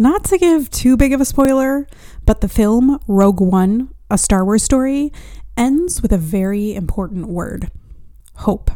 Not 0.00 0.24
to 0.24 0.38
give 0.38 0.70
too 0.70 0.96
big 0.96 1.12
of 1.12 1.20
a 1.20 1.26
spoiler, 1.26 1.86
but 2.24 2.40
the 2.40 2.48
film 2.48 2.98
Rogue 3.06 3.42
One, 3.42 3.90
a 4.08 4.16
Star 4.16 4.46
Wars 4.46 4.62
story, 4.62 5.12
ends 5.58 6.00
with 6.00 6.10
a 6.10 6.16
very 6.16 6.74
important 6.74 7.26
word 7.26 7.70
hope. 8.36 8.70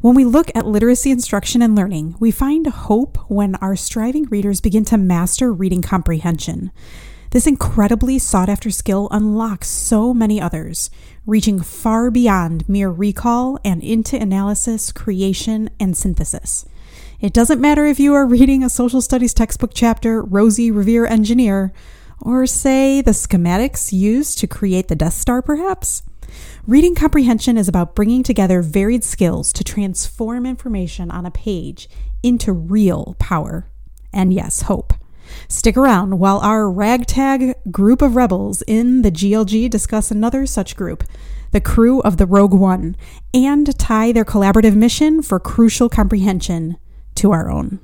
When 0.00 0.14
we 0.14 0.24
look 0.24 0.50
at 0.54 0.64
literacy 0.64 1.10
instruction 1.10 1.60
and 1.60 1.76
learning, 1.76 2.16
we 2.18 2.30
find 2.30 2.66
hope 2.66 3.18
when 3.30 3.56
our 3.56 3.76
striving 3.76 4.24
readers 4.30 4.62
begin 4.62 4.86
to 4.86 4.96
master 4.96 5.52
reading 5.52 5.82
comprehension. 5.82 6.72
This 7.30 7.46
incredibly 7.46 8.18
sought 8.18 8.48
after 8.48 8.70
skill 8.70 9.08
unlocks 9.10 9.68
so 9.68 10.14
many 10.14 10.40
others, 10.40 10.88
reaching 11.26 11.60
far 11.60 12.10
beyond 12.10 12.66
mere 12.66 12.88
recall 12.88 13.58
and 13.66 13.82
into 13.82 14.16
analysis, 14.16 14.92
creation, 14.92 15.68
and 15.78 15.94
synthesis. 15.94 16.64
It 17.20 17.32
doesn't 17.32 17.60
matter 17.60 17.84
if 17.84 17.98
you 17.98 18.14
are 18.14 18.24
reading 18.24 18.62
a 18.62 18.70
social 18.70 19.02
studies 19.02 19.34
textbook 19.34 19.72
chapter, 19.74 20.22
Rosie 20.22 20.70
Revere 20.70 21.04
Engineer, 21.04 21.72
or 22.20 22.46
say 22.46 23.00
the 23.00 23.10
schematics 23.10 23.92
used 23.92 24.38
to 24.38 24.46
create 24.46 24.86
the 24.86 24.94
Death 24.94 25.14
Star, 25.14 25.42
perhaps. 25.42 26.04
Reading 26.64 26.94
comprehension 26.94 27.58
is 27.58 27.66
about 27.66 27.96
bringing 27.96 28.22
together 28.22 28.62
varied 28.62 29.02
skills 29.02 29.52
to 29.54 29.64
transform 29.64 30.46
information 30.46 31.10
on 31.10 31.26
a 31.26 31.32
page 31.32 31.88
into 32.22 32.52
real 32.52 33.16
power. 33.18 33.68
And 34.12 34.32
yes, 34.32 34.62
hope. 34.62 34.94
Stick 35.48 35.76
around 35.76 36.20
while 36.20 36.38
our 36.38 36.70
ragtag 36.70 37.56
group 37.72 38.00
of 38.00 38.14
rebels 38.14 38.62
in 38.68 39.02
the 39.02 39.10
GLG 39.10 39.68
discuss 39.68 40.12
another 40.12 40.46
such 40.46 40.76
group, 40.76 41.02
the 41.50 41.60
crew 41.60 42.00
of 42.02 42.16
the 42.16 42.26
Rogue 42.26 42.54
One, 42.54 42.96
and 43.34 43.76
tie 43.76 44.12
their 44.12 44.24
collaborative 44.24 44.76
mission 44.76 45.20
for 45.20 45.40
crucial 45.40 45.88
comprehension 45.88 46.76
to 47.18 47.32
our 47.32 47.50
own. 47.50 47.80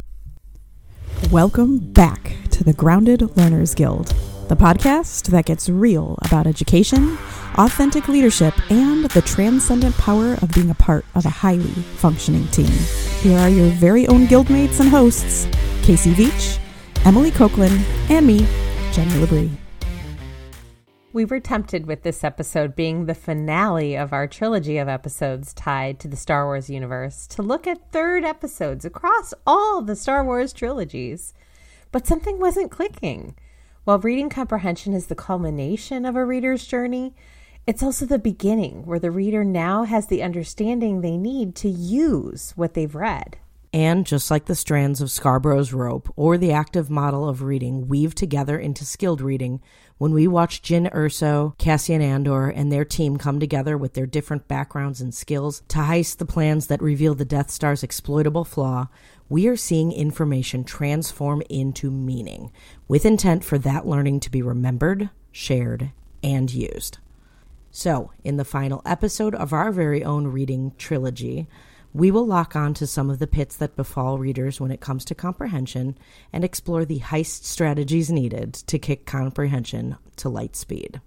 Welcome 1.33 1.79
back 1.79 2.37
to 2.53 2.63
the 2.63 2.73
Grounded 2.73 3.37
Learners 3.37 3.75
Guild, 3.75 4.15
the 4.49 4.55
podcast 4.55 5.27
that 5.31 5.47
gets 5.47 5.69
real 5.69 6.17
about 6.23 6.47
education, 6.47 7.19
authentic 7.57 8.07
leadership, 8.07 8.55
and 8.71 9.07
the 9.07 9.23
transcendent 9.23 9.97
power 9.97 10.35
of 10.35 10.53
being 10.53 10.71
a 10.71 10.75
part 10.75 11.05
of 11.17 11.27
a 11.27 11.31
highly 11.31 11.65
functioning 11.97 12.47
team. 12.49 12.71
Here 13.23 13.39
are 13.41 13.49
your 13.49 13.71
very 13.71 14.07
own 14.07 14.27
guildmates 14.29 14.79
and 14.79 14.89
hosts, 14.89 15.49
Casey 15.83 16.15
Veach, 16.15 16.61
Emily 17.05 17.33
Copeland, 17.33 17.85
and 18.09 18.25
me, 18.25 18.47
Jenny 18.93 19.15
Labrie. 19.15 19.51
We 21.15 21.25
were 21.25 21.39
tempted 21.39 21.87
with 21.87 22.03
this 22.03 22.25
episode 22.25 22.75
being 22.75 23.07
the 23.07 23.15
finale 23.15 23.97
of 23.97 24.13
our 24.13 24.27
trilogy 24.27 24.79
of 24.79 24.89
episodes 24.89 25.55
tied 25.55 26.01
to 26.01 26.09
the 26.09 26.17
Star 26.17 26.45
Wars 26.45 26.69
universe 26.69 27.29
to 27.29 27.41
look 27.41 27.69
at 27.69 27.93
third 27.93 28.25
episodes 28.25 28.85
across 28.85 29.33
all 29.47 29.81
the 29.81 29.95
Star 29.95 30.25
Wars 30.25 30.53
trilogies. 30.53 31.33
But 31.93 32.05
something 32.05 32.41
wasn't 32.41 32.73
clicking. 32.73 33.37
While 33.85 34.01
reading 34.01 34.29
comprehension 34.29 34.93
is 34.93 35.07
the 35.07 35.15
culmination 35.15 36.05
of 36.05 36.17
a 36.17 36.25
reader's 36.25 36.67
journey, 36.67 37.15
it's 37.65 37.85
also 37.85 38.07
the 38.07 38.19
beginning 38.19 38.85
where 38.85 38.99
the 38.99 39.13
reader 39.13 39.45
now 39.45 39.85
has 39.85 40.09
the 40.09 40.21
understanding 40.21 41.01
they 41.01 41.17
need 41.17 41.55
to 41.55 41.69
use 41.69 42.55
what 42.57 42.75
they've 42.75 42.93
read. 42.93 43.39
And 43.75 44.07
just 44.07 44.31
like 44.31 44.45
the 44.45 44.55
strands 44.55 45.01
of 45.01 45.11
Scarborough's 45.11 45.73
rope 45.73 46.09
or 46.15 46.39
the 46.39 46.53
active 46.53 46.89
model 46.89 47.29
of 47.29 47.43
reading 47.43 47.89
weave 47.89 48.15
together 48.15 48.57
into 48.57 48.85
skilled 48.85 49.21
reading, 49.21 49.61
when 49.99 50.13
we 50.13 50.29
watch 50.29 50.63
Jyn 50.63 50.89
Erso, 50.93 51.59
Cassian 51.59 52.01
Andor, 52.01 52.49
and 52.49 52.71
their 52.71 52.85
team 52.85 53.17
come 53.17 53.41
together 53.41 53.77
with 53.77 53.95
their 53.95 54.07
different 54.07 54.47
backgrounds 54.47 55.01
and 55.01 55.13
skills 55.13 55.65
to 55.67 55.79
heist 55.79 56.19
the 56.19 56.25
plans 56.25 56.69
that 56.69 56.81
reveal 56.81 57.17
the 57.17 57.25
Death 57.25 57.51
Star's 57.51 57.83
exploitable 57.83 58.45
flaw, 58.45 58.87
we 59.29 59.49
are 59.49 59.57
seeing 59.57 59.91
information 59.91 60.63
transform 60.63 61.43
into 61.51 61.91
meaning, 61.91 62.53
with 62.87 63.05
intent 63.05 63.43
for 63.43 63.59
that 63.59 63.89
learning 63.89 64.21
to 64.21 64.31
be 64.31 64.41
remembered, 64.41 65.11
shared, 65.33 65.91
and 66.23 66.55
used. 66.55 66.99
So, 67.73 68.13
in 68.23 68.37
the 68.37 68.45
final 68.45 68.83
episode 68.87 69.35
of 69.35 69.53
our 69.53 69.73
very 69.73 70.05
own 70.05 70.29
reading 70.29 70.75
trilogy, 70.79 71.49
we 71.95 72.11
will 72.11 72.27
lock 72.27 72.57
on 72.57 72.75
to 72.75 72.87
some 72.87 73.09
of 73.09 73.21
the 73.21 73.27
pits 73.27 73.57
that 73.57 73.77
befall 73.77 74.19
readers 74.19 74.61
when 74.61 74.73
it 74.73 74.81
comes 74.81 75.05
to 75.07 75.15
comprehension 75.15 75.97
and 76.33 76.45
explore 76.45 76.85
the 76.85 76.99
heist 76.99 77.45
strategies 77.45 78.11
needed 78.11 78.53
to 78.53 78.81
kick 78.81 79.07
comprehension 79.07 79.97
to 80.17 80.29
light 80.29 80.57
speed. 80.57 81.01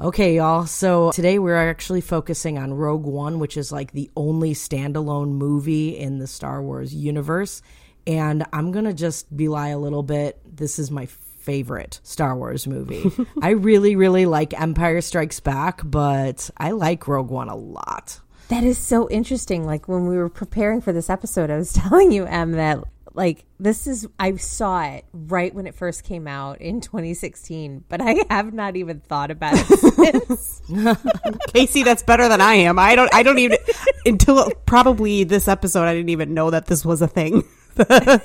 Okay, 0.00 0.36
y'all. 0.36 0.66
So 0.66 1.12
today 1.12 1.38
we're 1.38 1.54
actually 1.54 2.00
focusing 2.00 2.58
on 2.58 2.72
Rogue 2.72 3.04
One, 3.04 3.38
which 3.38 3.58
is 3.58 3.70
like 3.70 3.92
the 3.92 4.10
only 4.16 4.54
standalone 4.54 5.32
movie 5.32 5.98
in 5.98 6.18
the 6.18 6.26
Star 6.26 6.62
Wars 6.62 6.94
universe. 6.94 7.60
And 8.06 8.44
I'm 8.54 8.72
going 8.72 8.86
to 8.86 8.94
just 8.94 9.36
belie 9.36 9.68
a 9.68 9.78
little 9.78 10.02
bit. 10.02 10.40
This 10.44 10.78
is 10.78 10.90
my 10.90 11.06
favorite 11.06 12.00
Star 12.02 12.34
Wars 12.34 12.66
movie. 12.66 13.12
I 13.42 13.50
really, 13.50 13.96
really 13.96 14.24
like 14.24 14.58
Empire 14.58 15.02
Strikes 15.02 15.40
Back, 15.40 15.82
but 15.84 16.48
I 16.56 16.70
like 16.70 17.06
Rogue 17.06 17.30
One 17.30 17.50
a 17.50 17.56
lot. 17.56 18.18
That 18.52 18.64
is 18.64 18.76
so 18.76 19.08
interesting. 19.08 19.64
Like 19.64 19.88
when 19.88 20.06
we 20.06 20.14
were 20.14 20.28
preparing 20.28 20.82
for 20.82 20.92
this 20.92 21.08
episode, 21.08 21.48
I 21.48 21.56
was 21.56 21.72
telling 21.72 22.12
you, 22.12 22.26
Em, 22.26 22.52
that 22.52 22.84
like 23.14 23.46
this 23.58 23.86
is 23.86 24.06
I 24.18 24.36
saw 24.36 24.82
it 24.82 25.06
right 25.14 25.54
when 25.54 25.66
it 25.66 25.74
first 25.74 26.04
came 26.04 26.28
out 26.28 26.60
in 26.60 26.82
2016, 26.82 27.84
but 27.88 28.02
I 28.02 28.22
have 28.28 28.52
not 28.52 28.76
even 28.76 29.00
thought 29.00 29.30
about 29.30 29.54
it 29.56 29.78
since. 30.28 30.60
Casey, 31.54 31.82
that's 31.82 32.02
better 32.02 32.28
than 32.28 32.42
I 32.42 32.56
am. 32.56 32.78
I 32.78 32.94
don't. 32.94 33.12
I 33.14 33.22
don't 33.22 33.38
even 33.38 33.56
until 34.04 34.50
probably 34.66 35.24
this 35.24 35.48
episode. 35.48 35.84
I 35.84 35.94
didn't 35.94 36.10
even 36.10 36.34
know 36.34 36.50
that 36.50 36.66
this 36.66 36.84
was 36.84 37.00
a 37.00 37.08
thing. 37.08 37.44
I 37.78 38.20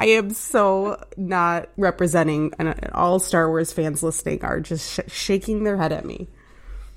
am 0.00 0.30
so 0.30 1.04
not 1.16 1.70
representing, 1.76 2.52
and 2.60 2.78
all 2.92 3.18
Star 3.18 3.48
Wars 3.48 3.72
fans 3.72 4.00
listening 4.04 4.44
are 4.44 4.60
just 4.60 4.94
sh- 4.94 5.12
shaking 5.12 5.64
their 5.64 5.76
head 5.76 5.90
at 5.90 6.04
me. 6.04 6.28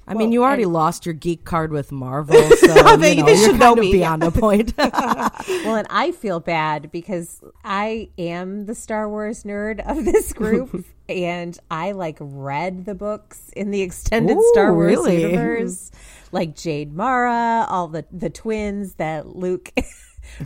I 0.08 0.14
well, 0.14 0.20
mean, 0.20 0.32
you 0.32 0.44
already 0.44 0.66
lost 0.66 1.06
your 1.06 1.14
geek 1.14 1.46
card 1.46 1.72
with 1.72 1.92
Marvel, 1.92 2.42
so 2.58 2.98
they, 2.98 3.16
you 3.16 3.24
know, 3.24 3.30
you're 3.30 3.58
kind 3.58 3.64
of 3.64 3.80
me. 3.80 3.92
beyond 3.92 4.24
a 4.24 4.32
point. 4.32 4.74
well, 4.78 5.76
and 5.76 5.88
I 5.90 6.12
feel 6.12 6.40
bad 6.40 6.92
because 6.92 7.42
I 7.64 8.10
am 8.18 8.68
the 8.68 8.76
Star 8.76 9.10
Wars 9.10 9.44
nerd 9.44 9.80
of 9.88 10.06
this 10.06 10.32
group, 10.32 10.86
and 11.10 11.58
I 11.72 11.94
like 11.94 12.18
read 12.20 12.86
the 12.86 12.94
books 12.94 13.50
in 13.56 13.72
the 13.72 13.82
extended 13.82 14.38
Ooh, 14.38 14.50
Star 14.54 14.74
Wars 14.74 14.92
really? 14.92 15.22
universe, 15.22 15.90
like 16.32 16.56
Jade 16.56 16.94
Mara, 16.94 17.66
all 17.68 17.88
the 17.88 18.06
the 18.12 18.30
twins 18.30 18.96
that 18.96 19.36
Luke. 19.36 19.72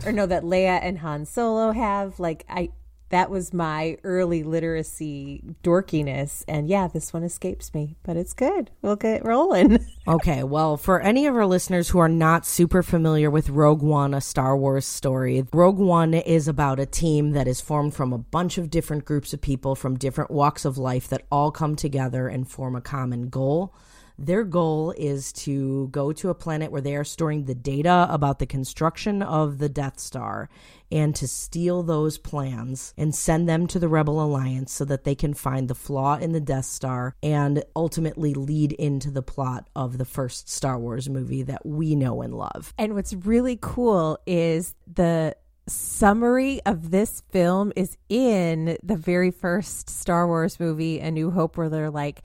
or 0.06 0.12
no, 0.12 0.26
that 0.26 0.42
Leia 0.42 0.78
and 0.82 0.98
Han 0.98 1.24
Solo 1.26 1.72
have. 1.72 2.18
Like 2.20 2.44
I, 2.48 2.70
that 3.10 3.28
was 3.28 3.52
my 3.52 3.96
early 4.04 4.42
literacy 4.42 5.42
dorkiness. 5.62 6.44
And 6.48 6.68
yeah, 6.68 6.88
this 6.88 7.12
one 7.12 7.22
escapes 7.22 7.74
me, 7.74 7.96
but 8.02 8.16
it's 8.16 8.32
good. 8.32 8.70
We'll 8.82 8.96
get 8.96 9.24
rolling. 9.24 9.84
okay. 10.08 10.42
Well, 10.44 10.76
for 10.76 11.00
any 11.00 11.26
of 11.26 11.34
our 11.34 11.46
listeners 11.46 11.90
who 11.90 11.98
are 11.98 12.08
not 12.08 12.46
super 12.46 12.82
familiar 12.82 13.30
with 13.30 13.50
Rogue 13.50 13.82
One, 13.82 14.14
a 14.14 14.20
Star 14.20 14.56
Wars 14.56 14.86
story, 14.86 15.44
Rogue 15.52 15.78
One 15.78 16.14
is 16.14 16.48
about 16.48 16.80
a 16.80 16.86
team 16.86 17.32
that 17.32 17.48
is 17.48 17.60
formed 17.60 17.94
from 17.94 18.12
a 18.12 18.18
bunch 18.18 18.58
of 18.58 18.70
different 18.70 19.04
groups 19.04 19.32
of 19.32 19.40
people 19.40 19.74
from 19.74 19.98
different 19.98 20.30
walks 20.30 20.64
of 20.64 20.78
life 20.78 21.08
that 21.08 21.26
all 21.30 21.50
come 21.50 21.74
together 21.76 22.28
and 22.28 22.48
form 22.48 22.76
a 22.76 22.80
common 22.80 23.28
goal. 23.28 23.74
Their 24.22 24.44
goal 24.44 24.92
is 24.98 25.32
to 25.32 25.88
go 25.88 26.12
to 26.12 26.28
a 26.28 26.34
planet 26.34 26.70
where 26.70 26.82
they 26.82 26.94
are 26.94 27.04
storing 27.04 27.46
the 27.46 27.54
data 27.54 28.06
about 28.10 28.38
the 28.38 28.44
construction 28.44 29.22
of 29.22 29.56
the 29.56 29.70
Death 29.70 29.98
Star 29.98 30.50
and 30.92 31.16
to 31.16 31.26
steal 31.26 31.82
those 31.82 32.18
plans 32.18 32.92
and 32.98 33.14
send 33.14 33.48
them 33.48 33.66
to 33.68 33.78
the 33.78 33.88
Rebel 33.88 34.22
Alliance 34.22 34.72
so 34.72 34.84
that 34.84 35.04
they 35.04 35.14
can 35.14 35.32
find 35.32 35.68
the 35.68 35.74
flaw 35.74 36.18
in 36.18 36.32
the 36.32 36.40
Death 36.40 36.66
Star 36.66 37.16
and 37.22 37.64
ultimately 37.74 38.34
lead 38.34 38.72
into 38.72 39.10
the 39.10 39.22
plot 39.22 39.70
of 39.74 39.96
the 39.96 40.04
first 40.04 40.50
Star 40.50 40.78
Wars 40.78 41.08
movie 41.08 41.42
that 41.44 41.64
we 41.64 41.94
know 41.94 42.20
and 42.20 42.34
love. 42.34 42.74
And 42.76 42.94
what's 42.94 43.14
really 43.14 43.58
cool 43.58 44.18
is 44.26 44.74
the 44.86 45.34
summary 45.66 46.60
of 46.66 46.90
this 46.90 47.22
film 47.30 47.72
is 47.74 47.96
in 48.10 48.76
the 48.82 48.96
very 48.96 49.30
first 49.30 49.88
Star 49.88 50.26
Wars 50.26 50.60
movie, 50.60 51.00
A 51.00 51.10
New 51.10 51.30
Hope, 51.30 51.56
where 51.56 51.70
they're 51.70 51.90
like, 51.90 52.22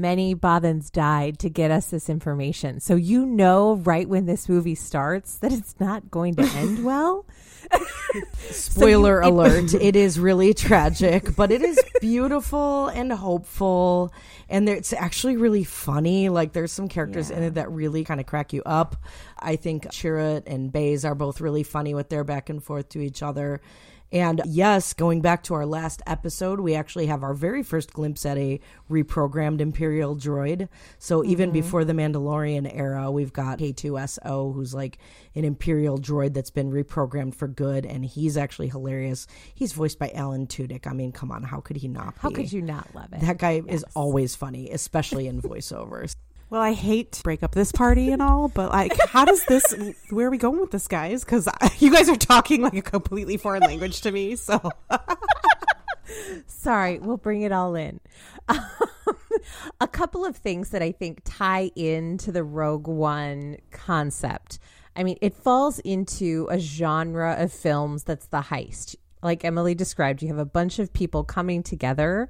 many 0.00 0.34
Bothans 0.34 0.90
died 0.90 1.38
to 1.40 1.50
get 1.50 1.70
us 1.70 1.86
this 1.86 2.08
information. 2.08 2.80
So 2.80 2.94
you 2.94 3.26
know 3.26 3.76
right 3.76 4.08
when 4.08 4.26
this 4.26 4.48
movie 4.48 4.74
starts 4.74 5.36
that 5.38 5.52
it's 5.52 5.74
not 5.78 6.10
going 6.10 6.36
to 6.36 6.42
end 6.42 6.84
well. 6.84 7.26
Spoiler 8.50 9.22
so 9.22 9.28
you, 9.28 9.34
alert, 9.34 9.74
it, 9.74 9.96
is 9.96 10.18
really 10.20 10.52
tragic, 10.52 11.34
but 11.36 11.50
it 11.50 11.62
is 11.62 11.78
beautiful 12.00 12.88
and 12.88 13.12
hopeful 13.12 14.12
and 14.48 14.68
it's 14.68 14.92
actually 14.92 15.36
really 15.36 15.64
funny. 15.64 16.28
Like 16.28 16.52
there's 16.52 16.72
some 16.72 16.88
characters 16.88 17.30
yeah. 17.30 17.38
in 17.38 17.42
it 17.44 17.54
that 17.54 17.70
really 17.70 18.04
kind 18.04 18.20
of 18.20 18.26
crack 18.26 18.52
you 18.52 18.62
up. 18.66 18.96
I 19.38 19.56
think 19.56 19.84
Chirrut 19.84 20.42
and 20.46 20.70
Baze 20.70 21.04
are 21.04 21.14
both 21.14 21.40
really 21.40 21.62
funny 21.62 21.94
with 21.94 22.08
their 22.10 22.24
back 22.24 22.50
and 22.50 22.62
forth 22.62 22.90
to 22.90 23.00
each 23.00 23.22
other 23.22 23.60
And 24.12 24.42
yes, 24.44 24.92
going 24.92 25.22
back 25.22 25.42
to 25.44 25.54
our 25.54 25.64
last 25.64 26.02
episode, 26.06 26.60
we 26.60 26.74
actually 26.74 27.06
have 27.06 27.22
our 27.22 27.32
very 27.32 27.62
first 27.62 27.94
glimpse 27.94 28.26
at 28.26 28.36
a 28.36 28.60
reprogrammed 28.90 29.60
Imperial 29.60 30.14
droid. 30.14 30.68
So 30.98 31.24
even 31.24 31.48
mm-hmm. 31.48 31.60
before 31.60 31.84
the 31.86 31.94
Mandalorian 31.94 32.70
era, 32.72 33.10
we've 33.10 33.32
got 33.32 33.58
K-2SO, 33.58 34.54
who's 34.54 34.74
like 34.74 34.98
an 35.34 35.46
Imperial 35.46 35.98
droid 35.98 36.34
that's 36.34 36.50
been 36.50 36.70
reprogrammed 36.70 37.34
for 37.34 37.48
good. 37.48 37.86
And 37.86 38.04
he's 38.04 38.36
actually 38.36 38.68
hilarious. 38.68 39.26
He's 39.54 39.72
voiced 39.72 39.98
by 39.98 40.10
Alan 40.14 40.46
Tudyk. 40.46 40.86
I 40.86 40.92
mean, 40.92 41.12
come 41.12 41.32
on, 41.32 41.42
how 41.42 41.60
could 41.60 41.78
he 41.78 41.88
not 41.88 42.14
be? 42.14 42.20
How 42.20 42.30
could 42.30 42.52
you 42.52 42.60
not 42.60 42.94
love 42.94 43.12
it? 43.14 43.20
That 43.20 43.38
guy 43.38 43.62
yes. 43.64 43.76
is 43.76 43.84
always 43.94 44.36
funny, 44.36 44.70
especially 44.70 45.26
in 45.26 45.40
voiceovers. 45.42 46.16
Well, 46.52 46.60
I 46.60 46.74
hate 46.74 47.12
to 47.12 47.22
break 47.22 47.42
up 47.42 47.54
this 47.54 47.72
party 47.72 48.10
and 48.10 48.20
all, 48.20 48.48
but 48.48 48.72
like, 48.72 48.92
how 49.08 49.24
does 49.24 49.42
this? 49.46 49.74
Where 50.10 50.26
are 50.26 50.30
we 50.30 50.36
going 50.36 50.60
with 50.60 50.70
this, 50.70 50.86
guys? 50.86 51.24
Because 51.24 51.48
you 51.78 51.90
guys 51.90 52.10
are 52.10 52.16
talking 52.16 52.60
like 52.60 52.74
a 52.74 52.82
completely 52.82 53.38
foreign 53.38 53.62
language 53.62 54.02
to 54.02 54.12
me. 54.12 54.36
So, 54.36 54.60
sorry, 56.46 56.98
we'll 56.98 57.16
bring 57.16 57.40
it 57.40 57.52
all 57.52 57.74
in. 57.74 58.00
a 59.80 59.88
couple 59.88 60.26
of 60.26 60.36
things 60.36 60.68
that 60.68 60.82
I 60.82 60.92
think 60.92 61.22
tie 61.24 61.70
into 61.74 62.30
the 62.30 62.44
Rogue 62.44 62.86
One 62.86 63.56
concept. 63.70 64.58
I 64.94 65.04
mean, 65.04 65.16
it 65.22 65.32
falls 65.32 65.78
into 65.78 66.48
a 66.50 66.58
genre 66.58 67.34
of 67.38 67.50
films 67.50 68.04
that's 68.04 68.26
the 68.26 68.42
heist. 68.42 68.94
Like 69.22 69.42
Emily 69.42 69.74
described, 69.74 70.20
you 70.20 70.28
have 70.28 70.36
a 70.36 70.44
bunch 70.44 70.78
of 70.78 70.92
people 70.92 71.24
coming 71.24 71.62
together 71.62 72.28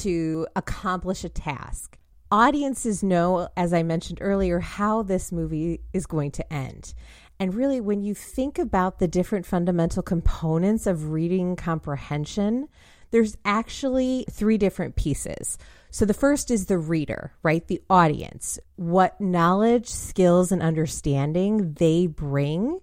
to 0.00 0.46
accomplish 0.54 1.24
a 1.24 1.30
task 1.30 1.96
audiences 2.34 3.04
know, 3.04 3.48
as 3.56 3.72
I 3.72 3.84
mentioned 3.84 4.18
earlier, 4.20 4.58
how 4.58 5.04
this 5.04 5.30
movie 5.30 5.82
is 5.92 6.04
going 6.04 6.32
to 6.32 6.52
end. 6.52 6.92
And 7.38 7.54
really, 7.54 7.80
when 7.80 8.02
you 8.02 8.12
think 8.12 8.58
about 8.58 8.98
the 8.98 9.06
different 9.06 9.46
fundamental 9.46 10.02
components 10.02 10.88
of 10.88 11.12
reading 11.12 11.54
comprehension, 11.54 12.66
there's 13.12 13.36
actually 13.44 14.24
three 14.32 14.58
different 14.58 14.96
pieces. 14.96 15.58
So 15.92 16.04
the 16.04 16.12
first 16.12 16.50
is 16.50 16.66
the 16.66 16.76
reader, 16.76 17.32
right? 17.44 17.64
The 17.68 17.80
audience, 17.88 18.58
what 18.74 19.20
knowledge, 19.20 19.88
skills, 19.88 20.50
and 20.50 20.60
understanding 20.60 21.74
they 21.74 22.08
bring 22.08 22.80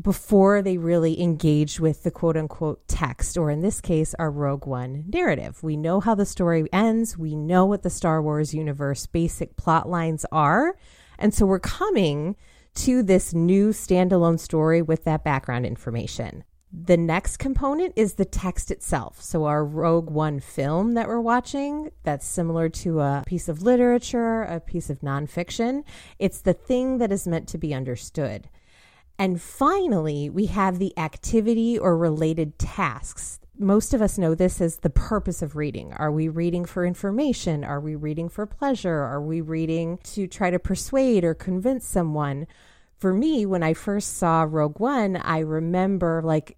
before 0.00 0.62
they 0.62 0.78
really 0.78 1.20
engage 1.20 1.78
with 1.78 2.02
the 2.02 2.10
quote 2.10 2.36
unquote 2.36 2.86
text, 2.88 3.36
or 3.36 3.50
in 3.50 3.60
this 3.60 3.80
case, 3.80 4.14
our 4.18 4.30
Rogue 4.30 4.66
One 4.66 5.04
narrative. 5.08 5.62
We 5.62 5.76
know 5.76 6.00
how 6.00 6.14
the 6.14 6.26
story 6.26 6.66
ends, 6.72 7.18
we 7.18 7.34
know 7.36 7.64
what 7.66 7.82
the 7.82 7.90
Star 7.90 8.22
Wars 8.22 8.54
universe 8.54 9.06
basic 9.06 9.56
plot 9.56 9.88
lines 9.88 10.24
are. 10.32 10.76
And 11.18 11.34
so 11.34 11.46
we're 11.46 11.60
coming 11.60 12.36
to 12.74 13.02
this 13.02 13.34
new 13.34 13.70
standalone 13.70 14.40
story 14.40 14.80
with 14.80 15.04
that 15.04 15.24
background 15.24 15.66
information. 15.66 16.44
The 16.74 16.96
next 16.96 17.36
component 17.36 17.92
is 17.96 18.14
the 18.14 18.24
text 18.24 18.70
itself. 18.70 19.20
So, 19.20 19.44
our 19.44 19.62
Rogue 19.62 20.08
One 20.08 20.40
film 20.40 20.94
that 20.94 21.06
we're 21.06 21.20
watching, 21.20 21.90
that's 22.02 22.26
similar 22.26 22.70
to 22.70 23.00
a 23.00 23.22
piece 23.26 23.50
of 23.50 23.62
literature, 23.62 24.42
a 24.44 24.58
piece 24.58 24.88
of 24.88 25.00
nonfiction. 25.00 25.84
It's 26.18 26.40
the 26.40 26.54
thing 26.54 26.96
that 26.96 27.12
is 27.12 27.28
meant 27.28 27.46
to 27.48 27.58
be 27.58 27.74
understood. 27.74 28.48
And 29.22 29.40
finally, 29.40 30.28
we 30.28 30.46
have 30.46 30.80
the 30.80 30.98
activity 30.98 31.78
or 31.78 31.96
related 31.96 32.58
tasks. 32.58 33.38
Most 33.56 33.94
of 33.94 34.02
us 34.02 34.18
know 34.18 34.34
this 34.34 34.60
as 34.60 34.78
the 34.78 34.90
purpose 34.90 35.42
of 35.42 35.54
reading. 35.54 35.92
Are 35.92 36.10
we 36.10 36.26
reading 36.26 36.64
for 36.64 36.84
information? 36.84 37.62
Are 37.62 37.78
we 37.78 37.94
reading 37.94 38.28
for 38.28 38.46
pleasure? 38.46 38.98
Are 38.98 39.22
we 39.22 39.40
reading 39.40 39.98
to 40.14 40.26
try 40.26 40.50
to 40.50 40.58
persuade 40.58 41.22
or 41.22 41.34
convince 41.34 41.86
someone? 41.86 42.48
For 42.98 43.14
me, 43.14 43.46
when 43.46 43.62
I 43.62 43.74
first 43.74 44.16
saw 44.16 44.42
Rogue 44.42 44.80
One, 44.80 45.16
I 45.16 45.38
remember 45.38 46.20
like 46.24 46.56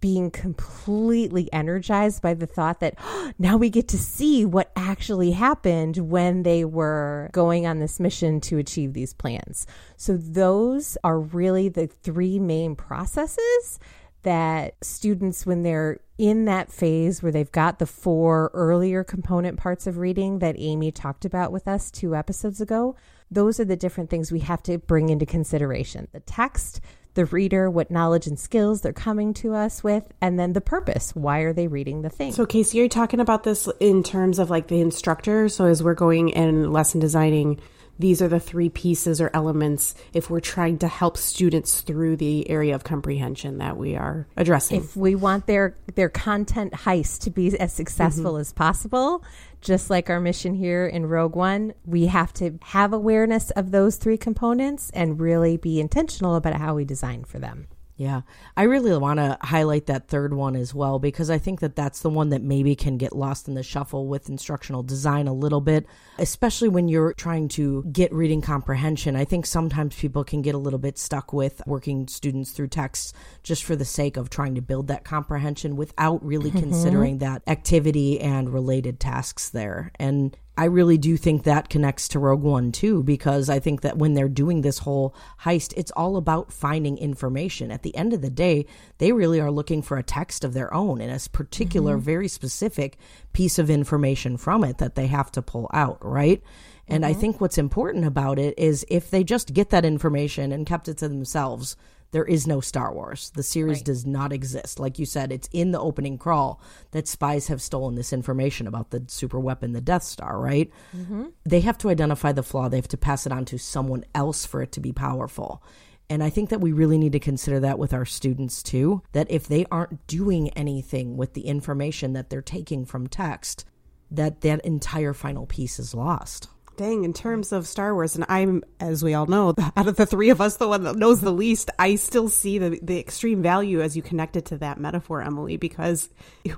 being 0.00 0.30
completely 0.30 1.52
energized 1.52 2.22
by 2.22 2.34
the 2.34 2.46
thought 2.46 2.80
that 2.80 2.94
oh, 2.98 3.32
now 3.38 3.56
we 3.56 3.70
get 3.70 3.88
to 3.88 3.98
see 3.98 4.44
what 4.44 4.70
actually 4.76 5.32
happened 5.32 5.96
when 5.96 6.42
they 6.42 6.64
were 6.64 7.30
going 7.32 7.66
on 7.66 7.78
this 7.78 7.98
mission 7.98 8.40
to 8.40 8.58
achieve 8.58 8.92
these 8.92 9.12
plans. 9.14 9.66
So, 9.96 10.16
those 10.16 10.96
are 11.02 11.18
really 11.18 11.68
the 11.68 11.86
three 11.86 12.38
main 12.38 12.76
processes 12.76 13.78
that 14.22 14.74
students, 14.82 15.44
when 15.44 15.62
they're 15.62 15.98
in 16.16 16.44
that 16.44 16.70
phase 16.70 17.22
where 17.22 17.32
they've 17.32 17.50
got 17.50 17.78
the 17.78 17.86
four 17.86 18.50
earlier 18.54 19.02
component 19.02 19.58
parts 19.58 19.86
of 19.86 19.98
reading 19.98 20.38
that 20.38 20.54
Amy 20.58 20.92
talked 20.92 21.24
about 21.24 21.50
with 21.50 21.66
us 21.66 21.90
two 21.90 22.14
episodes 22.14 22.60
ago, 22.60 22.94
those 23.30 23.58
are 23.58 23.64
the 23.64 23.76
different 23.76 24.10
things 24.10 24.30
we 24.30 24.40
have 24.40 24.62
to 24.62 24.78
bring 24.78 25.08
into 25.08 25.26
consideration 25.26 26.06
the 26.12 26.20
text 26.20 26.80
the 27.14 27.26
reader, 27.26 27.70
what 27.70 27.90
knowledge 27.90 28.26
and 28.26 28.38
skills 28.38 28.80
they're 28.80 28.92
coming 28.92 29.34
to 29.34 29.54
us 29.54 29.84
with, 29.84 30.12
and 30.20 30.38
then 30.38 30.52
the 30.52 30.60
purpose. 30.60 31.14
Why 31.14 31.40
are 31.40 31.52
they 31.52 31.66
reading 31.66 32.02
the 32.02 32.10
thing? 32.10 32.32
So, 32.32 32.46
Casey, 32.46 32.78
you're 32.78 32.88
talking 32.88 33.20
about 33.20 33.44
this 33.44 33.68
in 33.80 34.02
terms 34.02 34.38
of 34.38 34.50
like 34.50 34.68
the 34.68 34.80
instructor. 34.80 35.48
So, 35.48 35.66
as 35.66 35.82
we're 35.82 35.94
going 35.94 36.34
and 36.34 36.72
lesson 36.72 37.00
designing, 37.00 37.60
these 38.02 38.20
are 38.20 38.28
the 38.28 38.40
three 38.40 38.68
pieces 38.68 39.20
or 39.20 39.30
elements 39.32 39.94
if 40.12 40.28
we're 40.28 40.40
trying 40.40 40.76
to 40.76 40.88
help 40.88 41.16
students 41.16 41.80
through 41.82 42.16
the 42.16 42.50
area 42.50 42.74
of 42.74 42.82
comprehension 42.82 43.58
that 43.58 43.76
we 43.76 43.94
are 43.94 44.26
addressing. 44.36 44.82
If 44.82 44.96
we 44.96 45.14
want 45.14 45.46
their 45.46 45.76
their 45.94 46.08
content 46.08 46.72
heist 46.72 47.20
to 47.20 47.30
be 47.30 47.56
as 47.58 47.72
successful 47.72 48.32
mm-hmm. 48.32 48.40
as 48.40 48.52
possible, 48.52 49.22
just 49.60 49.88
like 49.88 50.10
our 50.10 50.18
mission 50.18 50.54
here 50.54 50.84
in 50.84 51.06
Rogue 51.06 51.36
One, 51.36 51.74
we 51.86 52.06
have 52.06 52.32
to 52.34 52.58
have 52.62 52.92
awareness 52.92 53.50
of 53.52 53.70
those 53.70 53.96
three 53.96 54.18
components 54.18 54.90
and 54.92 55.20
really 55.20 55.56
be 55.56 55.80
intentional 55.80 56.34
about 56.34 56.54
how 56.54 56.74
we 56.74 56.84
design 56.84 57.22
for 57.22 57.38
them. 57.38 57.68
Yeah. 58.02 58.22
I 58.56 58.64
really 58.64 58.98
want 58.98 59.18
to 59.18 59.38
highlight 59.42 59.86
that 59.86 60.08
third 60.08 60.34
one 60.34 60.56
as 60.56 60.74
well 60.74 60.98
because 60.98 61.30
I 61.30 61.38
think 61.38 61.60
that 61.60 61.76
that's 61.76 62.00
the 62.00 62.10
one 62.10 62.30
that 62.30 62.42
maybe 62.42 62.74
can 62.74 62.96
get 62.96 63.14
lost 63.14 63.46
in 63.46 63.54
the 63.54 63.62
shuffle 63.62 64.08
with 64.08 64.28
instructional 64.28 64.82
design 64.82 65.28
a 65.28 65.32
little 65.32 65.60
bit, 65.60 65.86
especially 66.18 66.68
when 66.68 66.88
you're 66.88 67.12
trying 67.12 67.46
to 67.50 67.84
get 67.92 68.12
reading 68.12 68.42
comprehension. 68.42 69.14
I 69.14 69.24
think 69.24 69.46
sometimes 69.46 69.94
people 69.94 70.24
can 70.24 70.42
get 70.42 70.56
a 70.56 70.58
little 70.58 70.80
bit 70.80 70.98
stuck 70.98 71.32
with 71.32 71.62
working 71.64 72.08
students 72.08 72.50
through 72.50 72.68
texts 72.68 73.12
just 73.44 73.62
for 73.62 73.76
the 73.76 73.84
sake 73.84 74.16
of 74.16 74.30
trying 74.30 74.56
to 74.56 74.62
build 74.62 74.88
that 74.88 75.04
comprehension 75.04 75.76
without 75.76 76.24
really 76.24 76.50
mm-hmm. 76.50 76.58
considering 76.58 77.18
that 77.18 77.42
activity 77.46 78.18
and 78.18 78.52
related 78.52 78.98
tasks 78.98 79.48
there. 79.48 79.92
And 80.00 80.36
I 80.62 80.66
really 80.66 80.96
do 80.96 81.16
think 81.16 81.42
that 81.42 81.70
connects 81.70 82.06
to 82.06 82.20
Rogue 82.20 82.44
One 82.44 82.70
too, 82.70 83.02
because 83.02 83.50
I 83.50 83.58
think 83.58 83.80
that 83.80 83.98
when 83.98 84.14
they're 84.14 84.28
doing 84.28 84.60
this 84.60 84.78
whole 84.78 85.12
heist, 85.40 85.74
it's 85.76 85.90
all 85.90 86.16
about 86.16 86.52
finding 86.52 86.98
information. 86.98 87.72
At 87.72 87.82
the 87.82 87.96
end 87.96 88.12
of 88.12 88.22
the 88.22 88.30
day, 88.30 88.66
they 88.98 89.10
really 89.10 89.40
are 89.40 89.50
looking 89.50 89.82
for 89.82 89.98
a 89.98 90.04
text 90.04 90.44
of 90.44 90.54
their 90.54 90.72
own 90.72 91.00
and 91.00 91.10
a 91.10 91.28
particular, 91.30 91.96
mm-hmm. 91.96 92.04
very 92.04 92.28
specific 92.28 92.96
piece 93.32 93.58
of 93.58 93.70
information 93.70 94.36
from 94.36 94.62
it 94.62 94.78
that 94.78 94.94
they 94.94 95.08
have 95.08 95.32
to 95.32 95.42
pull 95.42 95.68
out, 95.74 95.98
right? 96.00 96.40
And 96.86 97.02
mm-hmm. 97.02 97.10
I 97.10 97.20
think 97.20 97.40
what's 97.40 97.58
important 97.58 98.04
about 98.04 98.38
it 98.38 98.56
is 98.56 98.86
if 98.88 99.10
they 99.10 99.24
just 99.24 99.52
get 99.52 99.70
that 99.70 99.84
information 99.84 100.52
and 100.52 100.64
kept 100.64 100.86
it 100.86 100.98
to 100.98 101.08
themselves, 101.08 101.74
there 102.12 102.24
is 102.24 102.46
no 102.46 102.60
Star 102.60 102.94
Wars. 102.94 103.30
The 103.34 103.42
series 103.42 103.78
right. 103.78 103.84
does 103.84 104.06
not 104.06 104.32
exist. 104.32 104.78
Like 104.78 104.98
you 104.98 105.06
said, 105.06 105.32
it's 105.32 105.48
in 105.52 105.72
the 105.72 105.80
opening 105.80 106.18
crawl 106.18 106.60
that 106.92 107.08
spies 107.08 107.48
have 107.48 107.60
stolen 107.60 107.94
this 107.94 108.12
information 108.12 108.66
about 108.66 108.90
the 108.90 109.04
super 109.08 109.40
weapon, 109.40 109.72
the 109.72 109.80
Death 109.80 110.04
Star, 110.04 110.38
right? 110.38 110.70
Mm-hmm. 110.96 111.24
They 111.44 111.60
have 111.60 111.78
to 111.78 111.90
identify 111.90 112.32
the 112.32 112.42
flaw, 112.42 112.68
they 112.68 112.76
have 112.76 112.88
to 112.88 112.96
pass 112.96 113.26
it 113.26 113.32
on 113.32 113.44
to 113.46 113.58
someone 113.58 114.04
else 114.14 114.46
for 114.46 114.62
it 114.62 114.72
to 114.72 114.80
be 114.80 114.92
powerful. 114.92 115.62
And 116.10 116.22
I 116.22 116.28
think 116.28 116.50
that 116.50 116.60
we 116.60 116.72
really 116.72 116.98
need 116.98 117.12
to 117.12 117.20
consider 117.20 117.60
that 117.60 117.78
with 117.78 117.94
our 117.94 118.04
students 118.04 118.62
too, 118.62 119.02
that 119.12 119.30
if 119.30 119.48
they 119.48 119.64
aren't 119.70 120.06
doing 120.06 120.50
anything 120.50 121.16
with 121.16 121.32
the 121.32 121.46
information 121.46 122.12
that 122.12 122.28
they're 122.28 122.42
taking 122.42 122.84
from 122.84 123.06
text, 123.06 123.64
that 124.10 124.42
that 124.42 124.60
entire 124.60 125.14
final 125.14 125.46
piece 125.46 125.78
is 125.78 125.94
lost. 125.94 126.48
Dang, 126.82 127.04
in 127.04 127.12
terms 127.12 127.52
of 127.52 127.68
Star 127.68 127.94
Wars, 127.94 128.16
and 128.16 128.24
I'm, 128.28 128.64
as 128.80 129.04
we 129.04 129.14
all 129.14 129.26
know, 129.26 129.54
out 129.76 129.86
of 129.86 129.94
the 129.94 130.04
three 130.04 130.30
of 130.30 130.40
us, 130.40 130.56
the 130.56 130.66
one 130.66 130.82
that 130.82 130.96
knows 130.96 131.20
the 131.20 131.30
least, 131.30 131.70
I 131.78 131.94
still 131.94 132.28
see 132.28 132.58
the, 132.58 132.76
the 132.82 132.98
extreme 132.98 133.40
value 133.40 133.80
as 133.80 133.96
you 133.96 134.02
connect 134.02 134.34
it 134.34 134.46
to 134.46 134.58
that 134.58 134.80
metaphor, 134.80 135.22
Emily, 135.22 135.56
because 135.56 136.08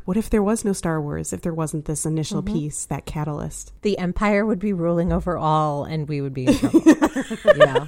what 0.07 0.17
if 0.17 0.31
there 0.31 0.43
was 0.43 0.65
no 0.65 0.73
Star 0.73 0.99
Wars, 0.99 1.35
if 1.35 1.43
there 1.43 1.53
wasn't 1.53 1.85
this 1.85 2.07
initial 2.07 2.43
mm-hmm. 2.43 2.55
piece, 2.55 2.87
that 2.87 3.05
catalyst? 3.05 3.75
The 3.83 3.99
Empire 3.99 4.47
would 4.47 4.61
be 4.61 4.73
ruling 4.73 5.13
over 5.13 5.37
all, 5.37 5.85
and 5.85 6.09
we 6.09 6.23
would 6.23 6.33
be 6.33 6.47
in 6.47 6.57
trouble. 6.57 6.81
yeah. 7.57 7.85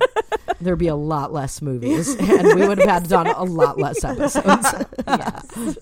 There'd 0.61 0.79
be 0.79 0.89
a 0.89 0.95
lot 0.95 1.33
less 1.33 1.63
movies, 1.63 2.17
and 2.17 2.61
we 2.61 2.69
would 2.69 2.79
have 2.81 2.89
had 2.89 3.09
done 3.09 3.29
a 3.29 3.45
lot 3.45 3.79
less 3.79 4.05
episodes. 4.05 4.37
yes. 5.09 5.53
Yes. 5.57 5.79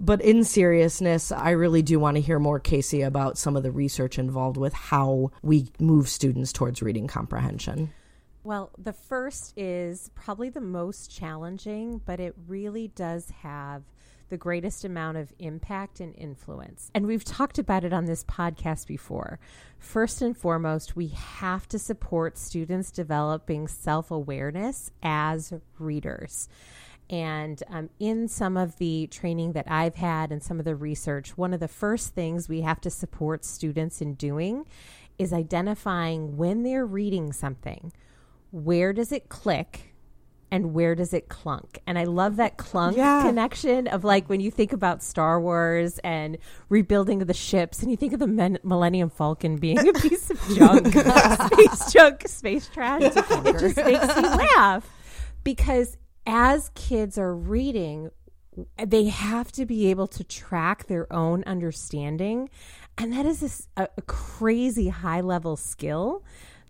But 0.00 0.20
in 0.20 0.44
seriousness, 0.44 1.32
I 1.32 1.50
really 1.50 1.82
do 1.82 1.98
want 1.98 2.16
to 2.16 2.20
hear 2.20 2.38
more, 2.38 2.60
Casey, 2.60 3.02
about 3.02 3.38
some 3.38 3.56
of 3.56 3.62
the 3.62 3.70
research 3.70 4.18
involved 4.18 4.56
with 4.56 4.72
how 4.72 5.30
we 5.42 5.70
move 5.78 6.08
students 6.08 6.52
towards 6.52 6.82
reading 6.82 7.06
comprehension. 7.06 7.92
Well, 8.44 8.70
the 8.78 8.92
first 8.92 9.52
is 9.56 10.10
probably 10.14 10.48
the 10.48 10.60
most 10.60 11.10
challenging, 11.10 12.00
but 12.04 12.20
it 12.20 12.34
really 12.46 12.88
does 12.88 13.30
have 13.42 13.82
the 14.28 14.36
greatest 14.36 14.84
amount 14.84 15.16
of 15.16 15.32
impact 15.38 16.00
and 16.00 16.14
influence. 16.16 16.90
And 16.94 17.06
we've 17.06 17.24
talked 17.24 17.58
about 17.58 17.84
it 17.84 17.92
on 17.92 18.04
this 18.04 18.24
podcast 18.24 18.86
before. 18.86 19.38
First 19.78 20.22
and 20.22 20.36
foremost, 20.36 20.96
we 20.96 21.08
have 21.08 21.68
to 21.68 21.78
support 21.78 22.38
students 22.38 22.90
developing 22.90 23.68
self 23.68 24.10
awareness 24.10 24.90
as 25.02 25.52
readers. 25.78 26.48
And 27.10 27.62
um, 27.68 27.90
in 27.98 28.28
some 28.28 28.56
of 28.56 28.76
the 28.76 29.06
training 29.06 29.52
that 29.52 29.70
I've 29.70 29.94
had 29.94 30.30
and 30.30 30.42
some 30.42 30.58
of 30.58 30.64
the 30.64 30.76
research, 30.76 31.38
one 31.38 31.54
of 31.54 31.60
the 31.60 31.68
first 31.68 32.14
things 32.14 32.48
we 32.48 32.60
have 32.60 32.80
to 32.82 32.90
support 32.90 33.44
students 33.44 34.00
in 34.00 34.14
doing 34.14 34.66
is 35.18 35.32
identifying 35.32 36.36
when 36.36 36.62
they're 36.62 36.86
reading 36.86 37.32
something, 37.32 37.92
where 38.50 38.92
does 38.92 39.10
it 39.10 39.28
click? 39.28 39.94
and 40.50 40.72
where 40.72 40.94
does 40.94 41.12
it 41.12 41.28
clunk? 41.28 41.78
And 41.86 41.98
I 41.98 42.04
love 42.04 42.36
that 42.36 42.56
clunk 42.56 42.96
yeah. 42.96 43.22
connection 43.22 43.86
of 43.86 44.04
like 44.04 44.28
when 44.28 44.40
you 44.40 44.50
think 44.50 44.72
about 44.72 45.02
Star 45.02 45.40
Wars 45.40 45.98
and 46.00 46.38
rebuilding 46.68 47.20
of 47.20 47.28
the 47.28 47.34
ships, 47.34 47.82
and 47.82 47.90
you 47.90 47.96
think 47.96 48.12
of 48.12 48.20
the 48.20 48.26
Men- 48.26 48.58
Millennium 48.62 49.10
Falcon 49.10 49.56
being 49.56 49.78
a 49.78 49.92
piece 49.92 50.30
of 50.30 50.40
junk, 50.56 50.86
space 51.52 51.92
junk, 51.92 52.28
space 52.28 52.68
trash. 52.68 53.02
It 53.02 53.58
just 53.58 53.76
makes 53.76 54.16
me 54.16 54.22
laugh 54.22 54.88
because 55.44 55.96
as 56.28 56.70
kids 56.74 57.16
are 57.16 57.34
reading, 57.34 58.10
they 58.76 59.06
have 59.06 59.50
to 59.52 59.64
be 59.64 59.90
able 59.90 60.06
to 60.08 60.22
track 60.22 60.86
their 60.86 61.10
own 61.12 61.42
understanding. 61.44 62.50
And 62.98 63.12
that 63.14 63.24
is 63.24 63.66
a, 63.76 63.88
a 63.96 64.02
crazy 64.02 64.88
high 64.88 65.22
level 65.22 65.56
skill 65.56 66.22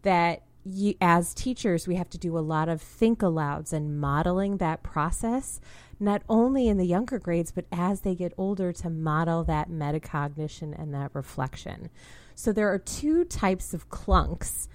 that 0.03 0.43
you, 0.65 0.95
as 1.00 1.35
teachers, 1.35 1.88
we 1.88 1.97
have 1.97 2.11
to 2.11 2.19
do 2.19 2.38
a 2.38 2.41
lot 2.41 2.69
of 2.69 2.81
think 2.81 3.21
alouds 3.21 3.73
and 3.73 3.99
modeling 3.99 4.59
that 4.59 4.83
process, 4.83 5.61
not 5.99 6.23
only 6.29 6.69
in 6.69 6.77
the 6.77 6.87
younger 6.87 7.19
grades, 7.19 7.50
but 7.50 7.65
as 7.73 8.03
they 8.03 8.15
get 8.15 8.33
older 8.38 8.73
to 8.73 8.91
model 8.91 9.43
that 9.45 9.71
metacognition 9.71 10.81
and 10.81 10.95
that 10.95 11.11
reflection. 11.15 11.91
So 12.35 12.53
there 12.53 12.73
are 12.73 12.79
two 12.79 13.25
types 13.25 13.75
of 13.75 13.88
clunks. 13.88 14.69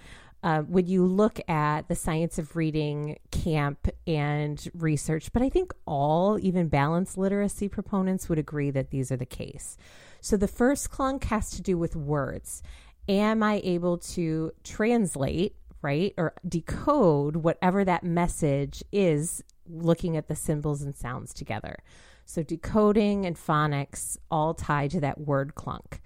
Uh, 0.43 0.61
when 0.63 0.85
you 0.85 1.05
look 1.05 1.39
at 1.49 1.87
the 1.87 1.95
science 1.95 2.37
of 2.37 2.55
reading 2.55 3.17
camp 3.31 3.87
and 4.05 4.69
research, 4.73 5.31
but 5.31 5.41
I 5.41 5.47
think 5.49 5.73
all, 5.87 6.37
even 6.37 6.67
balanced 6.67 7.17
literacy 7.17 7.69
proponents, 7.69 8.27
would 8.27 8.37
agree 8.37 8.69
that 8.71 8.89
these 8.89 9.09
are 9.09 9.17
the 9.17 9.25
case. 9.25 9.77
So 10.19 10.35
the 10.35 10.47
first 10.47 10.89
clunk 10.89 11.23
has 11.25 11.49
to 11.51 11.61
do 11.61 11.77
with 11.77 11.95
words. 11.95 12.61
Am 13.07 13.41
I 13.41 13.61
able 13.63 13.97
to 13.99 14.51
translate 14.63 15.55
right? 15.83 16.13
Or 16.17 16.33
decode 16.47 17.35
whatever 17.35 17.85
that 17.85 18.03
message 18.03 18.83
is 18.91 19.43
looking 19.69 20.17
at 20.17 20.27
the 20.27 20.35
symbols 20.35 20.81
and 20.81 20.95
sounds 20.95 21.33
together. 21.33 21.77
So 22.25 22.41
decoding 22.41 23.25
and 23.25 23.35
phonics 23.35 24.17
all 24.31 24.55
tie 24.55 24.87
to 24.87 25.01
that 25.01 25.19
word 25.19 25.53
clunk. 25.53 26.01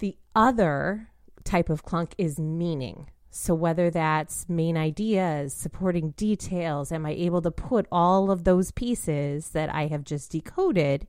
The 0.00 0.18
other 0.34 1.08
type 1.44 1.70
of 1.70 1.84
clunk 1.84 2.14
is 2.18 2.38
meaning. 2.38 3.08
So 3.36 3.52
whether 3.52 3.90
that's 3.90 4.48
main 4.48 4.76
ideas, 4.76 5.52
supporting 5.52 6.12
details, 6.12 6.92
am 6.92 7.04
I 7.04 7.10
able 7.10 7.42
to 7.42 7.50
put 7.50 7.88
all 7.90 8.30
of 8.30 8.44
those 8.44 8.70
pieces 8.70 9.48
that 9.48 9.74
I 9.74 9.88
have 9.88 10.04
just 10.04 10.30
decoded 10.30 11.08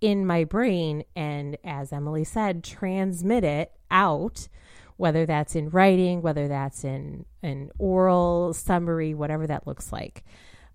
in 0.00 0.26
my 0.26 0.42
brain 0.42 1.04
and 1.14 1.56
as 1.62 1.92
Emily 1.92 2.24
said, 2.24 2.64
transmit 2.64 3.44
it 3.44 3.70
out 3.88 4.48
whether 4.96 5.24
that's 5.24 5.54
in 5.54 5.70
writing, 5.70 6.22
whether 6.22 6.48
that's 6.48 6.82
in 6.82 7.24
an 7.40 7.70
oral 7.78 8.52
summary, 8.52 9.14
whatever 9.14 9.46
that 9.46 9.64
looks 9.64 9.92
like. 9.92 10.24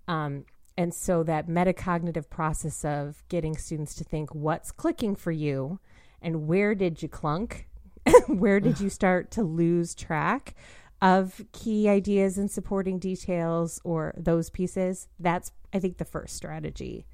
Um, 0.07 0.45
and 0.77 0.93
so 0.93 1.23
that 1.23 1.49
metacognitive 1.49 2.29
process 2.29 2.85
of 2.85 3.21
getting 3.27 3.57
students 3.57 3.95
to 3.95 4.05
think 4.05 4.33
what's 4.33 4.71
clicking 4.71 5.17
for 5.17 5.33
you 5.33 5.77
and 6.21 6.47
where 6.47 6.73
did 6.73 7.03
you 7.03 7.09
clunk? 7.09 7.67
where 8.27 8.59
did 8.61 8.79
you 8.79 8.89
start 8.89 9.29
to 9.31 9.43
lose 9.43 9.93
track 9.93 10.55
of 11.05 11.39
key 11.51 11.87
ideas 11.87 12.39
and 12.39 12.49
supporting 12.49 12.97
details 12.97 13.79
or 13.83 14.13
those 14.17 14.49
pieces? 14.49 15.07
That's, 15.19 15.51
I 15.71 15.79
think, 15.79 15.99
the 15.99 16.05
first 16.05 16.35
strategy. 16.35 17.05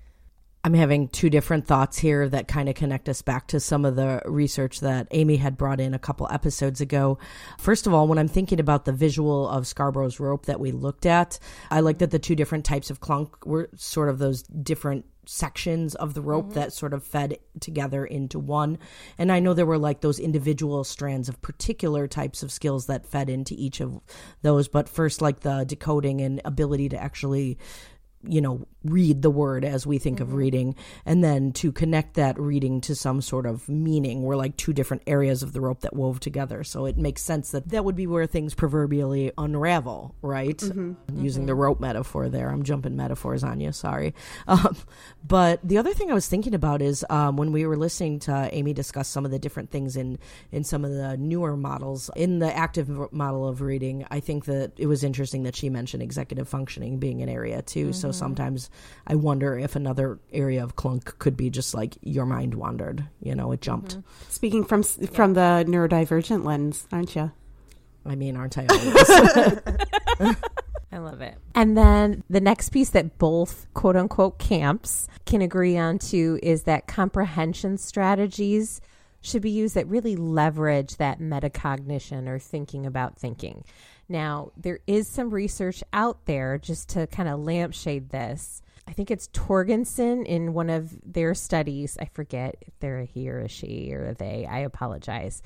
I'm 0.63 0.75
having 0.75 1.09
two 1.09 1.29
different 1.29 1.65
thoughts 1.65 1.97
here 1.97 2.29
that 2.29 2.47
kind 2.47 2.69
of 2.69 2.75
connect 2.75 3.09
us 3.09 3.21
back 3.21 3.47
to 3.47 3.59
some 3.59 3.83
of 3.83 3.95
the 3.95 4.21
research 4.25 4.79
that 4.81 5.07
Amy 5.11 5.37
had 5.37 5.57
brought 5.57 5.81
in 5.81 5.93
a 5.93 5.99
couple 5.99 6.27
episodes 6.31 6.79
ago. 6.79 7.17
First 7.57 7.85
of 7.85 7.93
all, 7.93 8.07
when 8.07 8.19
I'm 8.19 8.27
thinking 8.27 8.59
about 8.59 8.85
the 8.85 8.93
visual 8.93 9.49
of 9.49 9.65
Scarborough's 9.67 10.19
rope 10.19 10.45
that 10.45 10.59
we 10.59 10.71
looked 10.71 11.05
at, 11.07 11.39
I 11.71 11.79
like 11.79 11.97
that 11.97 12.11
the 12.11 12.19
two 12.19 12.35
different 12.35 12.63
types 12.63 12.91
of 12.91 12.99
clunk 12.99 13.45
were 13.45 13.69
sort 13.75 14.07
of 14.07 14.19
those 14.19 14.43
different 14.43 15.05
sections 15.25 15.95
of 15.95 16.13
the 16.13 16.21
rope 16.21 16.45
mm-hmm. 16.45 16.55
that 16.55 16.73
sort 16.73 16.93
of 16.93 17.03
fed 17.03 17.37
together 17.59 18.05
into 18.05 18.39
one. 18.39 18.77
And 19.17 19.31
I 19.31 19.39
know 19.39 19.53
there 19.53 19.65
were 19.65 19.77
like 19.77 20.01
those 20.01 20.19
individual 20.19 20.83
strands 20.83 21.29
of 21.29 21.41
particular 21.41 22.07
types 22.07 22.43
of 22.43 22.51
skills 22.51 22.87
that 22.87 23.05
fed 23.05 23.29
into 23.29 23.53
each 23.57 23.81
of 23.81 24.01
those. 24.41 24.67
But 24.67 24.89
first, 24.89 25.21
like 25.21 25.41
the 25.41 25.63
decoding 25.65 26.21
and 26.21 26.41
ability 26.45 26.89
to 26.89 27.01
actually 27.01 27.57
you 28.23 28.41
know 28.41 28.65
read 28.83 29.21
the 29.21 29.29
word 29.29 29.63
as 29.63 29.85
we 29.85 29.99
think 29.99 30.17
mm-hmm. 30.17 30.23
of 30.23 30.33
reading. 30.33 30.75
And 31.05 31.23
then 31.23 31.51
to 31.53 31.71
connect 31.71 32.15
that 32.15 32.39
reading 32.39 32.81
to 32.81 32.95
some 32.95 33.21
sort 33.21 33.45
of 33.45 33.69
meaning 33.69 34.23
we're 34.23 34.35
like 34.35 34.57
two 34.57 34.73
different 34.73 35.03
areas 35.05 35.43
of 35.43 35.53
the 35.53 35.61
rope 35.61 35.81
that 35.81 35.95
wove 35.95 36.19
together. 36.19 36.63
So 36.63 36.85
it 36.85 36.97
makes 36.97 37.21
sense 37.21 37.51
that 37.51 37.69
that 37.69 37.85
would 37.85 37.95
be 37.95 38.07
where 38.07 38.25
things 38.25 38.55
proverbially 38.55 39.31
unravel 39.37 40.15
right? 40.21 40.57
Mm-hmm. 40.57 41.19
using 41.23 41.41
mm-hmm. 41.41 41.47
the 41.47 41.55
rope 41.55 41.79
metaphor 41.79 42.27
there. 42.29 42.49
I'm 42.49 42.63
jumping 42.63 42.95
metaphors 42.95 43.43
on 43.43 43.59
you. 43.59 43.71
Sorry. 43.71 44.15
Um, 44.47 44.75
but 45.25 45.59
the 45.63 45.77
other 45.77 45.93
thing 45.93 46.11
i 46.11 46.13
was 46.13 46.27
thinking 46.27 46.53
about 46.53 46.81
is 46.81 47.05
um, 47.09 47.37
when 47.37 47.51
we 47.51 47.65
were 47.65 47.77
listening 47.77 48.19
to 48.19 48.49
amy 48.51 48.73
discuss 48.73 49.07
some 49.07 49.23
of 49.23 49.31
the 49.31 49.39
different 49.39 49.69
things 49.69 49.95
in 49.95 50.17
in 50.51 50.63
some 50.63 50.83
of 50.83 50.91
the 50.91 51.15
newer 51.17 51.55
models 51.55 52.09
in 52.15 52.39
the 52.39 52.55
active 52.55 52.89
model 53.13 53.47
of 53.47 53.61
reading 53.61 54.05
i 54.11 54.19
think 54.19 54.45
that 54.45 54.71
it 54.77 54.87
was 54.87 55.03
interesting 55.03 55.43
that 55.43 55.55
she 55.55 55.69
mentioned 55.69 56.03
executive 56.03 56.49
functioning 56.49 56.97
being 56.97 57.21
an 57.21 57.29
area 57.29 57.61
too. 57.61 57.93
So 57.93 58.10
mm-hmm. 58.11 58.19
sometimes 58.19 58.69
I 59.07 59.15
wonder 59.15 59.57
if 59.57 59.75
another 59.75 60.19
area 60.31 60.63
of 60.63 60.75
clunk 60.75 61.17
could 61.19 61.35
be 61.35 61.49
just 61.49 61.73
like 61.73 61.97
your 62.01 62.25
mind 62.25 62.53
wandered. 62.55 63.07
You 63.21 63.35
know, 63.35 63.51
it 63.51 63.61
jumped. 63.61 63.91
Mm-hmm. 63.91 64.29
Speaking 64.31 64.63
from 64.63 64.83
from 64.83 65.33
the 65.33 65.65
neurodivergent 65.67 66.43
lens, 66.45 66.87
aren't 66.91 67.15
you? 67.15 67.31
I 68.05 68.15
mean, 68.15 68.35
aren't 68.35 68.57
I 68.57 68.65
always? 68.67 70.35
I 70.93 70.97
love 70.97 71.21
it. 71.21 71.37
And 71.55 71.77
then 71.77 72.23
the 72.29 72.41
next 72.41 72.69
piece 72.69 72.89
that 72.89 73.17
both 73.17 73.67
quote 73.73 73.95
unquote 73.95 74.39
camps 74.39 75.07
can 75.25 75.41
agree 75.41 75.77
on 75.77 75.99
too 75.99 76.39
is 76.43 76.63
that 76.63 76.87
comprehension 76.87 77.77
strategies 77.77 78.81
should 79.21 79.41
be 79.41 79.51
used 79.51 79.75
that 79.75 79.87
really 79.87 80.15
leverage 80.15 80.97
that 80.97 81.19
metacognition 81.19 82.27
or 82.27 82.39
thinking 82.39 82.85
about 82.85 83.17
thinking. 83.17 83.63
Now, 84.11 84.51
there 84.57 84.79
is 84.87 85.07
some 85.07 85.29
research 85.29 85.83
out 85.93 86.25
there 86.25 86.57
just 86.57 86.89
to 86.89 87.07
kind 87.07 87.29
of 87.29 87.39
lampshade 87.39 88.09
this. 88.09 88.61
I 88.87 88.91
think 88.91 89.09
it's 89.09 89.29
Torgesen 89.29 90.25
in 90.25 90.53
one 90.53 90.69
of 90.69 90.91
their 91.05 91.33
studies. 91.33 91.97
I 91.99 92.05
forget 92.05 92.55
if 92.61 92.77
they're 92.79 92.99
a 92.99 93.05
he 93.05 93.29
or 93.29 93.39
a 93.39 93.47
she 93.47 93.93
or 93.93 94.07
a 94.07 94.13
they. 94.13 94.45
I 94.49 94.59
apologize. 94.59 95.41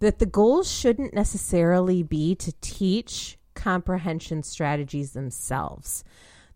That 0.00 0.18
the 0.18 0.26
goal 0.26 0.64
shouldn't 0.64 1.14
necessarily 1.14 2.02
be 2.02 2.34
to 2.36 2.52
teach 2.60 3.38
comprehension 3.54 4.42
strategies 4.42 5.12
themselves. 5.12 6.02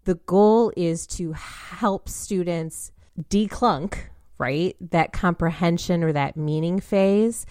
The 0.04 0.16
goal 0.16 0.72
is 0.76 1.06
to 1.08 1.32
help 1.32 2.08
students 2.08 2.90
declunk, 3.30 3.96
right? 4.38 4.74
That 4.80 5.12
comprehension 5.12 6.02
or 6.02 6.12
that 6.12 6.36
meaning 6.36 6.80
phase 6.80 7.46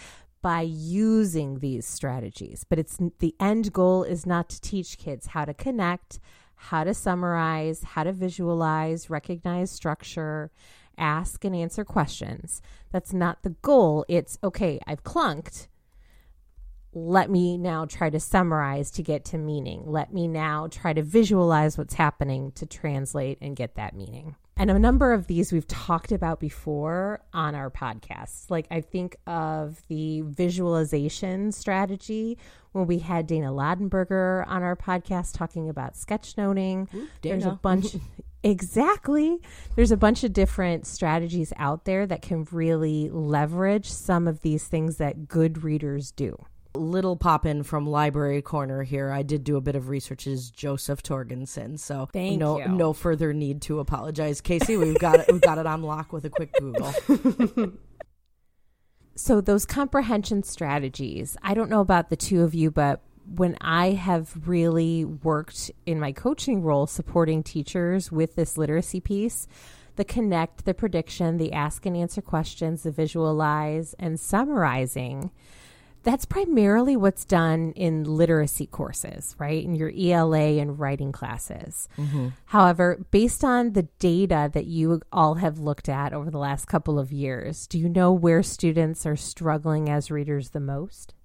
by 0.45 0.61
using 0.61 1.57
these 1.57 1.87
strategies. 1.87 2.63
But 2.69 2.77
it's 2.77 2.99
the 3.17 3.33
end 3.39 3.73
goal 3.73 4.03
is 4.03 4.27
not 4.27 4.47
to 4.49 4.61
teach 4.61 4.99
kids 4.99 5.25
how 5.25 5.43
to 5.43 5.55
connect, 5.55 6.19
how 6.53 6.83
to 6.83 6.93
summarize, 6.93 7.81
how 7.81 8.03
to 8.03 8.11
visualize, 8.11 9.09
recognize 9.09 9.71
structure, 9.71 10.51
ask 10.99 11.43
and 11.45 11.55
answer 11.55 11.83
questions. 11.83 12.61
That's 12.91 13.11
not 13.11 13.41
the 13.41 13.55
goal. 13.63 14.05
It's 14.07 14.37
okay, 14.43 14.79
I've 14.85 15.03
clunked. 15.03 15.67
Let 16.93 17.31
me 17.31 17.57
now 17.57 17.85
try 17.85 18.11
to 18.11 18.19
summarize 18.19 18.91
to 18.91 19.01
get 19.01 19.25
to 19.25 19.39
meaning. 19.39 19.81
Let 19.87 20.13
me 20.13 20.27
now 20.27 20.67
try 20.67 20.93
to 20.93 21.01
visualize 21.01 21.75
what's 21.75 21.95
happening 21.95 22.51
to 22.51 22.67
translate 22.67 23.39
and 23.41 23.55
get 23.55 23.73
that 23.77 23.95
meaning. 23.95 24.35
And 24.57 24.71
a 24.71 24.79
number 24.79 25.11
of 25.11 25.27
these 25.27 25.51
we've 25.51 25.67
talked 25.67 26.13
about 26.13 26.39
before 26.39 27.19
on 27.33 27.55
our 27.55 27.69
podcasts. 27.69 28.49
Like 28.49 28.67
I 28.71 28.79
think 28.79 29.17
of 29.27 29.81
the 29.89 30.21
visualization 30.21 31.51
strategy 31.51 32.37
when 32.71 32.87
we 32.87 32.99
had 32.99 33.27
Dana 33.27 33.51
Ladenburger 33.51 34.47
on 34.47 34.63
our 34.63 34.77
podcast 34.77 35.37
talking 35.37 35.67
about 35.69 35.95
sketchnoting. 35.95 36.93
Ooh, 36.93 37.07
There's 37.21 37.45
a 37.45 37.51
bunch 37.51 37.97
Exactly. 38.43 39.41
There's 39.75 39.91
a 39.91 39.97
bunch 39.97 40.23
of 40.23 40.31
different 40.31 40.85
strategies 40.85 41.51
out 41.57 41.85
there 41.85 42.05
that 42.05 42.21
can 42.21 42.47
really 42.51 43.09
leverage 43.09 43.91
some 43.91 44.27
of 44.27 44.41
these 44.41 44.65
things 44.67 44.97
that 44.97 45.27
good 45.27 45.63
readers 45.63 46.11
do 46.11 46.37
little 46.75 47.15
pop 47.15 47.45
in 47.45 47.63
from 47.63 47.87
library 47.87 48.41
corner 48.41 48.83
here. 48.83 49.11
I 49.11 49.23
did 49.23 49.43
do 49.43 49.57
a 49.57 49.61
bit 49.61 49.75
of 49.75 49.89
research 49.89 50.27
as 50.27 50.49
Joseph 50.49 51.03
Torgesen, 51.03 51.79
so 51.79 52.09
Thank 52.11 52.39
no 52.39 52.59
you. 52.59 52.67
no 52.67 52.93
further 52.93 53.33
need 53.33 53.61
to 53.63 53.79
apologize. 53.79 54.41
Casey, 54.41 54.77
we've 54.77 54.99
got 54.99 55.19
it 55.19 55.31
we've 55.31 55.41
got 55.41 55.57
it 55.57 55.65
on 55.65 55.81
lock 55.81 56.13
with 56.13 56.25
a 56.25 56.29
quick 56.29 56.53
Google. 56.59 56.93
so 59.15 59.41
those 59.41 59.65
comprehension 59.65 60.43
strategies, 60.43 61.37
I 61.41 61.53
don't 61.53 61.69
know 61.69 61.81
about 61.81 62.09
the 62.09 62.17
two 62.17 62.43
of 62.43 62.53
you, 62.53 62.71
but 62.71 63.01
when 63.27 63.57
I 63.61 63.91
have 63.91 64.47
really 64.47 65.05
worked 65.05 65.71
in 65.85 65.99
my 65.99 66.11
coaching 66.11 66.61
role 66.61 66.87
supporting 66.87 67.43
teachers 67.43 68.11
with 68.11 68.35
this 68.35 68.57
literacy 68.57 68.99
piece, 68.99 69.47
the 69.95 70.05
connect, 70.05 70.65
the 70.65 70.73
prediction, 70.73 71.37
the 71.37 71.53
ask 71.53 71.85
and 71.85 71.95
answer 71.95 72.21
questions, 72.21 72.83
the 72.83 72.91
visualize, 72.91 73.95
and 73.97 74.19
summarizing. 74.19 75.31
That's 76.05 76.23
primarily 76.23 76.95
what's 76.95 77.25
done 77.25 77.73
in 77.75 78.03
literacy 78.03 78.67
courses, 78.67 79.35
right? 79.39 79.63
In 79.63 79.73
your 79.73 79.91
ELA 79.91 80.59
and 80.59 80.79
writing 80.79 81.11
classes. 81.11 81.89
Mm-hmm. 81.97 82.27
However, 82.45 83.03
based 83.09 83.43
on 83.43 83.73
the 83.73 83.83
data 83.97 84.51
that 84.53 84.67
you 84.67 85.01
all 85.11 85.33
have 85.33 85.57
looked 85.57 85.89
at 85.89 86.13
over 86.13 86.29
the 86.29 86.37
last 86.37 86.67
couple 86.67 86.99
of 86.99 87.11
years, 87.11 87.65
do 87.65 87.79
you 87.79 87.89
know 87.89 88.13
where 88.13 88.43
students 88.43 89.07
are 89.07 89.15
struggling 89.15 89.89
as 89.89 90.11
readers 90.11 90.51
the 90.51 90.59
most? 90.59 91.15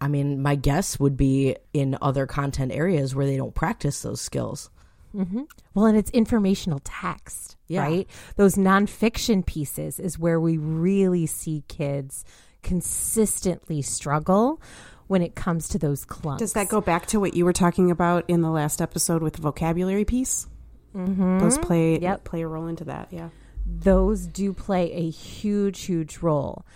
I 0.00 0.06
mean, 0.06 0.40
my 0.40 0.54
guess 0.54 1.00
would 1.00 1.16
be 1.16 1.56
in 1.72 1.98
other 2.00 2.26
content 2.26 2.70
areas 2.70 3.16
where 3.16 3.26
they 3.26 3.36
don't 3.36 3.54
practice 3.54 4.00
those 4.02 4.20
skills. 4.20 4.70
Mm-hmm. 5.12 5.42
Well, 5.74 5.86
and 5.86 5.96
it's 5.96 6.10
informational 6.10 6.80
text, 6.84 7.56
yeah. 7.66 7.82
right? 7.82 8.08
Those 8.36 8.54
nonfiction 8.54 9.44
pieces 9.44 9.98
is 9.98 10.18
where 10.18 10.38
we 10.38 10.56
really 10.56 11.26
see 11.26 11.64
kids 11.66 12.24
consistently 12.66 13.80
struggle 13.80 14.60
when 15.06 15.22
it 15.22 15.36
comes 15.36 15.68
to 15.68 15.78
those 15.78 16.04
clunks. 16.04 16.38
Does 16.38 16.54
that 16.54 16.68
go 16.68 16.80
back 16.80 17.06
to 17.06 17.20
what 17.20 17.34
you 17.34 17.44
were 17.44 17.52
talking 17.52 17.92
about 17.92 18.24
in 18.26 18.42
the 18.42 18.50
last 18.50 18.82
episode 18.82 19.22
with 19.22 19.34
the 19.34 19.40
vocabulary 19.40 20.04
piece? 20.04 20.48
Mm-hmm. 20.92 21.38
Those 21.38 21.58
play 21.58 21.98
yep. 22.00 22.24
play 22.24 22.42
a 22.42 22.48
role 22.48 22.66
into 22.66 22.84
that, 22.84 23.08
yeah. 23.12 23.28
Those 23.64 24.26
do 24.26 24.52
play 24.52 24.92
a 24.92 25.10
huge, 25.10 25.82
huge 25.82 26.18
role. 26.18 26.66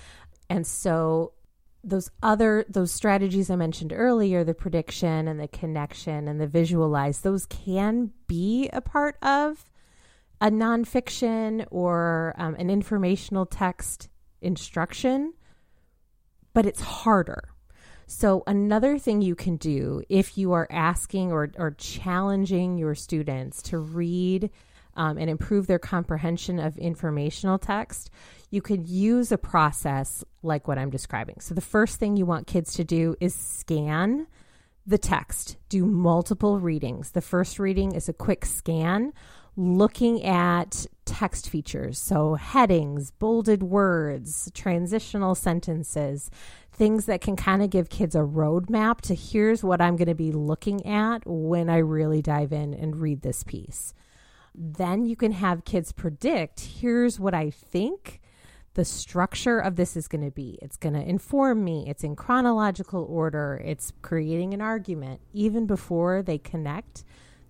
And 0.49 0.65
so 0.65 1.33
those 1.83 2.11
other 2.23 2.65
those 2.69 2.93
strategies 2.93 3.51
I 3.51 3.57
mentioned 3.57 3.93
earlier, 3.93 4.45
the 4.45 4.55
prediction 4.55 5.27
and 5.27 5.41
the 5.41 5.49
connection 5.49 6.29
and 6.29 6.41
the 6.41 6.47
visualize, 6.47 7.23
those 7.23 7.47
can 7.47 8.13
be 8.29 8.69
a 8.73 8.81
part 8.81 9.17
of 9.23 9.65
a 10.41 10.51
nonfiction 10.51 11.67
or 11.71 12.35
um, 12.39 12.55
an 12.55 12.71
informational 12.71 13.45
text 13.45 14.09
instruction, 14.41 15.35
but 16.53 16.67
it's 16.67 16.81
harder. 16.81 17.51
So, 18.07 18.43
another 18.47 18.99
thing 18.99 19.23
you 19.23 19.37
can 19.37 19.57
do 19.57 20.03
if 20.09 20.37
you 20.37 20.53
are 20.53 20.67
asking 20.69 21.31
or, 21.31 21.53
or 21.57 21.71
challenging 21.79 22.77
your 22.77 22.97
students 22.97 23.63
to 23.63 23.79
read 23.79 24.51
um, 24.97 25.17
and 25.17 25.31
improve 25.31 25.69
their 25.69 25.79
comprehension 25.79 26.59
of 26.59 26.77
informational 26.77 27.59
text, 27.59 28.11
you 28.51 28.61
could 28.61 28.89
use 28.89 29.31
a 29.31 29.39
process 29.39 30.25
like 30.43 30.67
what 30.67 30.77
I'm 30.77 30.91
describing. 30.91 31.37
So, 31.39 31.55
the 31.55 31.61
first 31.61 31.99
thing 31.99 32.17
you 32.17 32.27
want 32.27 32.49
kids 32.49 32.75
to 32.75 32.85
do 32.85 33.15
is 33.21 33.33
scan 33.33 34.27
the 34.87 34.99
text, 34.99 35.57
do 35.69 35.87
multiple 35.87 36.59
readings. 36.59 37.13
The 37.13 37.21
first 37.21 37.61
reading 37.61 37.95
is 37.95 38.09
a 38.09 38.13
quick 38.13 38.45
scan 38.45 39.13
looking 39.57 40.25
at 40.25 40.87
text 41.05 41.49
features, 41.49 41.99
so 41.99 42.35
headings, 42.35 43.11
bolded 43.11 43.63
words, 43.63 44.51
transitional 44.55 45.35
sentences, 45.35 46.31
things 46.73 47.07
that 47.07 47.21
can 47.21 47.37
kind 47.37 47.63
of 47.63 47.71
give 47.71 47.91
kids 47.91 48.15
a 48.15 48.21
roadmap 48.21 49.01
to 49.03 49.15
here's 49.15 49.63
what 49.63 49.81
I'm 49.81 49.97
going 49.97 50.09
to 50.09 50.15
be 50.15 50.33
looking 50.33 50.87
at 50.87 51.23
when 51.27 51.69
I 51.69 51.79
really 51.79 52.23
dive 52.23 52.53
in 52.53 52.73
and 52.73 52.97
read 52.97 53.23
this 53.23 53.43
piece. 53.43 53.93
Then 54.55 55.05
you 55.05 55.17
can 55.17 55.33
have 55.33 55.65
kids 55.65 55.93
predict 55.93 56.61
here's 56.61 57.21
what 57.21 57.35
I 57.35 57.51
think 57.51 58.21
the 58.75 58.85
structure 58.85 59.59
of 59.59 59.77
this 59.77 59.97
is 59.97 60.07
going 60.07 60.25
to 60.25 60.31
be. 60.31 60.59
It's 60.63 60.77
going 60.77 60.95
to 60.95 61.07
inform 61.07 61.65
me. 61.65 61.87
It's 61.89 62.05
in 62.05 62.15
chronological 62.15 63.05
order. 63.05 63.61
It's 63.65 63.93
creating 64.01 64.55
an 64.55 64.61
argument 64.61 65.21
even 65.33 65.67
before 65.67 66.23
they 66.23 66.39
connect 66.39 67.05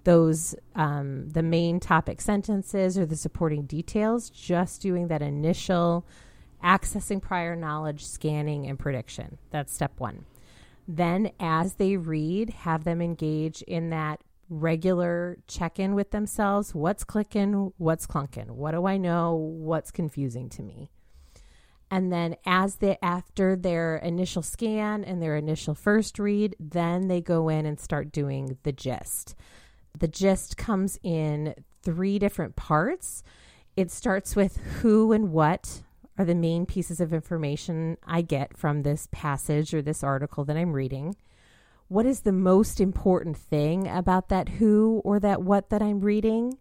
those 0.05 0.55
um, 0.75 1.29
the 1.31 1.43
main 1.43 1.81
topic 1.81 2.21
sentences 2.21 2.99
or 2.99 3.07
the 3.07 3.17
supporting 3.17 3.65
details. 3.67 4.31
Just 4.31 4.81
doing 4.81 5.09
that 5.09 5.23
initial 5.23 6.07
accessing 6.63 7.23
prior 7.23 7.57
knowledge, 7.57 8.05
scanning, 8.07 8.67
and 8.67 8.79
prediction. 8.79 9.39
That's 9.51 9.73
step 9.73 9.99
one. 9.99 10.25
Then, 10.87 11.31
as 11.39 11.75
they 11.75 11.97
read, 11.97 12.51
have 12.51 12.85
them 12.85 13.01
engage 13.01 13.63
in 13.63 13.91
that 13.91 14.23
regular 14.49 15.39
check 15.47 15.79
in 15.79 15.95
with 15.95 16.11
themselves. 16.11 16.75
What's 16.75 17.05
clicking? 17.05 17.73
What's 17.79 18.07
clunking? 18.07 18.51
What 18.51 18.73
do 18.73 18.87
I 18.87 18.97
know? 18.97 19.35
What's 19.35 19.91
confusing 19.91 20.49
to 20.51 20.63
me? 20.63 20.91
And 21.93 22.13
then 22.13 22.37
as 22.47 22.77
they 22.77 22.99
after 23.03 23.57
their 23.57 23.97
initial 23.97 24.43
scan 24.43 25.03
and 25.03 25.21
their 25.21 25.37
initial 25.37 25.75
first 25.75 26.19
read, 26.19 26.55
then 26.61 27.09
they 27.09 27.21
go 27.21 27.49
in 27.49 27.67
and 27.67 27.81
start 27.81 28.13
doing 28.13 28.59
the 28.63 28.73
gist. 28.73 29.35
The 29.99 30.09
gist 30.09 30.57
comes 30.57 30.99
in 31.03 31.55
three 31.83 32.19
different 32.19 32.57
parts. 32.57 33.23
It 33.77 33.91
starts 33.91 34.37
with 34.37 34.57
who 34.57 35.13
and 35.13 35.33
what 35.33 35.83
are 36.19 36.25
the 36.25 36.35
main 36.35 36.67
pieces 36.67 37.01
of 37.01 37.13
information 37.13 37.97
I 38.07 38.23
get 38.23 38.57
from 38.57 38.83
this 38.83 39.09
passage 39.11 39.73
or 39.73 39.83
this 39.83 40.03
article 40.03 40.45
that 40.45 40.57
I'm 40.57 40.73
reading 40.73 41.17
what 41.91 42.07
is 42.07 42.21
the 42.21 42.33
most 42.33 42.81
important 42.81 43.37
thing 43.37 43.89
about 43.89 44.29
that 44.29 44.49
who 44.49 45.03
or 45.05 45.19
that 45.19 45.43
what 45.43 45.71
that 45.71 45.83
I'm 45.83 45.99
reading? 45.99 46.57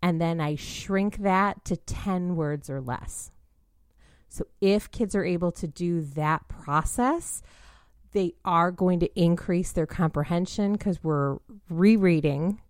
And 0.00 0.20
then 0.20 0.40
I 0.40 0.54
shrink 0.54 1.18
that 1.18 1.64
to 1.64 1.76
10 1.76 2.36
words 2.36 2.70
or 2.70 2.80
less. 2.80 3.32
So 4.28 4.46
if 4.60 4.88
kids 4.92 5.16
are 5.16 5.24
able 5.24 5.50
to 5.50 5.66
do 5.66 6.02
that 6.02 6.46
process, 6.46 7.42
they 8.12 8.34
are 8.44 8.70
going 8.70 9.00
to 9.00 9.20
increase 9.20 9.72
their 9.72 9.86
comprehension 9.86 10.72
because 10.72 11.02
we're 11.02 11.38
rereading. 11.68 12.60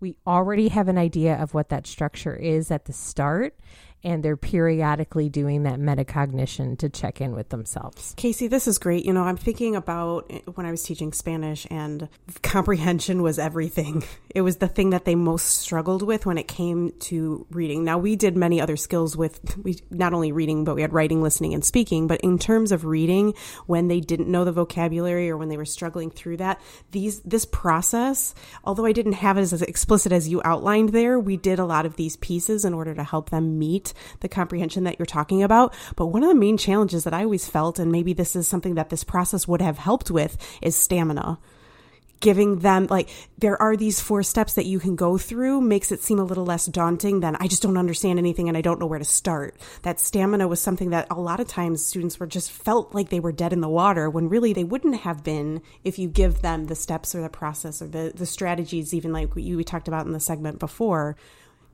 We 0.00 0.16
already 0.26 0.68
have 0.68 0.88
an 0.88 0.98
idea 0.98 1.34
of 1.36 1.54
what 1.54 1.68
that 1.68 1.86
structure 1.86 2.34
is 2.34 2.70
at 2.70 2.86
the 2.86 2.92
start 2.92 3.58
and 4.02 4.22
they're 4.22 4.36
periodically 4.36 5.28
doing 5.28 5.64
that 5.64 5.78
metacognition 5.78 6.78
to 6.78 6.88
check 6.88 7.20
in 7.20 7.34
with 7.34 7.50
themselves. 7.50 8.14
Casey, 8.16 8.48
this 8.48 8.66
is 8.66 8.78
great. 8.78 9.04
You 9.04 9.12
know, 9.12 9.22
I'm 9.22 9.36
thinking 9.36 9.76
about 9.76 10.26
eh, 10.30 10.40
when 10.54 10.66
I 10.66 10.70
was 10.70 10.82
teaching 10.82 11.12
Spanish 11.12 11.66
and 11.70 12.08
comprehension 12.42 13.22
was 13.22 13.38
everything. 13.38 14.04
It 14.32 14.42
was 14.42 14.58
the 14.58 14.68
thing 14.68 14.90
that 14.90 15.06
they 15.06 15.16
most 15.16 15.58
struggled 15.58 16.02
with 16.02 16.24
when 16.24 16.38
it 16.38 16.46
came 16.46 16.92
to 17.00 17.44
reading. 17.50 17.82
Now, 17.82 17.98
we 17.98 18.14
did 18.14 18.36
many 18.36 18.60
other 18.60 18.76
skills 18.76 19.16
with 19.16 19.40
we 19.56 19.78
not 19.90 20.14
only 20.14 20.30
reading, 20.30 20.62
but 20.62 20.76
we 20.76 20.82
had 20.82 20.92
writing, 20.92 21.20
listening, 21.20 21.52
and 21.52 21.64
speaking. 21.64 22.06
But 22.06 22.20
in 22.20 22.38
terms 22.38 22.70
of 22.70 22.84
reading, 22.84 23.34
when 23.66 23.88
they 23.88 23.98
didn't 23.98 24.30
know 24.30 24.44
the 24.44 24.52
vocabulary 24.52 25.28
or 25.28 25.36
when 25.36 25.48
they 25.48 25.56
were 25.56 25.64
struggling 25.64 26.12
through 26.12 26.36
that, 26.36 26.60
these 26.92 27.18
this 27.22 27.44
process, 27.44 28.32
although 28.62 28.86
I 28.86 28.92
didn't 28.92 29.14
have 29.14 29.36
it 29.36 29.40
as 29.40 29.62
explicit 29.62 30.12
as 30.12 30.28
you 30.28 30.40
outlined 30.44 30.90
there, 30.90 31.18
we 31.18 31.36
did 31.36 31.58
a 31.58 31.64
lot 31.64 31.84
of 31.84 31.96
these 31.96 32.16
pieces 32.16 32.64
in 32.64 32.72
order 32.72 32.94
to 32.94 33.02
help 33.02 33.30
them 33.30 33.58
meet 33.58 33.89
the 34.20 34.28
comprehension 34.28 34.84
that 34.84 34.98
you're 34.98 35.06
talking 35.06 35.42
about. 35.42 35.74
But 35.96 36.06
one 36.06 36.22
of 36.22 36.28
the 36.28 36.34
main 36.34 36.56
challenges 36.56 37.04
that 37.04 37.14
I 37.14 37.24
always 37.24 37.48
felt, 37.48 37.78
and 37.78 37.92
maybe 37.92 38.12
this 38.12 38.36
is 38.36 38.48
something 38.48 38.74
that 38.74 38.90
this 38.90 39.04
process 39.04 39.46
would 39.48 39.62
have 39.62 39.78
helped 39.78 40.10
with, 40.10 40.36
is 40.62 40.76
stamina 40.76 41.38
giving 42.20 42.58
them 42.58 42.86
like 42.88 43.08
there 43.38 43.60
are 43.60 43.76
these 43.76 44.00
four 44.00 44.22
steps 44.22 44.54
that 44.54 44.66
you 44.66 44.78
can 44.78 44.94
go 44.94 45.18
through 45.18 45.60
makes 45.60 45.90
it 45.90 46.02
seem 46.02 46.18
a 46.18 46.24
little 46.24 46.44
less 46.44 46.66
daunting 46.66 47.20
than 47.20 47.36
I 47.36 47.48
just 47.48 47.62
don't 47.62 47.78
understand 47.78 48.18
anything 48.18 48.48
and 48.48 48.56
I 48.56 48.60
don't 48.60 48.78
know 48.78 48.86
where 48.86 48.98
to 48.98 49.04
start. 49.04 49.56
That 49.82 49.98
stamina 49.98 50.46
was 50.46 50.60
something 50.60 50.90
that 50.90 51.06
a 51.10 51.18
lot 51.20 51.40
of 51.40 51.48
times 51.48 51.84
students 51.84 52.20
were 52.20 52.26
just 52.26 52.52
felt 52.52 52.94
like 52.94 53.08
they 53.08 53.20
were 53.20 53.32
dead 53.32 53.52
in 53.52 53.60
the 53.60 53.68
water 53.68 54.08
when 54.08 54.28
really 54.28 54.52
they 54.52 54.64
wouldn't 54.64 55.00
have 55.00 55.24
been 55.24 55.62
if 55.82 55.98
you 55.98 56.08
give 56.08 56.42
them 56.42 56.66
the 56.66 56.74
steps 56.74 57.14
or 57.14 57.22
the 57.22 57.28
process 57.28 57.80
or 57.82 57.88
the 57.88 58.12
the 58.14 58.26
strategies 58.26 58.94
even 58.94 59.12
like 59.12 59.30
you 59.36 59.56
we 59.56 59.64
talked 59.64 59.88
about 59.88 60.06
in 60.06 60.12
the 60.12 60.20
segment 60.20 60.58
before 60.58 61.16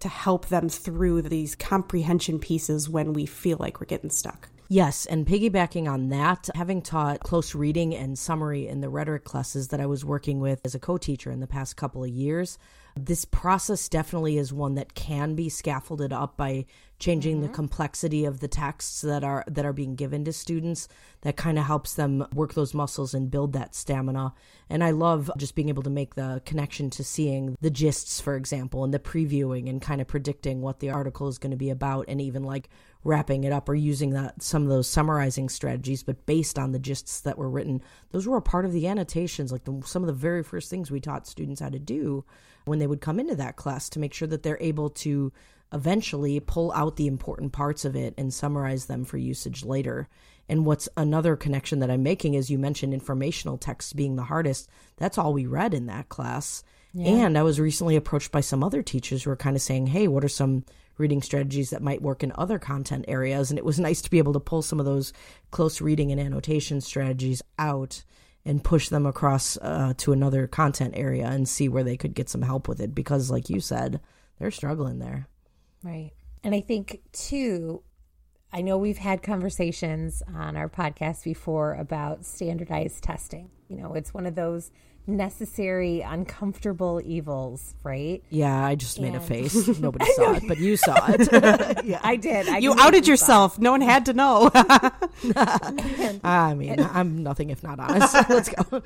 to 0.00 0.08
help 0.08 0.46
them 0.46 0.68
through 0.68 1.22
these 1.22 1.54
comprehension 1.54 2.38
pieces 2.38 2.88
when 2.88 3.12
we 3.12 3.26
feel 3.26 3.56
like 3.58 3.80
we're 3.80 3.86
getting 3.86 4.10
stuck. 4.10 4.48
Yes, 4.68 5.06
and 5.06 5.24
piggybacking 5.24 5.88
on 5.88 6.08
that, 6.08 6.48
having 6.56 6.82
taught 6.82 7.20
close 7.20 7.54
reading 7.54 7.94
and 7.94 8.18
summary 8.18 8.66
in 8.66 8.80
the 8.80 8.88
rhetoric 8.88 9.22
classes 9.22 9.68
that 9.68 9.80
I 9.80 9.86
was 9.86 10.04
working 10.04 10.40
with 10.40 10.60
as 10.64 10.74
a 10.74 10.80
co 10.80 10.96
teacher 10.96 11.30
in 11.30 11.38
the 11.38 11.46
past 11.46 11.76
couple 11.76 12.02
of 12.02 12.10
years, 12.10 12.58
this 12.96 13.24
process 13.24 13.88
definitely 13.88 14.38
is 14.38 14.52
one 14.52 14.74
that 14.74 14.94
can 14.94 15.34
be 15.36 15.48
scaffolded 15.48 16.12
up 16.12 16.36
by 16.36 16.66
changing 16.98 17.36
mm-hmm. 17.36 17.46
the 17.46 17.52
complexity 17.52 18.24
of 18.24 18.40
the 18.40 18.48
texts 18.48 19.00
that 19.02 19.22
are 19.22 19.44
that 19.46 19.64
are 19.64 19.72
being 19.72 19.94
given 19.94 20.24
to 20.24 20.32
students 20.32 20.88
that 21.22 21.36
kind 21.36 21.58
of 21.58 21.64
helps 21.64 21.94
them 21.94 22.26
work 22.32 22.54
those 22.54 22.74
muscles 22.74 23.14
and 23.14 23.30
build 23.30 23.52
that 23.52 23.74
stamina 23.74 24.32
and 24.70 24.82
i 24.82 24.90
love 24.90 25.30
just 25.36 25.54
being 25.54 25.68
able 25.68 25.82
to 25.82 25.90
make 25.90 26.14
the 26.14 26.40
connection 26.44 26.88
to 26.88 27.04
seeing 27.04 27.56
the 27.60 27.70
gists 27.70 28.20
for 28.20 28.36
example 28.36 28.84
and 28.84 28.94
the 28.94 28.98
previewing 28.98 29.68
and 29.68 29.82
kind 29.82 30.00
of 30.00 30.06
predicting 30.06 30.60
what 30.60 30.80
the 30.80 30.90
article 30.90 31.28
is 31.28 31.38
going 31.38 31.50
to 31.50 31.56
be 31.56 31.70
about 31.70 32.04
and 32.08 32.20
even 32.20 32.42
like 32.42 32.68
wrapping 33.06 33.44
it 33.44 33.52
up 33.52 33.68
or 33.68 33.74
using 33.74 34.10
that 34.10 34.42
some 34.42 34.64
of 34.64 34.68
those 34.68 34.88
summarizing 34.88 35.48
strategies, 35.48 36.02
but 36.02 36.26
based 36.26 36.58
on 36.58 36.72
the 36.72 36.78
gists 36.78 37.20
that 37.20 37.38
were 37.38 37.48
written. 37.48 37.80
Those 38.10 38.26
were 38.26 38.36
a 38.36 38.42
part 38.42 38.64
of 38.64 38.72
the 38.72 38.88
annotations, 38.88 39.52
like 39.52 39.64
the, 39.64 39.80
some 39.86 40.02
of 40.02 40.08
the 40.08 40.12
very 40.12 40.42
first 40.42 40.68
things 40.68 40.90
we 40.90 41.00
taught 41.00 41.26
students 41.26 41.60
how 41.60 41.68
to 41.68 41.78
do 41.78 42.24
when 42.64 42.80
they 42.80 42.86
would 42.86 43.00
come 43.00 43.20
into 43.20 43.36
that 43.36 43.56
class 43.56 43.88
to 43.90 44.00
make 44.00 44.12
sure 44.12 44.26
that 44.26 44.42
they're 44.42 44.58
able 44.60 44.90
to 44.90 45.32
eventually 45.72 46.40
pull 46.40 46.72
out 46.72 46.96
the 46.96 47.06
important 47.06 47.52
parts 47.52 47.84
of 47.84 47.96
it 47.96 48.14
and 48.16 48.32
summarize 48.32 48.86
them 48.86 49.04
for 49.04 49.16
usage 49.16 49.64
later. 49.64 50.08
And 50.48 50.64
what's 50.64 50.88
another 50.96 51.36
connection 51.36 51.80
that 51.80 51.90
I'm 51.90 52.02
making 52.02 52.34
is 52.34 52.50
you 52.50 52.58
mentioned 52.58 52.94
informational 52.94 53.58
text 53.58 53.96
being 53.96 54.16
the 54.16 54.24
hardest. 54.24 54.68
That's 54.96 55.18
all 55.18 55.32
we 55.32 55.46
read 55.46 55.74
in 55.74 55.86
that 55.86 56.08
class. 56.08 56.62
Yeah. 56.94 57.26
And 57.26 57.36
I 57.36 57.42
was 57.42 57.60
recently 57.60 57.96
approached 57.96 58.32
by 58.32 58.40
some 58.40 58.62
other 58.62 58.82
teachers 58.82 59.24
who 59.24 59.30
were 59.30 59.36
kind 59.36 59.56
of 59.56 59.62
saying, 59.62 59.88
hey, 59.88 60.08
what 60.08 60.24
are 60.24 60.28
some 60.28 60.64
reading 60.98 61.20
strategies 61.20 61.70
that 61.70 61.82
might 61.82 62.00
work 62.00 62.22
in 62.22 62.32
other 62.36 62.58
content 62.58 63.04
areas? 63.08 63.50
And 63.50 63.58
it 63.58 63.64
was 63.64 63.78
nice 63.80 64.00
to 64.02 64.10
be 64.10 64.18
able 64.18 64.32
to 64.34 64.40
pull 64.40 64.62
some 64.62 64.80
of 64.80 64.86
those 64.86 65.12
close 65.50 65.80
reading 65.80 66.12
and 66.12 66.20
annotation 66.20 66.80
strategies 66.80 67.42
out 67.58 68.04
and 68.44 68.62
push 68.62 68.88
them 68.88 69.04
across 69.04 69.58
uh, 69.60 69.92
to 69.96 70.12
another 70.12 70.46
content 70.46 70.94
area 70.96 71.26
and 71.26 71.48
see 71.48 71.68
where 71.68 71.82
they 71.82 71.96
could 71.96 72.14
get 72.14 72.28
some 72.28 72.42
help 72.42 72.68
with 72.68 72.80
it 72.80 72.94
because, 72.94 73.28
like 73.28 73.50
you 73.50 73.58
said, 73.58 74.00
they're 74.38 74.52
struggling 74.52 75.00
there. 75.00 75.28
Right. 75.86 76.10
And 76.42 76.52
I 76.52 76.60
think, 76.60 77.00
too, 77.12 77.82
I 78.52 78.62
know 78.62 78.76
we've 78.76 78.98
had 78.98 79.22
conversations 79.22 80.20
on 80.34 80.56
our 80.56 80.68
podcast 80.68 81.22
before 81.22 81.74
about 81.74 82.24
standardized 82.24 83.04
testing. 83.04 83.50
You 83.68 83.76
know, 83.76 83.94
it's 83.94 84.12
one 84.12 84.26
of 84.26 84.34
those 84.34 84.72
necessary, 85.06 86.00
uncomfortable 86.00 87.00
evils, 87.04 87.76
right? 87.84 88.24
Yeah, 88.30 88.66
I 88.66 88.74
just 88.74 89.00
made 89.00 89.14
a 89.14 89.20
face. 89.20 89.78
Nobody 89.78 90.06
saw 90.12 90.32
it, 90.32 90.42
but 90.48 90.58
you 90.58 90.76
saw 90.76 91.06
it. 91.08 91.84
yeah, 91.84 92.00
I 92.02 92.16
did. 92.16 92.48
I 92.48 92.58
you 92.58 92.74
outed 92.76 93.06
yourself. 93.06 93.60
No 93.60 93.70
one 93.70 93.80
had 93.80 94.06
to 94.06 94.12
know. 94.12 94.50
I 96.24 96.54
mean, 96.56 96.80
I'm 96.80 97.22
nothing 97.22 97.50
if 97.50 97.62
not 97.62 97.78
honest. 97.78 98.28
Let's 98.28 98.48
go. 98.48 98.82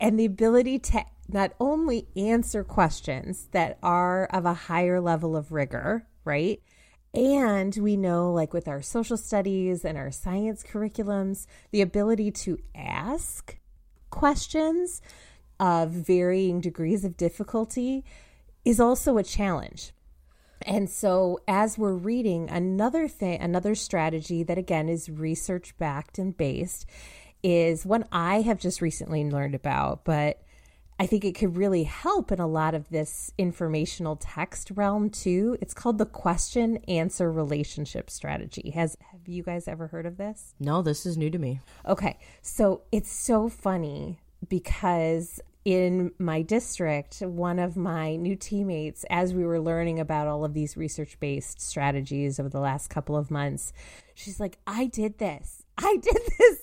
And 0.00 0.18
the 0.18 0.24
ability 0.24 0.78
to 0.80 1.04
not 1.28 1.52
only 1.58 2.06
answer 2.16 2.62
questions 2.62 3.48
that 3.52 3.78
are 3.82 4.26
of 4.26 4.44
a 4.44 4.54
higher 4.54 5.00
level 5.00 5.36
of 5.36 5.50
rigor, 5.50 6.06
right? 6.24 6.60
And 7.14 7.76
we 7.76 7.96
know, 7.96 8.32
like 8.32 8.54
with 8.54 8.68
our 8.68 8.80
social 8.80 9.16
studies 9.16 9.84
and 9.84 9.98
our 9.98 10.10
science 10.10 10.62
curriculums, 10.62 11.46
the 11.70 11.82
ability 11.82 12.30
to 12.30 12.58
ask 12.74 13.58
questions 14.10 15.02
of 15.60 15.90
varying 15.90 16.60
degrees 16.60 17.04
of 17.04 17.16
difficulty 17.16 18.04
is 18.64 18.80
also 18.80 19.18
a 19.18 19.22
challenge. 19.22 19.92
And 20.64 20.88
so, 20.88 21.40
as 21.48 21.76
we're 21.76 21.92
reading, 21.92 22.48
another 22.48 23.08
thing, 23.08 23.40
another 23.40 23.74
strategy 23.74 24.42
that 24.44 24.58
again 24.58 24.88
is 24.88 25.10
research 25.10 25.76
backed 25.78 26.18
and 26.18 26.36
based 26.36 26.86
is 27.42 27.84
one 27.84 28.04
I 28.12 28.42
have 28.42 28.58
just 28.58 28.80
recently 28.80 29.24
learned 29.24 29.54
about, 29.54 30.04
but 30.04 30.40
I 30.98 31.06
think 31.06 31.24
it 31.24 31.34
could 31.34 31.56
really 31.56 31.84
help 31.84 32.30
in 32.30 32.38
a 32.38 32.46
lot 32.46 32.74
of 32.74 32.88
this 32.90 33.32
informational 33.38 34.16
text 34.16 34.70
realm 34.74 35.10
too. 35.10 35.56
It's 35.60 35.74
called 35.74 35.98
the 35.98 36.06
question 36.06 36.76
answer 36.88 37.30
relationship 37.30 38.10
strategy. 38.10 38.70
Has 38.70 38.96
have 39.10 39.26
you 39.26 39.42
guys 39.42 39.66
ever 39.66 39.88
heard 39.88 40.06
of 40.06 40.16
this? 40.16 40.54
No, 40.60 40.82
this 40.82 41.04
is 41.04 41.16
new 41.16 41.30
to 41.30 41.38
me. 41.38 41.60
Okay. 41.86 42.18
So, 42.40 42.82
it's 42.92 43.10
so 43.10 43.48
funny 43.48 44.20
because 44.48 45.40
in 45.64 46.10
my 46.18 46.42
district, 46.42 47.20
one 47.20 47.58
of 47.58 47.76
my 47.76 48.16
new 48.16 48.34
teammates, 48.34 49.04
as 49.10 49.32
we 49.32 49.44
were 49.44 49.60
learning 49.60 50.00
about 50.00 50.26
all 50.26 50.44
of 50.44 50.54
these 50.54 50.76
research 50.76 51.18
based 51.20 51.60
strategies 51.60 52.40
over 52.40 52.48
the 52.48 52.60
last 52.60 52.88
couple 52.88 53.16
of 53.16 53.30
months, 53.30 53.72
she's 54.14 54.40
like, 54.40 54.58
I 54.66 54.86
did 54.86 55.18
this. 55.18 55.64
I 55.78 55.96
did 56.00 56.16
this 56.38 56.61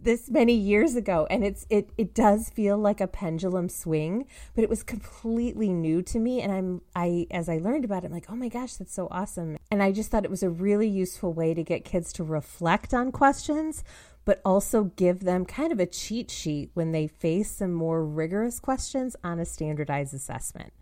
this 0.00 0.30
many 0.30 0.54
years 0.54 0.96
ago 0.96 1.26
and 1.30 1.44
it's 1.44 1.66
it 1.68 1.90
it 1.98 2.14
does 2.14 2.48
feel 2.48 2.78
like 2.78 3.00
a 3.00 3.06
pendulum 3.06 3.68
swing 3.68 4.26
but 4.54 4.64
it 4.64 4.70
was 4.70 4.82
completely 4.82 5.72
new 5.72 6.02
to 6.02 6.18
me 6.18 6.40
and 6.40 6.52
i'm 6.52 6.80
i 6.96 7.26
as 7.30 7.48
i 7.48 7.58
learned 7.58 7.84
about 7.84 8.02
it 8.02 8.06
i'm 8.06 8.12
like 8.12 8.30
oh 8.30 8.36
my 8.36 8.48
gosh 8.48 8.74
that's 8.74 8.94
so 8.94 9.08
awesome. 9.10 9.56
And 9.70 9.82
i 9.82 9.92
just 9.92 10.10
thought 10.10 10.24
it 10.24 10.30
was 10.30 10.42
a 10.42 10.50
really 10.50 10.88
useful 10.88 11.32
way 11.32 11.52
to 11.54 11.62
get 11.62 11.84
kids 11.84 12.12
to 12.14 12.24
reflect 12.24 12.94
on 12.94 13.12
questions 13.12 13.84
but 14.24 14.40
also 14.44 14.84
give 14.96 15.20
them 15.20 15.44
kind 15.44 15.72
of 15.72 15.80
a 15.80 15.86
cheat 15.86 16.30
sheet 16.30 16.70
when 16.74 16.92
they 16.92 17.06
face 17.06 17.50
some 17.50 17.72
more 17.72 18.04
rigorous 18.04 18.60
questions 18.60 19.16
on 19.24 19.38
a 19.38 19.44
standardized 19.44 20.14
assessment. 20.14 20.72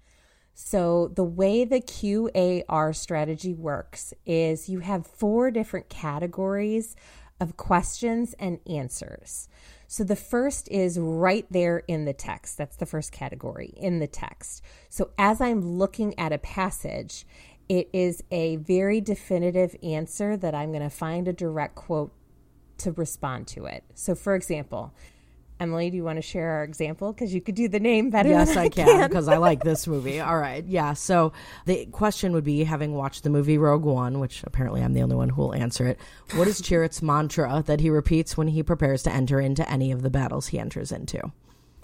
So, 0.53 1.09
the 1.15 1.25
way 1.25 1.65
the 1.65 1.81
QAR 1.81 2.95
strategy 2.95 3.55
works 3.55 4.13
is 4.27 4.69
you 4.69 4.81
have 4.81 5.07
four 5.07 5.51
different 5.51 5.89
categories 5.89 6.97
of 7.41 7.57
questions 7.57 8.35
and 8.39 8.61
answers. 8.69 9.49
So 9.87 10.05
the 10.05 10.17
first 10.17 10.69
is 10.71 10.99
right 10.99 11.47
there 11.51 11.79
in 11.89 12.05
the 12.05 12.13
text. 12.13 12.57
That's 12.57 12.77
the 12.77 12.87
first 12.87 13.11
category 13.11 13.73
in 13.77 13.99
the 13.99 14.07
text. 14.07 14.63
So 14.89 15.11
as 15.19 15.41
I'm 15.41 15.79
looking 15.79 16.17
at 16.19 16.33
a 16.33 16.39
passage, 16.39 17.27
it 17.69 17.89
is 17.93 18.23
a 18.31 18.57
very 18.57 19.01
definitive 19.01 19.75
answer 19.83 20.37
that 20.37 20.55
I'm 20.55 20.71
going 20.71 20.83
to 20.83 20.91
find 20.91 21.27
a 21.27 21.33
direct 21.33 21.75
quote 21.75 22.13
to 22.79 22.93
respond 22.93 23.47
to 23.49 23.67
it. 23.67 23.85
So, 23.95 24.15
for 24.15 24.35
example, 24.35 24.95
Emily, 25.61 25.91
do 25.91 25.97
you 25.99 26.05
want 26.05 26.17
to 26.17 26.23
share 26.23 26.51
our 26.53 26.65
example? 26.65 27.13
Because 27.13 27.35
you 27.35 27.43
could 27.43 27.55
do 27.55 27.69
the 27.69 27.79
name 27.79 28.09
better. 28.09 28.31
Yes, 28.31 28.57
I, 28.57 28.65
I 28.65 28.69
can 28.71 29.09
because 29.09 29.29
I 29.29 29.37
like 29.37 29.63
this 29.63 29.87
movie. 29.87 30.19
All 30.21 30.39
right, 30.39 30.65
yeah. 30.65 30.95
So 30.95 31.35
the 31.67 31.85
question 31.87 32.33
would 32.33 32.45
be, 32.45 32.65
having 32.65 32.95
watched 32.95 33.25
the 33.25 33.31
movie 33.31 33.59
Rogue 33.59 33.85
One, 33.85 34.21
which 34.21 34.43
apparently 34.45 34.83
I'm 34.83 34.95
the 34.95 35.03
only 35.03 35.17
one 35.17 35.29
who 35.29 35.43
will 35.43 35.55
answer 35.55 35.87
it. 35.87 36.01
What 36.35 36.49
is 36.49 36.63
Chirrut's 36.63 37.03
mantra 37.03 37.63
that 37.67 37.81
he 37.81 37.91
repeats 37.91 38.39
when 38.39 38.49
he 38.49 38.63
prepares 38.63 39.03
to 39.03 39.13
enter 39.13 39.39
into 39.39 39.69
any 39.71 39.93
of 39.93 40.01
the 40.01 40.11
battles 40.11 40.49
he 40.49 40.59
enters 40.59 40.91
into? 40.91 41.31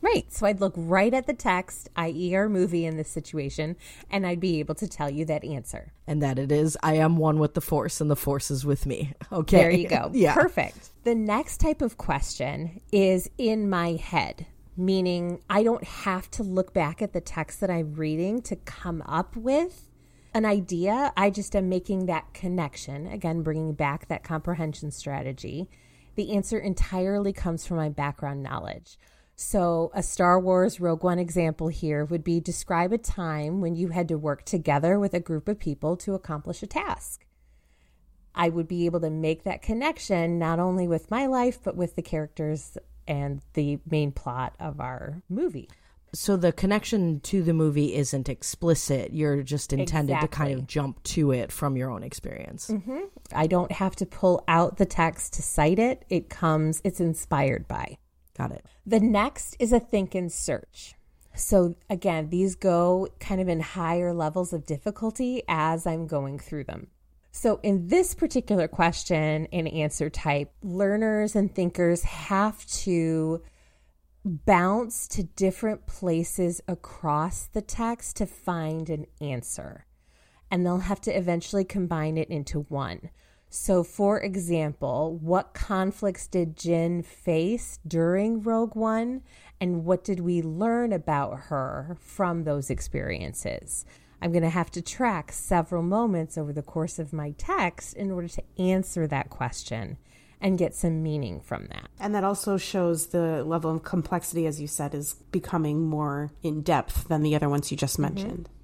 Right. 0.02 0.30
So 0.32 0.46
I'd 0.46 0.60
look 0.60 0.74
right 0.76 1.12
at 1.12 1.26
the 1.26 1.34
text, 1.34 1.88
i.e., 1.96 2.34
our 2.34 2.48
movie 2.48 2.84
in 2.84 2.96
this 2.96 3.08
situation, 3.08 3.76
and 4.10 4.26
I'd 4.26 4.40
be 4.40 4.60
able 4.60 4.74
to 4.76 4.86
tell 4.86 5.10
you 5.10 5.24
that 5.24 5.44
answer. 5.44 5.92
And 6.06 6.22
that 6.22 6.38
it 6.38 6.52
is, 6.52 6.76
I 6.82 6.94
am 6.94 7.16
one 7.16 7.38
with 7.38 7.54
the 7.54 7.60
Force, 7.60 8.00
and 8.00 8.10
the 8.10 8.16
Force 8.16 8.50
is 8.50 8.64
with 8.64 8.86
me. 8.86 9.12
Okay. 9.32 9.56
There 9.58 9.70
you 9.70 9.88
go. 9.88 10.10
yeah. 10.14 10.34
Perfect. 10.34 10.90
The 11.04 11.14
next 11.14 11.58
type 11.58 11.82
of 11.82 11.96
question 11.98 12.80
is 12.92 13.28
in 13.38 13.68
my 13.68 13.92
head, 13.92 14.46
meaning 14.76 15.40
I 15.50 15.62
don't 15.62 15.82
have 15.84 16.30
to 16.32 16.42
look 16.42 16.72
back 16.72 17.02
at 17.02 17.12
the 17.12 17.20
text 17.20 17.60
that 17.60 17.70
I'm 17.70 17.94
reading 17.94 18.40
to 18.42 18.56
come 18.56 19.02
up 19.04 19.36
with 19.36 19.88
an 20.32 20.44
idea. 20.44 21.12
I 21.16 21.30
just 21.30 21.56
am 21.56 21.68
making 21.68 22.06
that 22.06 22.32
connection, 22.34 23.08
again, 23.08 23.42
bringing 23.42 23.72
back 23.72 24.08
that 24.08 24.22
comprehension 24.22 24.90
strategy. 24.90 25.68
The 26.14 26.32
answer 26.32 26.58
entirely 26.58 27.32
comes 27.32 27.66
from 27.66 27.78
my 27.78 27.88
background 27.88 28.42
knowledge. 28.42 28.98
So, 29.38 29.90
a 29.94 30.02
Star 30.02 30.40
Wars 30.40 30.80
Rogue 30.80 31.04
One 31.04 31.18
example 31.18 31.68
here 31.68 32.06
would 32.06 32.24
be 32.24 32.40
describe 32.40 32.90
a 32.90 32.98
time 32.98 33.60
when 33.60 33.76
you 33.76 33.88
had 33.88 34.08
to 34.08 34.16
work 34.16 34.44
together 34.44 34.98
with 34.98 35.12
a 35.12 35.20
group 35.20 35.46
of 35.46 35.58
people 35.58 35.94
to 35.98 36.14
accomplish 36.14 36.62
a 36.62 36.66
task. 36.66 37.26
I 38.34 38.48
would 38.48 38.66
be 38.66 38.86
able 38.86 39.00
to 39.00 39.10
make 39.10 39.44
that 39.44 39.60
connection 39.60 40.38
not 40.38 40.58
only 40.58 40.88
with 40.88 41.10
my 41.10 41.26
life, 41.26 41.58
but 41.62 41.76
with 41.76 41.96
the 41.96 42.02
characters 42.02 42.78
and 43.06 43.42
the 43.52 43.78
main 43.88 44.10
plot 44.10 44.54
of 44.58 44.80
our 44.80 45.22
movie. 45.28 45.68
So 46.14 46.38
the 46.38 46.52
connection 46.52 47.20
to 47.20 47.42
the 47.42 47.52
movie 47.52 47.94
isn't 47.94 48.30
explicit. 48.30 49.12
You're 49.12 49.42
just 49.42 49.74
intended 49.74 50.14
exactly. 50.14 50.28
to 50.28 50.34
kind 50.34 50.58
of 50.58 50.66
jump 50.66 51.02
to 51.04 51.32
it 51.32 51.52
from 51.52 51.76
your 51.76 51.90
own 51.90 52.02
experience. 52.02 52.68
Mm-hmm. 52.68 53.00
I 53.34 53.46
don't 53.46 53.72
have 53.72 53.96
to 53.96 54.06
pull 54.06 54.44
out 54.48 54.78
the 54.78 54.86
text 54.86 55.34
to 55.34 55.42
cite 55.42 55.78
it. 55.78 56.06
It 56.08 56.30
comes, 56.30 56.80
it's 56.84 57.00
inspired 57.00 57.68
by. 57.68 57.98
Got 58.36 58.52
it. 58.52 58.66
The 58.84 59.00
next 59.00 59.56
is 59.58 59.72
a 59.72 59.80
think 59.80 60.14
and 60.14 60.30
search. 60.30 60.94
So, 61.34 61.74
again, 61.90 62.30
these 62.30 62.54
go 62.54 63.08
kind 63.20 63.40
of 63.40 63.48
in 63.48 63.60
higher 63.60 64.14
levels 64.14 64.52
of 64.52 64.64
difficulty 64.64 65.42
as 65.48 65.86
I'm 65.86 66.06
going 66.06 66.38
through 66.38 66.64
them. 66.64 66.88
So, 67.30 67.60
in 67.62 67.88
this 67.88 68.14
particular 68.14 68.68
question 68.68 69.46
and 69.52 69.68
answer 69.68 70.08
type, 70.08 70.50
learners 70.62 71.36
and 71.36 71.54
thinkers 71.54 72.02
have 72.04 72.64
to 72.66 73.42
bounce 74.24 75.06
to 75.08 75.22
different 75.22 75.86
places 75.86 76.60
across 76.66 77.46
the 77.46 77.60
text 77.60 78.16
to 78.16 78.26
find 78.26 78.88
an 78.88 79.06
answer. 79.20 79.84
And 80.50 80.64
they'll 80.64 80.78
have 80.78 81.00
to 81.02 81.16
eventually 81.16 81.64
combine 81.64 82.16
it 82.16 82.28
into 82.28 82.60
one. 82.60 83.10
So, 83.58 83.82
for 83.82 84.20
example, 84.20 85.18
what 85.22 85.54
conflicts 85.54 86.26
did 86.26 86.56
Jyn 86.56 87.02
face 87.02 87.80
during 87.86 88.42
Rogue 88.42 88.76
One, 88.76 89.22
and 89.58 89.84
what 89.86 90.04
did 90.04 90.20
we 90.20 90.42
learn 90.42 90.92
about 90.92 91.40
her 91.44 91.96
from 91.98 92.44
those 92.44 92.68
experiences? 92.68 93.86
I'm 94.20 94.30
going 94.30 94.42
to 94.42 94.50
have 94.50 94.70
to 94.72 94.82
track 94.82 95.32
several 95.32 95.82
moments 95.82 96.36
over 96.36 96.52
the 96.52 96.62
course 96.62 96.98
of 96.98 97.14
my 97.14 97.30
text 97.38 97.96
in 97.96 98.10
order 98.10 98.28
to 98.28 98.42
answer 98.58 99.06
that 99.06 99.30
question 99.30 99.96
and 100.38 100.58
get 100.58 100.74
some 100.74 101.02
meaning 101.02 101.40
from 101.40 101.66
that. 101.68 101.88
And 101.98 102.14
that 102.14 102.24
also 102.24 102.58
shows 102.58 103.06
the 103.06 103.42
level 103.42 103.74
of 103.74 103.82
complexity, 103.82 104.46
as 104.46 104.60
you 104.60 104.66
said, 104.66 104.94
is 104.94 105.14
becoming 105.32 105.80
more 105.80 106.30
in 106.42 106.60
depth 106.60 107.08
than 107.08 107.22
the 107.22 107.34
other 107.34 107.48
ones 107.48 107.70
you 107.70 107.76
just 107.76 107.98
mentioned. 107.98 108.44
Mm-hmm. 108.50 108.55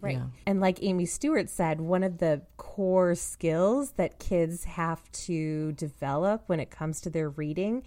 Right. 0.00 0.16
Yeah. 0.16 0.26
And 0.46 0.60
like 0.60 0.82
Amy 0.82 1.06
Stewart 1.06 1.50
said, 1.50 1.80
one 1.80 2.02
of 2.02 2.18
the 2.18 2.42
core 2.56 3.14
skills 3.14 3.92
that 3.92 4.18
kids 4.18 4.64
have 4.64 5.10
to 5.12 5.72
develop 5.72 6.44
when 6.46 6.60
it 6.60 6.70
comes 6.70 7.00
to 7.02 7.10
their 7.10 7.28
reading 7.30 7.82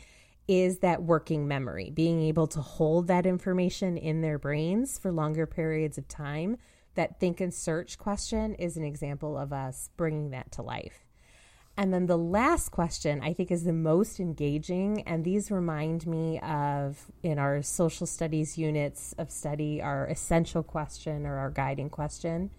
is 0.47 0.79
that 0.79 1.03
working 1.03 1.47
memory, 1.47 1.89
being 1.89 2.21
able 2.21 2.47
to 2.47 2.59
hold 2.59 3.07
that 3.07 3.25
information 3.25 3.97
in 3.97 4.21
their 4.21 4.37
brains 4.37 4.99
for 4.99 5.11
longer 5.11 5.45
periods 5.45 5.97
of 5.97 6.07
time. 6.07 6.57
That 6.95 7.19
think 7.19 7.41
and 7.41 7.53
search 7.53 7.97
question 7.97 8.53
is 8.55 8.77
an 8.77 8.83
example 8.83 9.37
of 9.37 9.51
us 9.51 9.89
bringing 9.97 10.29
that 10.31 10.51
to 10.53 10.61
life. 10.61 11.05
And 11.75 11.91
then 11.91 12.05
the 12.05 12.17
last 12.17 12.69
question 12.69 13.21
I 13.21 13.33
think 13.33 13.51
is 13.51 13.63
the 13.63 13.73
most 13.73 14.19
engaging. 14.19 15.01
And 15.07 15.23
these 15.23 15.49
remind 15.49 16.05
me 16.05 16.39
of 16.39 17.11
in 17.23 17.39
our 17.39 17.61
social 17.61 18.05
studies 18.05 18.57
units 18.57 19.13
of 19.17 19.31
study, 19.31 19.81
our 19.81 20.05
essential 20.07 20.61
question 20.61 21.25
or 21.25 21.37
our 21.37 21.49
guiding 21.49 21.89
question. 21.89 22.51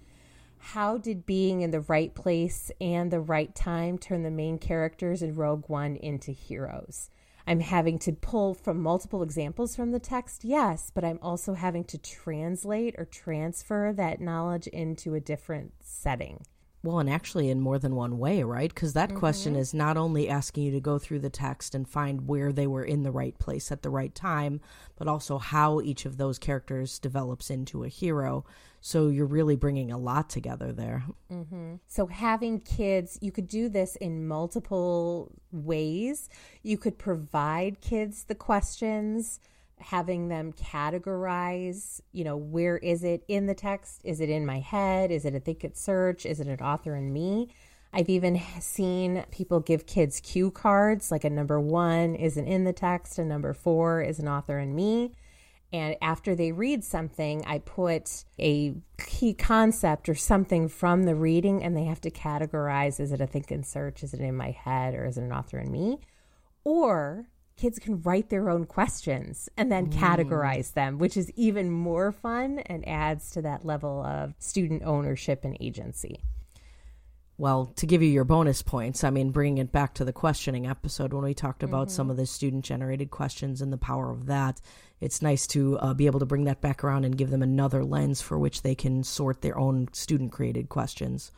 How 0.59 0.97
did 0.97 1.27
being 1.27 1.61
in 1.61 1.71
the 1.71 1.83
right 1.83 2.15
place 2.15 2.71
and 2.81 3.11
the 3.11 3.21
right 3.21 3.55
time 3.55 3.99
turn 3.99 4.23
the 4.23 4.31
main 4.31 4.59
characters 4.59 5.23
in 5.23 5.35
Rogue 5.35 5.69
One 5.69 5.95
into 5.97 6.33
heroes? 6.33 7.11
I'm 7.47 7.61
having 7.61 7.99
to 8.01 8.13
pull 8.13 8.55
from 8.55 8.81
multiple 8.81 9.23
examples 9.23 9.77
from 9.77 9.91
the 9.91 9.99
text, 9.99 10.45
yes, 10.45 10.91
but 10.93 11.05
I'm 11.05 11.19
also 11.21 11.53
having 11.53 11.85
to 11.85 11.99
translate 11.99 12.95
or 12.97 13.05
transfer 13.05 13.93
that 13.93 14.23
knowledge 14.23 14.67
into 14.69 15.15
a 15.15 15.21
different 15.21 15.75
setting. 15.81 16.47
Well, 16.85 16.99
and 16.99 17.09
actually 17.09 17.49
in 17.49 17.63
more 17.63 17.79
than 17.79 17.97
one 17.97 18.19
way, 18.19 18.43
right? 18.43 18.69
Because 18.69 18.93
that 18.93 19.09
mm-hmm. 19.09 19.19
question 19.19 19.57
is 19.57 19.73
not 19.73 19.97
only 19.97 20.29
asking 20.29 20.65
you 20.65 20.73
to 20.73 20.81
go 20.81 20.99
through 20.99 21.21
the 21.21 21.31
text 21.31 21.75
and 21.75 21.89
find 21.89 22.29
where 22.29 22.53
they 22.53 22.67
were 22.67 22.85
in 22.85 23.05
the 23.05 23.11
right 23.11 23.37
place 23.39 23.73
at 23.73 23.81
the 23.81 23.89
right 23.89 24.15
time, 24.15 24.61
but 24.97 25.09
also 25.09 25.39
how 25.39 25.81
each 25.81 26.05
of 26.05 26.19
those 26.19 26.39
characters 26.39 26.99
develops 26.99 27.49
into 27.49 27.85
a 27.85 27.89
hero. 27.89 28.45
So 28.83 29.09
you're 29.09 29.25
really 29.25 29.57
bringing 29.57 29.93
a 29.93 29.97
lot 29.97 30.29
together 30.29 30.73
there. 30.73 31.05
Mm-hmm. 31.33 31.77
So 31.89 32.07
having 32.07 32.61
kids, 32.61 33.19
you 33.23 33.33
could 33.33 33.49
do 33.49 33.71
this 33.71 33.97
in 33.97 34.29
multiple 34.29 35.33
ways. 35.53 36.29
You 36.63 36.77
could 36.77 36.99
provide 36.99 37.81
kids 37.81 38.25
the 38.25 38.35
questions 38.35 39.41
having 39.85 40.29
them 40.29 40.53
categorize, 40.53 42.01
you 42.13 42.25
know, 42.25 42.37
where 42.37 42.79
is 42.79 43.05
it 43.05 43.25
in 43.29 43.47
the 43.47 43.55
text? 43.55 44.01
Is 44.05 44.21
it 44.21 44.31
in 44.31 44.47
my 44.47 44.61
head? 44.61 45.11
Is 45.11 45.25
it 45.25 45.35
a 45.35 45.41
think 45.41 45.63
it 45.65 45.77
search? 45.77 46.25
Is 46.25 46.41
it 46.41 46.47
an 46.47 46.61
author 46.61 46.95
and 46.95 47.13
me? 47.13 47.49
I've 47.93 48.09
even 48.09 48.41
seen 48.61 49.25
people 49.31 49.61
give 49.61 49.87
kids 49.87 50.21
cue 50.21 50.51
cards, 50.51 51.13
like 51.13 51.25
a 51.25 51.31
number 51.31 51.61
one 51.61 52.15
isn't 52.17 52.47
in 52.47 52.65
the 52.65 52.73
text, 52.73 53.19
a 53.19 53.25
number 53.25 53.53
four 53.53 54.03
is 54.03 54.19
an 54.19 54.27
author 54.27 54.59
and 54.59 54.75
me. 54.75 55.13
And 55.73 55.97
after 56.01 56.35
they 56.35 56.53
read 56.53 56.85
something, 56.85 57.45
I 57.47 57.59
put 57.59 58.25
a 58.39 58.75
key 58.99 59.35
concept 59.35 60.09
or 60.09 60.15
something 60.15 60.69
from 60.69 61.03
the 61.03 61.15
reading, 61.15 61.63
and 61.63 61.77
they 61.77 61.85
have 61.85 62.01
to 62.03 62.11
categorize 62.11 63.01
is 63.01 63.13
it 63.13 63.21
a 63.21 63.27
think 63.27 63.51
and 63.51 63.67
search? 63.67 64.03
Is 64.03 64.15
it 64.15 64.21
in 64.21 64.37
my 64.37 64.53
head? 64.53 64.95
Or 64.95 65.05
is 65.05 65.19
it 65.19 65.23
an 65.23 65.33
author 65.33 65.59
and 65.59 65.71
me? 65.71 65.99
Or 66.65 67.27
kids 67.57 67.79
can 67.79 68.03
write 68.03 68.31
their 68.31 68.51
own 68.51 68.65
questions 68.67 69.49
and 69.57 69.71
then 69.71 69.89
mm. 69.89 69.93
categorize 69.93 70.73
them, 70.73 70.99
which 70.99 71.17
is 71.17 71.31
even 71.37 71.71
more 71.71 72.13
fun 72.13 72.59
and 72.61 72.87
adds 72.89 73.31
to 73.31 73.43
that 73.43 73.65
level 73.65 74.03
of 74.05 74.35
student 74.39 74.83
ownership 74.85 75.45
and 75.45 75.57
agency. 75.61 76.21
Well, 77.37 77.67
to 77.77 77.87
give 77.87 78.01
you 78.01 78.09
your 78.09 78.25
bonus 78.25 78.63
points, 78.63 79.03
I 79.03 79.11
mean, 79.11 79.31
bringing 79.31 79.59
it 79.59 79.73
back 79.73 79.95
to 79.95 80.05
the 80.05 80.13
questioning 80.13 80.67
episode 80.67 81.13
when 81.13 81.25
we 81.25 81.35
talked 81.35 81.65
about 81.65 81.89
mm-hmm. 81.89 81.97
some 81.97 82.11
of 82.11 82.17
the 82.17 82.27
student 82.27 82.65
generated 82.65 83.11
questions 83.11 83.61
and 83.61 83.73
the 83.73 83.77
power 83.77 84.11
of 84.11 84.27
that, 84.27 84.61
it's 85.01 85.21
nice 85.21 85.47
to 85.49 85.77
uh, 85.81 85.95
be 85.95 86.07
able 86.07 86.21
to 86.21 86.27
bring 86.27 86.45
that 86.45 86.61
back 86.61 86.85
around 86.85 87.05
and 87.05 87.19
give 87.19 87.31
them 87.31 87.43
another 87.43 87.85
lens 87.85 88.21
for 88.21 88.39
which 88.39 88.63
they 88.63 88.77
can 88.77 89.03
sort 89.03 89.43
their 89.43 89.59
own 89.59 89.89
student 89.93 90.31
created 90.31 90.69
questions. 90.69 91.33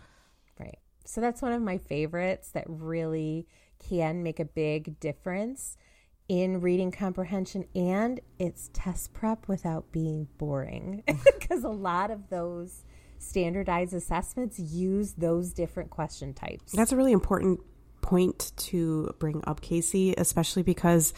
Right. 0.61 0.79
So 1.07 1.23
that's 1.23 1.41
one 1.41 1.53
of 1.53 1.63
my 1.63 1.79
favorites 1.79 2.51
that 2.51 2.65
really 2.69 3.47
can 3.89 4.23
make 4.23 4.39
a 4.39 4.45
big 4.45 5.01
difference 5.01 5.79
in 6.29 6.61
reading 6.61 6.91
comprehension 6.91 7.65
and 7.75 8.21
it's 8.39 8.71
test 8.73 9.13
prep 9.13 9.47
without 9.47 9.91
being 9.93 10.27
boring 10.39 11.03
because 11.25 11.63
a 11.63 11.69
lot 11.69 12.11
of 12.11 12.29
those 12.31 12.85
standardized 13.19 13.95
assessments 13.95 14.59
use 14.59 15.15
those 15.15 15.53
different 15.53 15.91
question 15.91 16.35
types. 16.35 16.73
That's 16.73 16.93
a 16.93 16.97
really 16.97 17.13
important 17.13 17.61
point 18.01 18.53
to 18.57 19.15
bring 19.19 19.43
up, 19.47 19.61
Casey, 19.61 20.15
especially 20.17 20.63
because 20.63 21.13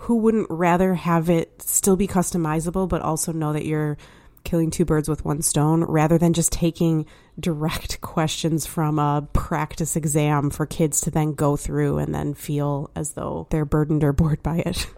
who 0.00 0.16
wouldn't 0.16 0.46
rather 0.50 0.94
have 0.94 1.28
it 1.28 1.60
still 1.60 1.96
be 1.96 2.06
customizable 2.06 2.88
but 2.88 3.02
also 3.02 3.32
know 3.32 3.52
that 3.52 3.64
you're 3.64 3.96
killing 4.44 4.70
two 4.70 4.84
birds 4.84 5.08
with 5.08 5.24
one 5.24 5.42
stone 5.42 5.84
rather 5.84 6.18
than 6.18 6.32
just 6.32 6.52
taking 6.52 7.06
direct 7.38 8.00
questions 8.00 8.66
from 8.66 8.98
a 8.98 9.26
practice 9.32 9.96
exam 9.96 10.50
for 10.50 10.66
kids 10.66 11.00
to 11.02 11.10
then 11.10 11.34
go 11.34 11.56
through 11.56 11.98
and 11.98 12.14
then 12.14 12.34
feel 12.34 12.90
as 12.94 13.12
though 13.12 13.46
they're 13.50 13.64
burdened 13.64 14.04
or 14.04 14.12
bored 14.12 14.42
by 14.42 14.58
it. 14.58 14.86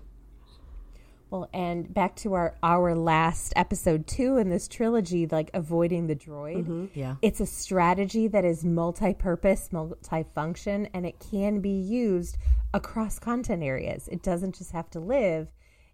Well, 1.31 1.49
and 1.55 1.93
back 1.93 2.17
to 2.17 2.35
our 2.35 2.57
our 2.61 2.95
last 2.97 3.53
episode 3.55 4.09
two 4.09 4.37
in 4.37 4.49
this 4.49 4.67
trilogy, 4.67 5.29
like 5.29 5.51
avoiding 5.55 6.09
the 6.09 6.17
droid. 6.17 6.65
Mm-hmm. 6.65 6.87
Yeah, 6.93 7.17
it's 7.23 7.39
a 7.39 7.47
strategy 7.47 8.27
that 8.27 8.45
is 8.45 8.65
multi-purpose, 8.65 9.73
multi-function, 9.73 10.89
and 10.93 11.07
it 11.07 11.25
can 11.31 11.61
be 11.61 11.71
used 11.71 12.37
across 12.75 13.21
content 13.21 13.63
areas. 13.63 14.09
It 14.09 14.23
doesn't 14.25 14.57
just 14.57 14.73
have 14.73 14.91
to 14.91 15.01
live 15.01 15.53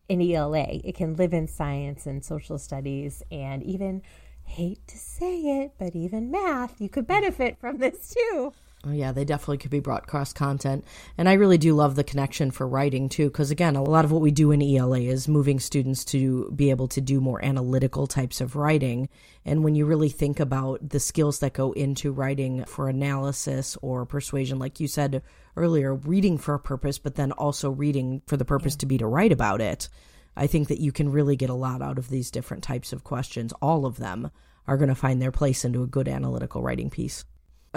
in 0.08 0.20
ELA. 0.20 0.80
It 0.84 0.94
can 0.94 1.14
live 1.14 1.32
in 1.32 1.48
science 1.48 2.06
and 2.06 2.24
social 2.24 2.58
studies 2.58 3.22
and 3.30 3.62
even 3.62 4.02
hate 4.44 4.86
to 4.86 4.96
say 4.96 5.40
it, 5.62 5.72
but 5.78 5.94
even 5.94 6.30
math. 6.30 6.80
You 6.80 6.88
could 6.88 7.06
benefit 7.06 7.58
from 7.58 7.78
this 7.78 8.14
too. 8.14 8.52
Oh, 8.88 8.92
yeah, 8.92 9.10
they 9.10 9.24
definitely 9.24 9.58
could 9.58 9.72
be 9.72 9.80
brought 9.80 10.06
cross 10.06 10.32
content. 10.32 10.84
And 11.18 11.28
I 11.28 11.32
really 11.32 11.58
do 11.58 11.74
love 11.74 11.96
the 11.96 12.04
connection 12.04 12.52
for 12.52 12.68
writing 12.68 13.08
too, 13.08 13.26
because 13.26 13.50
again, 13.50 13.74
a 13.74 13.82
lot 13.82 14.04
of 14.04 14.12
what 14.12 14.22
we 14.22 14.30
do 14.30 14.52
in 14.52 14.62
ELA 14.62 15.00
is 15.00 15.26
moving 15.26 15.58
students 15.58 16.04
to 16.06 16.52
be 16.54 16.70
able 16.70 16.86
to 16.88 17.00
do 17.00 17.20
more 17.20 17.44
analytical 17.44 18.06
types 18.06 18.40
of 18.40 18.54
writing. 18.54 19.08
And 19.44 19.64
when 19.64 19.74
you 19.74 19.86
really 19.86 20.08
think 20.08 20.38
about 20.38 20.88
the 20.88 21.00
skills 21.00 21.40
that 21.40 21.52
go 21.52 21.72
into 21.72 22.12
writing 22.12 22.64
for 22.66 22.88
analysis 22.88 23.76
or 23.82 24.06
persuasion, 24.06 24.60
like 24.60 24.78
you 24.78 24.86
said 24.86 25.20
earlier, 25.56 25.92
reading 25.92 26.38
for 26.38 26.54
a 26.54 26.60
purpose, 26.60 26.98
but 26.98 27.16
then 27.16 27.32
also 27.32 27.70
reading 27.70 28.22
for 28.28 28.36
the 28.36 28.44
purpose 28.44 28.74
yeah. 28.74 28.80
to 28.80 28.86
be 28.86 28.98
to 28.98 29.06
write 29.06 29.32
about 29.32 29.60
it, 29.60 29.88
I 30.36 30.46
think 30.46 30.68
that 30.68 30.80
you 30.80 30.92
can 30.92 31.10
really 31.10 31.34
get 31.34 31.50
a 31.50 31.54
lot 31.54 31.82
out 31.82 31.98
of 31.98 32.08
these 32.08 32.30
different 32.30 32.62
types 32.62 32.92
of 32.92 33.02
questions. 33.02 33.52
All 33.60 33.84
of 33.84 33.96
them 33.96 34.30
are 34.68 34.76
going 34.76 34.90
to 34.90 34.94
find 34.94 35.20
their 35.20 35.32
place 35.32 35.64
into 35.64 35.82
a 35.82 35.88
good 35.88 36.06
analytical 36.06 36.62
writing 36.62 36.90
piece. 36.90 37.24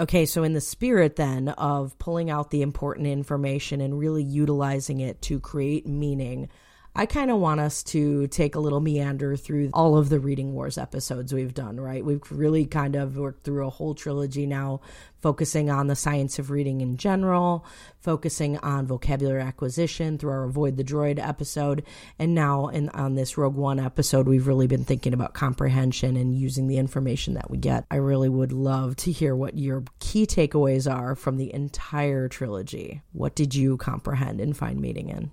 Okay, 0.00 0.24
so 0.24 0.44
in 0.44 0.54
the 0.54 0.62
spirit 0.62 1.16
then 1.16 1.50
of 1.50 1.98
pulling 1.98 2.30
out 2.30 2.50
the 2.50 2.62
important 2.62 3.06
information 3.06 3.82
and 3.82 3.98
really 3.98 4.22
utilizing 4.22 5.00
it 5.00 5.20
to 5.20 5.38
create 5.38 5.86
meaning, 5.86 6.48
I 6.92 7.06
kind 7.06 7.30
of 7.30 7.38
want 7.38 7.60
us 7.60 7.84
to 7.84 8.26
take 8.26 8.56
a 8.56 8.60
little 8.60 8.80
meander 8.80 9.36
through 9.36 9.70
all 9.72 9.96
of 9.96 10.08
the 10.08 10.18
Reading 10.18 10.54
Wars 10.54 10.76
episodes 10.76 11.32
we've 11.32 11.54
done, 11.54 11.78
right? 11.78 12.04
We've 12.04 12.20
really 12.32 12.66
kind 12.66 12.96
of 12.96 13.16
worked 13.16 13.44
through 13.44 13.64
a 13.64 13.70
whole 13.70 13.94
trilogy 13.94 14.44
now, 14.44 14.80
focusing 15.20 15.70
on 15.70 15.86
the 15.86 15.94
science 15.94 16.40
of 16.40 16.50
reading 16.50 16.80
in 16.80 16.96
general, 16.96 17.64
focusing 18.00 18.58
on 18.58 18.88
vocabulary 18.88 19.40
acquisition 19.40 20.18
through 20.18 20.32
our 20.32 20.42
Avoid 20.42 20.76
the 20.76 20.84
Droid 20.84 21.24
episode. 21.24 21.84
And 22.18 22.34
now 22.34 22.66
in, 22.66 22.88
on 22.88 23.14
this 23.14 23.38
Rogue 23.38 23.54
One 23.54 23.78
episode, 23.78 24.26
we've 24.26 24.48
really 24.48 24.66
been 24.66 24.84
thinking 24.84 25.14
about 25.14 25.32
comprehension 25.32 26.16
and 26.16 26.34
using 26.34 26.66
the 26.66 26.78
information 26.78 27.34
that 27.34 27.50
we 27.50 27.58
get. 27.58 27.84
I 27.88 27.96
really 27.96 28.28
would 28.28 28.52
love 28.52 28.96
to 28.96 29.12
hear 29.12 29.36
what 29.36 29.56
your 29.56 29.84
key 30.00 30.26
takeaways 30.26 30.92
are 30.92 31.14
from 31.14 31.36
the 31.36 31.54
entire 31.54 32.26
trilogy. 32.26 33.02
What 33.12 33.36
did 33.36 33.54
you 33.54 33.76
comprehend 33.76 34.40
and 34.40 34.56
find 34.56 34.80
meaning 34.80 35.08
in? 35.08 35.30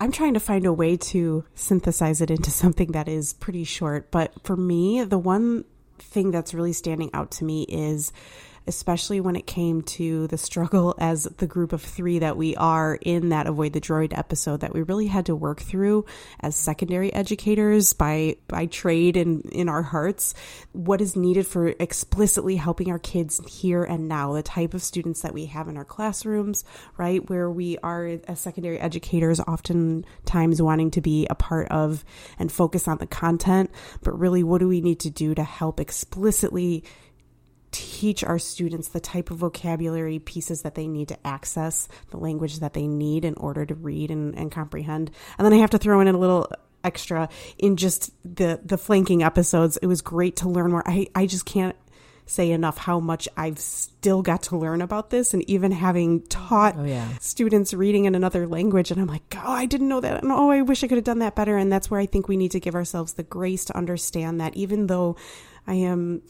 I'm 0.00 0.12
trying 0.12 0.34
to 0.34 0.40
find 0.40 0.66
a 0.66 0.72
way 0.72 0.96
to 0.96 1.44
synthesize 1.54 2.20
it 2.20 2.30
into 2.30 2.50
something 2.62 2.92
that 2.92 3.08
is 3.08 3.32
pretty 3.32 3.64
short. 3.64 4.10
But 4.10 4.32
for 4.44 4.56
me, 4.56 5.04
the 5.04 5.18
one 5.18 5.64
thing 5.98 6.30
that's 6.30 6.54
really 6.54 6.72
standing 6.72 7.10
out 7.14 7.30
to 7.32 7.44
me 7.44 7.62
is 7.64 8.12
especially 8.66 9.20
when 9.20 9.36
it 9.36 9.46
came 9.46 9.82
to 9.82 10.26
the 10.28 10.38
struggle 10.38 10.94
as 11.00 11.24
the 11.38 11.46
group 11.46 11.72
of 11.72 11.82
three 11.82 12.18
that 12.20 12.36
we 12.36 12.56
are 12.56 12.98
in 13.00 13.30
that 13.30 13.46
Avoid 13.46 13.72
the 13.72 13.80
Droid 13.80 14.16
episode 14.16 14.60
that 14.60 14.72
we 14.72 14.82
really 14.82 15.06
had 15.06 15.26
to 15.26 15.36
work 15.36 15.60
through 15.60 16.04
as 16.40 16.56
secondary 16.56 17.12
educators 17.12 17.92
by, 17.92 18.36
by 18.48 18.66
trade 18.66 19.16
and 19.16 19.44
in 19.46 19.68
our 19.68 19.82
hearts. 19.82 20.34
What 20.72 21.00
is 21.00 21.16
needed 21.16 21.46
for 21.46 21.68
explicitly 21.78 22.56
helping 22.56 22.90
our 22.90 22.98
kids 22.98 23.40
here 23.46 23.84
and 23.84 24.08
now, 24.08 24.32
the 24.32 24.42
type 24.42 24.74
of 24.74 24.82
students 24.82 25.22
that 25.22 25.34
we 25.34 25.46
have 25.46 25.68
in 25.68 25.76
our 25.76 25.84
classrooms, 25.84 26.64
right? 26.96 27.28
Where 27.28 27.50
we 27.50 27.78
are 27.78 28.18
as 28.26 28.40
secondary 28.40 28.78
educators, 28.78 29.40
oftentimes 29.40 30.62
wanting 30.62 30.90
to 30.92 31.00
be 31.00 31.26
a 31.28 31.34
part 31.34 31.68
of 31.68 32.04
and 32.38 32.50
focus 32.50 32.88
on 32.88 32.98
the 32.98 33.06
content, 33.06 33.70
but 34.02 34.18
really, 34.18 34.42
what 34.42 34.58
do 34.58 34.68
we 34.68 34.80
need 34.80 35.00
to 35.00 35.10
do 35.10 35.34
to 35.34 35.42
help 35.42 35.80
explicitly 35.80 36.84
teach 37.74 38.22
our 38.22 38.38
students 38.38 38.88
the 38.88 39.00
type 39.00 39.30
of 39.32 39.38
vocabulary 39.38 40.20
pieces 40.20 40.62
that 40.62 40.76
they 40.76 40.86
need 40.86 41.08
to 41.08 41.26
access 41.26 41.88
the 42.10 42.16
language 42.16 42.60
that 42.60 42.72
they 42.72 42.86
need 42.86 43.24
in 43.24 43.34
order 43.34 43.66
to 43.66 43.74
read 43.74 44.10
and, 44.12 44.34
and 44.38 44.52
comprehend. 44.52 45.10
And 45.36 45.44
then 45.44 45.52
I 45.52 45.56
have 45.56 45.70
to 45.70 45.78
throw 45.78 46.00
in 46.00 46.06
a 46.06 46.16
little 46.16 46.48
extra 46.84 47.28
in 47.58 47.76
just 47.76 48.12
the 48.24 48.60
the 48.64 48.78
flanking 48.78 49.22
episodes. 49.22 49.76
It 49.78 49.86
was 49.86 50.02
great 50.02 50.36
to 50.36 50.48
learn 50.48 50.70
more. 50.70 50.82
I, 50.86 51.08
I 51.14 51.26
just 51.26 51.44
can't 51.46 51.74
say 52.26 52.50
enough 52.52 52.78
how 52.78 53.00
much 53.00 53.28
I've 53.36 53.58
still 53.58 54.22
got 54.22 54.44
to 54.44 54.56
learn 54.56 54.80
about 54.80 55.10
this. 55.10 55.34
And 55.34 55.42
even 55.50 55.72
having 55.72 56.22
taught 56.28 56.76
Oh, 56.78 56.84
yeah. 56.84 57.08
students 57.20 57.74
reading 57.74 58.04
in 58.06 58.14
another 58.14 58.46
language, 58.46 58.90
and 58.90 59.00
I'm 59.00 59.08
like, 59.08 59.22
oh, 59.36 59.52
I 59.52 59.66
didn't 59.66 59.88
know 59.88 60.00
that. 60.00 60.22
And 60.22 60.32
oh, 60.32 60.50
I 60.50 60.62
wish 60.62 60.82
I 60.84 60.88
could 60.88 60.96
have 60.96 61.04
done 61.04 61.18
that 61.18 61.34
better. 61.34 61.56
And 61.58 61.70
that's 61.72 61.90
where 61.90 62.00
I 62.00 62.06
think 62.06 62.28
we 62.28 62.36
need 62.36 62.52
to 62.52 62.60
give 62.60 62.74
ourselves 62.74 63.14
the 63.14 63.24
grace 63.24 63.64
to 63.66 63.76
understand 63.76 64.40
that 64.40 64.56
even 64.56 64.86
though 64.86 65.16
I 65.66 65.74
am 65.74 66.22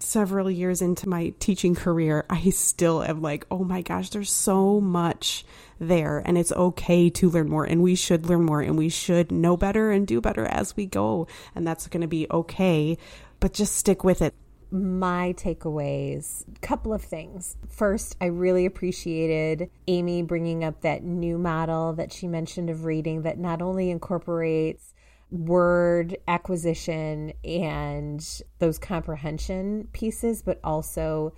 several 0.00 0.50
years 0.50 0.82
into 0.82 1.08
my 1.08 1.32
teaching 1.38 1.74
career, 1.74 2.24
I 2.30 2.50
still 2.50 3.02
am 3.02 3.22
like, 3.22 3.46
oh 3.50 3.64
my 3.64 3.82
gosh, 3.82 4.10
there's 4.10 4.30
so 4.32 4.80
much 4.80 5.44
there, 5.78 6.22
and 6.24 6.38
it's 6.38 6.52
okay 6.52 7.10
to 7.10 7.30
learn 7.30 7.48
more, 7.48 7.64
and 7.64 7.82
we 7.82 7.94
should 7.94 8.26
learn 8.26 8.44
more, 8.44 8.60
and 8.60 8.78
we 8.78 8.88
should 8.88 9.32
know 9.32 9.56
better 9.56 9.90
and 9.90 10.06
do 10.06 10.20
better 10.20 10.46
as 10.46 10.76
we 10.76 10.86
go, 10.86 11.26
and 11.54 11.66
that's 11.66 11.88
going 11.88 12.02
to 12.02 12.08
be 12.08 12.26
okay, 12.30 12.96
but 13.40 13.52
just 13.52 13.74
stick 13.76 14.04
with 14.04 14.22
it. 14.22 14.34
my 14.70 15.34
takeaways 15.36 16.44
couple 16.62 16.94
of 16.94 17.02
things 17.02 17.56
first 17.68 18.16
i 18.22 18.24
really 18.24 18.64
appreciated 18.64 19.68
amy 19.86 20.22
bringing 20.22 20.64
up 20.64 20.80
that 20.80 21.04
new 21.04 21.36
model 21.36 21.92
that 21.92 22.10
she 22.10 22.26
mentioned 22.26 22.70
of 22.70 22.86
reading 22.86 23.20
that 23.20 23.38
not 23.38 23.60
only 23.60 23.90
incorporates 23.90 24.94
word 25.32 26.16
acquisition 26.28 27.32
and 27.42 28.42
those 28.58 28.78
comprehension 28.78 29.88
pieces 29.92 30.42
but 30.42 30.60
also 30.62 31.32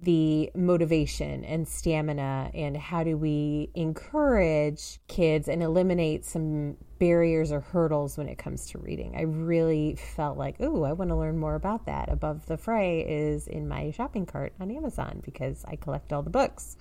the 0.00 0.50
motivation 0.54 1.44
and 1.44 1.66
stamina 1.66 2.50
and 2.54 2.76
how 2.76 3.02
do 3.04 3.16
we 3.16 3.70
encourage 3.74 4.98
kids 5.08 5.48
and 5.48 5.62
eliminate 5.62 6.24
some 6.24 6.76
barriers 6.98 7.52
or 7.52 7.60
hurdles 7.60 8.16
when 8.16 8.28
it 8.28 8.38
comes 8.38 8.66
to 8.66 8.78
reading. 8.78 9.14
I 9.16 9.22
really 9.22 9.96
felt 9.96 10.36
like, 10.36 10.60
ooh, 10.60 10.84
I 10.84 10.92
want 10.92 11.10
to 11.10 11.16
learn 11.16 11.38
more 11.38 11.54
about 11.54 11.86
that. 11.86 12.10
Above 12.10 12.46
the 12.46 12.56
Fray 12.56 13.00
is 13.00 13.46
in 13.46 13.68
my 13.68 13.90
shopping 13.90 14.26
cart 14.26 14.52
on 14.60 14.70
Amazon 14.70 15.20
because 15.24 15.64
I 15.66 15.76
collect 15.76 16.12
all 16.12 16.22
the 16.22 16.30
books. 16.30 16.76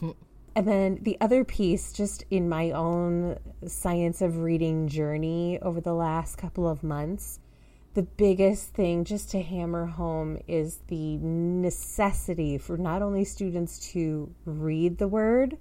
and 0.54 0.66
then 0.66 0.98
the 1.02 1.16
other 1.20 1.44
piece, 1.44 1.92
just 1.92 2.24
in 2.30 2.48
my 2.48 2.70
own 2.70 3.38
science 3.66 4.20
of 4.20 4.38
reading 4.38 4.88
journey 4.88 5.58
over 5.62 5.80
the 5.80 5.94
last 5.94 6.36
couple 6.36 6.68
of 6.68 6.82
months, 6.82 7.38
the 7.94 8.02
biggest 8.02 8.68
thing 8.68 9.04
just 9.04 9.30
to 9.30 9.42
hammer 9.42 9.86
home 9.86 10.38
is 10.46 10.80
the 10.88 11.18
necessity 11.18 12.56
for 12.58 12.76
not 12.76 13.02
only 13.02 13.24
students 13.24 13.90
to 13.92 14.32
read 14.44 14.98
the 14.98 15.08
word, 15.08 15.56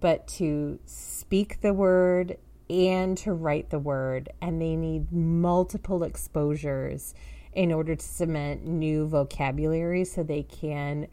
but 0.00 0.26
to 0.26 0.78
speak 0.86 1.60
the 1.60 1.72
word 1.72 2.38
and 2.70 3.16
to 3.18 3.32
write 3.32 3.70
the 3.70 3.78
word. 3.78 4.30
And 4.40 4.60
they 4.60 4.76
need 4.76 5.12
multiple 5.12 6.02
exposures 6.02 7.14
in 7.52 7.72
order 7.72 7.94
to 7.94 8.04
cement 8.04 8.66
new 8.66 9.06
vocabulary 9.06 10.04
so 10.04 10.22
they 10.22 10.42
can 10.42 11.08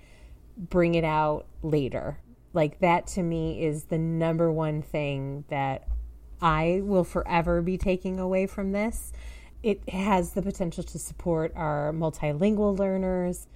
bring 0.58 0.96
it 0.96 1.04
out 1.04 1.46
later. 1.62 2.20
Like 2.54 2.80
that 2.80 3.08
to 3.08 3.24
me 3.24 3.64
is 3.64 3.86
the 3.86 3.98
number 3.98 4.52
one 4.52 4.82
thing 4.82 5.46
that 5.50 5.88
I 6.42 6.82
will 6.84 7.04
forever 7.04 7.62
be 7.62 7.78
taking 7.78 8.20
away 8.20 8.48
from 8.48 8.72
this. 8.72 9.14
It 9.64 9.88
has 9.90 10.34
the 10.34 10.42
potential 10.42 10.84
to 10.84 11.00
support 11.00 11.54
our 11.56 11.94
multilingual 11.94 12.78
learners, 12.78 13.48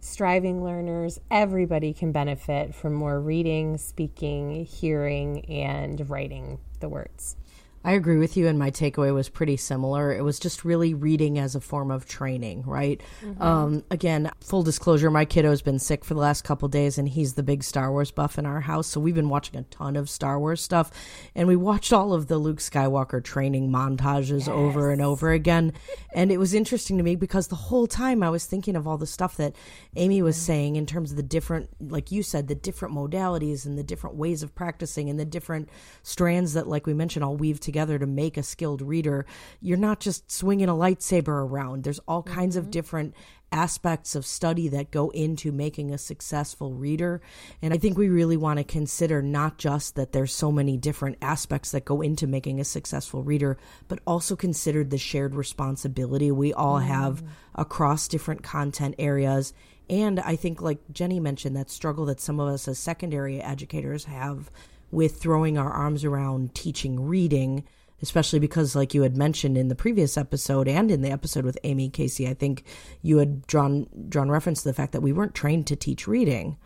striving 0.00 0.62
learners. 0.62 1.18
Everybody 1.30 1.94
can 1.94 2.12
benefit 2.12 2.74
from 2.74 2.92
more 2.92 3.18
reading, 3.18 3.78
speaking, 3.78 4.66
hearing, 4.66 5.44
and 5.46 6.08
writing 6.10 6.58
the 6.80 6.88
words. 6.88 7.36
I 7.84 7.92
agree 7.92 8.16
with 8.16 8.34
you, 8.34 8.48
and 8.48 8.58
my 8.58 8.70
takeaway 8.70 9.12
was 9.12 9.28
pretty 9.28 9.58
similar. 9.58 10.10
It 10.10 10.22
was 10.22 10.38
just 10.38 10.64
really 10.64 10.94
reading 10.94 11.38
as 11.38 11.54
a 11.54 11.60
form 11.60 11.90
of 11.90 12.06
training, 12.06 12.62
right? 12.62 12.98
Um, 13.42 13.84
again, 13.90 14.30
full 14.40 14.62
disclosure, 14.62 15.10
my 15.10 15.26
kiddo's 15.26 15.60
been 15.60 15.78
sick 15.78 16.02
for 16.02 16.14
the 16.14 16.20
last 16.20 16.44
couple 16.44 16.66
days, 16.68 16.96
and 16.96 17.06
he's 17.06 17.34
the 17.34 17.42
big 17.42 17.62
Star 17.62 17.92
Wars 17.92 18.10
buff 18.10 18.38
in 18.38 18.46
our 18.46 18.62
house. 18.62 18.86
So 18.86 19.00
we've 19.00 19.14
been 19.14 19.28
watching 19.28 19.60
a 19.60 19.64
ton 19.64 19.96
of 19.96 20.08
Star 20.08 20.40
Wars 20.40 20.62
stuff, 20.62 20.90
and 21.34 21.46
we 21.46 21.56
watched 21.56 21.92
all 21.92 22.14
of 22.14 22.28
the 22.28 22.38
Luke 22.38 22.56
Skywalker 22.56 23.22
training 23.22 23.68
montages 23.68 24.48
over 24.48 24.90
and 24.90 25.02
over 25.02 25.32
again. 25.32 25.74
And 26.14 26.32
it 26.32 26.38
was 26.38 26.54
interesting 26.54 26.96
to 26.96 27.04
me 27.04 27.16
because 27.16 27.48
the 27.48 27.54
whole 27.54 27.86
time 27.86 28.22
I 28.22 28.30
was 28.30 28.46
thinking 28.46 28.76
of 28.76 28.88
all 28.88 28.96
the 28.96 29.06
stuff 29.06 29.36
that 29.36 29.54
Amy 29.94 30.22
was 30.22 30.38
saying 30.38 30.76
in 30.76 30.86
terms 30.86 31.10
of 31.10 31.18
the 31.18 31.22
different, 31.22 31.68
like 31.80 32.10
you 32.10 32.22
said, 32.22 32.48
the 32.48 32.54
different 32.54 32.94
modalities 32.94 33.66
and 33.66 33.76
the 33.76 33.82
different 33.82 34.16
ways 34.16 34.42
of 34.42 34.54
practicing 34.54 35.10
and 35.10 35.20
the 35.20 35.26
different 35.26 35.68
strands 36.02 36.54
that, 36.54 36.66
like 36.66 36.86
we 36.86 36.94
mentioned, 36.94 37.22
all 37.22 37.36
weave 37.36 37.60
together 37.60 37.73
to 37.74 38.06
make 38.06 38.36
a 38.36 38.42
skilled 38.42 38.80
reader. 38.80 39.26
You're 39.60 39.76
not 39.76 40.00
just 40.00 40.30
swinging 40.30 40.68
a 40.68 40.74
lightsaber 40.74 41.28
around. 41.28 41.84
There's 41.84 42.00
all 42.06 42.22
mm-hmm. 42.22 42.34
kinds 42.34 42.56
of 42.56 42.70
different 42.70 43.14
aspects 43.52 44.16
of 44.16 44.26
study 44.26 44.68
that 44.68 44.90
go 44.90 45.10
into 45.10 45.52
making 45.52 45.92
a 45.92 45.98
successful 45.98 46.72
reader. 46.72 47.20
And 47.62 47.72
I 47.72 47.76
think 47.78 47.96
we 47.96 48.08
really 48.08 48.36
want 48.36 48.58
to 48.58 48.64
consider 48.64 49.22
not 49.22 49.58
just 49.58 49.94
that 49.94 50.10
there's 50.10 50.34
so 50.34 50.50
many 50.50 50.76
different 50.76 51.18
aspects 51.22 51.70
that 51.70 51.84
go 51.84 52.00
into 52.00 52.26
making 52.26 52.58
a 52.58 52.64
successful 52.64 53.22
reader, 53.22 53.56
but 53.86 54.00
also 54.06 54.34
consider 54.34 54.82
the 54.82 54.98
shared 54.98 55.36
responsibility 55.36 56.32
we 56.32 56.52
all 56.52 56.80
mm-hmm. 56.80 56.88
have 56.88 57.22
across 57.54 58.08
different 58.08 58.42
content 58.42 58.96
areas. 58.98 59.52
And 59.88 60.18
I 60.18 60.34
think, 60.36 60.62
like 60.62 60.80
Jenny 60.90 61.20
mentioned, 61.20 61.56
that 61.56 61.70
struggle 61.70 62.06
that 62.06 62.20
some 62.20 62.40
of 62.40 62.48
us 62.48 62.66
as 62.66 62.78
secondary 62.78 63.40
educators 63.40 64.04
have 64.06 64.50
with 64.94 65.16
throwing 65.16 65.58
our 65.58 65.70
arms 65.70 66.04
around 66.04 66.54
teaching 66.54 67.00
reading, 67.04 67.64
especially 68.00 68.38
because, 68.38 68.74
like 68.76 68.94
you 68.94 69.02
had 69.02 69.16
mentioned 69.16 69.58
in 69.58 69.68
the 69.68 69.74
previous 69.74 70.16
episode 70.16 70.68
and 70.68 70.90
in 70.90 71.02
the 71.02 71.10
episode 71.10 71.44
with 71.44 71.58
Amy 71.64 71.90
Casey, 71.90 72.28
I 72.28 72.34
think 72.34 72.64
you 73.02 73.18
had 73.18 73.46
drawn 73.46 73.86
drawn 74.08 74.30
reference 74.30 74.62
to 74.62 74.68
the 74.68 74.74
fact 74.74 74.92
that 74.92 75.02
we 75.02 75.12
weren't 75.12 75.34
trained 75.34 75.66
to 75.66 75.76
teach 75.76 76.06
reading. 76.06 76.56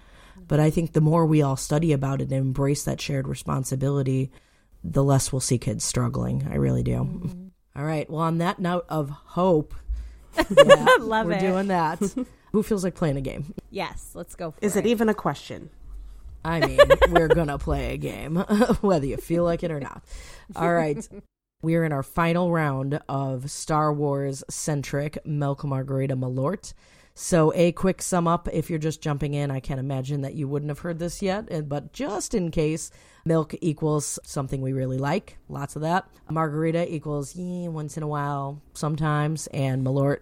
But 0.46 0.60
I 0.60 0.70
think 0.70 0.92
the 0.92 1.00
more 1.00 1.26
we 1.26 1.42
all 1.42 1.56
study 1.56 1.92
about 1.92 2.20
it 2.20 2.24
and 2.24 2.32
embrace 2.32 2.84
that 2.84 3.00
shared 3.00 3.28
responsibility, 3.28 4.30
the 4.82 5.04
less 5.04 5.32
we'll 5.32 5.40
see 5.40 5.58
kids 5.58 5.84
struggling. 5.84 6.46
I 6.50 6.56
really 6.56 6.82
do. 6.82 6.92
Mm-hmm. 6.92 7.48
All 7.76 7.84
right. 7.84 8.08
Well, 8.08 8.22
on 8.22 8.38
that 8.38 8.58
note 8.58 8.86
of 8.88 9.10
hope, 9.10 9.74
yeah, 10.36 10.86
Love 11.00 11.26
we're 11.26 11.32
it. 11.32 11.40
doing 11.40 11.68
that. 11.68 12.00
Who 12.52 12.62
feels 12.62 12.82
like 12.82 12.94
playing 12.94 13.16
a 13.18 13.20
game? 13.20 13.54
Yes, 13.70 14.12
let's 14.14 14.34
go 14.34 14.52
for 14.52 14.58
Is 14.64 14.74
it 14.74 14.86
even 14.86 15.08
a 15.10 15.14
question? 15.14 15.68
I 16.48 16.66
mean, 16.66 16.78
we're 17.10 17.28
going 17.28 17.48
to 17.48 17.58
play 17.58 17.92
a 17.92 17.96
game, 17.98 18.36
whether 18.80 19.04
you 19.04 19.18
feel 19.18 19.44
like 19.44 19.62
it 19.62 19.70
or 19.70 19.80
not. 19.80 20.02
All 20.56 20.72
right. 20.72 21.06
We're 21.60 21.84
in 21.84 21.92
our 21.92 22.02
final 22.02 22.50
round 22.50 23.00
of 23.08 23.50
Star 23.50 23.92
Wars 23.92 24.42
centric 24.48 25.18
Milk 25.26 25.64
Margarita 25.64 26.16
Malort. 26.16 26.72
So, 27.14 27.52
a 27.56 27.72
quick 27.72 28.00
sum 28.00 28.28
up 28.28 28.48
if 28.52 28.70
you're 28.70 28.78
just 28.78 29.02
jumping 29.02 29.34
in, 29.34 29.50
I 29.50 29.58
can't 29.58 29.80
imagine 29.80 30.20
that 30.20 30.34
you 30.34 30.46
wouldn't 30.46 30.70
have 30.70 30.78
heard 30.78 31.00
this 31.00 31.20
yet, 31.20 31.68
but 31.68 31.92
just 31.92 32.32
in 32.32 32.52
case, 32.52 32.92
milk 33.24 33.56
equals 33.60 34.20
something 34.22 34.62
we 34.62 34.72
really 34.72 34.98
like, 34.98 35.36
lots 35.48 35.74
of 35.74 35.82
that. 35.82 36.08
Margarita 36.30 36.94
equals 36.94 37.34
yeah, 37.34 37.68
once 37.68 37.96
in 37.96 38.04
a 38.04 38.08
while, 38.08 38.62
sometimes, 38.72 39.48
and 39.48 39.84
Malort 39.84 40.20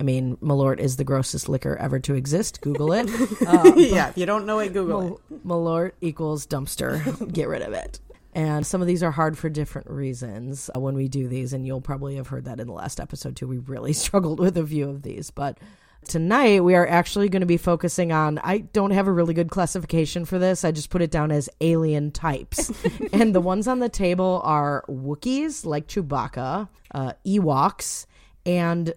I 0.00 0.04
mean, 0.04 0.36
Malort 0.36 0.78
is 0.78 0.96
the 0.96 1.04
grossest 1.04 1.48
liquor 1.48 1.76
ever 1.76 1.98
to 2.00 2.14
exist. 2.14 2.60
Google 2.60 2.92
it. 2.92 3.08
Uh, 3.46 3.72
yeah, 3.76 4.10
if 4.10 4.18
you 4.18 4.26
don't 4.26 4.46
know 4.46 4.60
it, 4.60 4.72
Google 4.72 5.16
it. 5.30 5.46
Malort 5.46 5.92
equals 6.00 6.46
dumpster. 6.46 7.32
Get 7.32 7.48
rid 7.48 7.62
of 7.62 7.72
it. 7.72 7.98
And 8.34 8.64
some 8.64 8.80
of 8.80 8.86
these 8.86 9.02
are 9.02 9.10
hard 9.10 9.36
for 9.36 9.48
different 9.48 9.90
reasons 9.90 10.70
uh, 10.74 10.78
when 10.78 10.94
we 10.94 11.08
do 11.08 11.26
these, 11.26 11.52
and 11.52 11.66
you'll 11.66 11.80
probably 11.80 12.16
have 12.16 12.28
heard 12.28 12.44
that 12.44 12.60
in 12.60 12.68
the 12.68 12.72
last 12.72 13.00
episode 13.00 13.34
too. 13.34 13.48
We 13.48 13.58
really 13.58 13.92
struggled 13.94 14.38
with 14.38 14.56
a 14.56 14.64
few 14.64 14.88
of 14.88 15.02
these, 15.02 15.32
but 15.32 15.58
tonight 16.06 16.62
we 16.62 16.76
are 16.76 16.86
actually 16.86 17.28
going 17.28 17.40
to 17.40 17.46
be 17.46 17.56
focusing 17.56 18.12
on. 18.12 18.38
I 18.38 18.58
don't 18.58 18.92
have 18.92 19.08
a 19.08 19.12
really 19.12 19.34
good 19.34 19.50
classification 19.50 20.24
for 20.24 20.38
this. 20.38 20.64
I 20.64 20.70
just 20.70 20.90
put 20.90 21.02
it 21.02 21.10
down 21.10 21.32
as 21.32 21.48
alien 21.60 22.12
types, 22.12 22.70
and 23.12 23.34
the 23.34 23.40
ones 23.40 23.66
on 23.66 23.80
the 23.80 23.88
table 23.88 24.40
are 24.44 24.84
Wookiees, 24.88 25.66
like 25.66 25.88
Chewbacca, 25.88 26.68
uh, 26.94 27.12
Ewoks, 27.26 28.06
and 28.46 28.94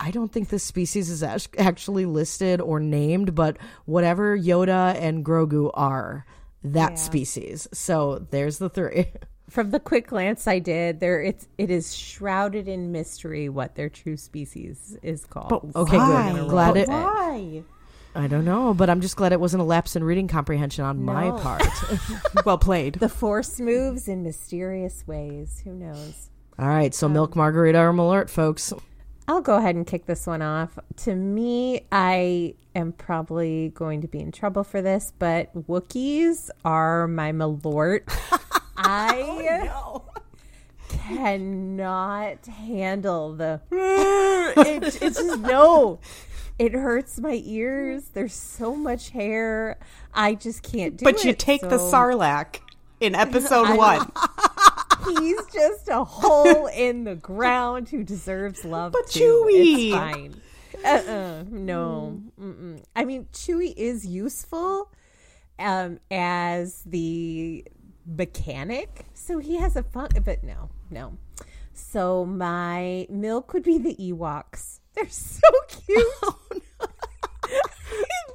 I 0.00 0.10
don't 0.10 0.30
think 0.32 0.48
this 0.48 0.62
species 0.62 1.10
is 1.10 1.22
actually 1.22 2.06
listed 2.06 2.60
or 2.60 2.78
named, 2.80 3.34
but 3.34 3.56
whatever 3.84 4.38
Yoda 4.38 4.94
and 4.94 5.24
Grogu 5.24 5.70
are, 5.74 6.24
that 6.62 6.90
Yeah. 6.92 6.96
species. 6.96 7.66
So 7.72 8.26
there's 8.30 8.58
the 8.58 8.68
three. 8.68 9.06
From 9.50 9.70
the 9.70 9.80
quick 9.80 10.08
glance 10.08 10.46
I 10.46 10.58
did, 10.58 11.00
there 11.00 11.22
it's 11.22 11.48
it 11.56 11.70
is 11.70 11.94
shrouded 11.96 12.68
in 12.68 12.92
mystery 12.92 13.48
what 13.48 13.74
their 13.76 13.88
true 13.88 14.16
species 14.18 14.96
is 15.02 15.24
called. 15.24 15.48
But 15.48 15.64
Okay, 15.74 15.96
good. 15.96 15.98
why? 15.98 16.46
Glad 16.48 16.68
But 16.74 16.76
it- 16.82 16.88
Why? 16.88 17.62
I 18.14 18.26
don't 18.26 18.44
know, 18.44 18.74
but 18.74 18.90
I'm 18.90 19.00
just 19.00 19.16
glad 19.16 19.32
it 19.32 19.40
wasn't 19.40 19.60
a 19.60 19.64
lapse 19.64 19.94
in 19.96 20.02
reading 20.04 20.28
comprehension 20.28 20.84
on 20.84 21.02
my 21.02 21.30
part. 21.40 21.62
Well 22.44 22.58
played. 22.58 22.94
the 22.96 23.08
force 23.08 23.58
moves 23.60 24.06
in 24.08 24.22
mysterious 24.22 25.04
ways. 25.06 25.60
Who 25.64 25.72
knows? 25.72 26.28
All 26.58 26.66
right, 26.68 26.94
so 26.94 27.06
um, 27.06 27.12
milk 27.12 27.34
margarita 27.36 27.78
or 27.78 27.92
malort, 27.92 28.28
folks. 28.28 28.72
I'll 29.28 29.42
go 29.42 29.56
ahead 29.56 29.74
and 29.74 29.86
kick 29.86 30.06
this 30.06 30.26
one 30.26 30.40
off. 30.40 30.78
To 31.04 31.14
me, 31.14 31.82
I 31.92 32.54
am 32.74 32.92
probably 32.92 33.68
going 33.74 34.00
to 34.00 34.08
be 34.08 34.20
in 34.20 34.32
trouble 34.32 34.64
for 34.64 34.80
this, 34.80 35.12
but 35.18 35.54
Wookiees 35.54 36.48
are 36.64 37.06
my 37.06 37.32
malort. 37.32 38.04
I 38.78 39.70
oh, 39.74 40.06
cannot 40.88 42.46
handle 42.46 43.34
the. 43.34 43.60
It, 44.56 44.82
it's 44.82 44.98
just 44.98 45.40
no. 45.40 46.00
It 46.58 46.72
hurts 46.72 47.20
my 47.20 47.42
ears. 47.44 48.08
There's 48.14 48.32
so 48.32 48.74
much 48.74 49.10
hair. 49.10 49.78
I 50.14 50.34
just 50.34 50.62
can't 50.62 50.96
do 50.96 51.04
but 51.04 51.14
it. 51.14 51.16
But 51.18 51.24
you 51.24 51.34
take 51.34 51.60
the 51.60 51.76
Sarlacc 51.76 52.60
in 53.00 53.14
episode 53.14 53.76
one. 53.76 54.10
He's 55.20 55.40
just 55.52 55.88
a 55.88 56.04
hole 56.04 56.66
in 56.66 57.04
the 57.04 57.14
ground 57.14 57.88
who 57.88 58.04
deserves 58.04 58.64
love. 58.64 58.92
But 58.92 59.08
too. 59.08 59.46
Chewie. 59.46 59.86
It's 59.86 59.94
fine. 59.96 60.40
Uh-uh, 60.84 61.44
no. 61.50 62.20
Mm-mm. 62.40 62.82
I 62.94 63.04
mean, 63.04 63.26
Chewie 63.32 63.74
is 63.76 64.06
useful 64.06 64.90
um, 65.58 65.98
as 66.10 66.82
the 66.84 67.64
mechanic, 68.06 69.06
so 69.14 69.38
he 69.38 69.56
has 69.56 69.76
a 69.76 69.82
fun. 69.82 70.08
But 70.24 70.44
no, 70.44 70.70
no. 70.90 71.16
So 71.72 72.24
my 72.24 73.06
milk 73.08 73.52
would 73.52 73.62
be 73.62 73.78
the 73.78 73.94
Ewoks. 73.96 74.80
They're 74.94 75.08
so 75.08 75.40
cute. 75.68 76.06
I 76.80 77.64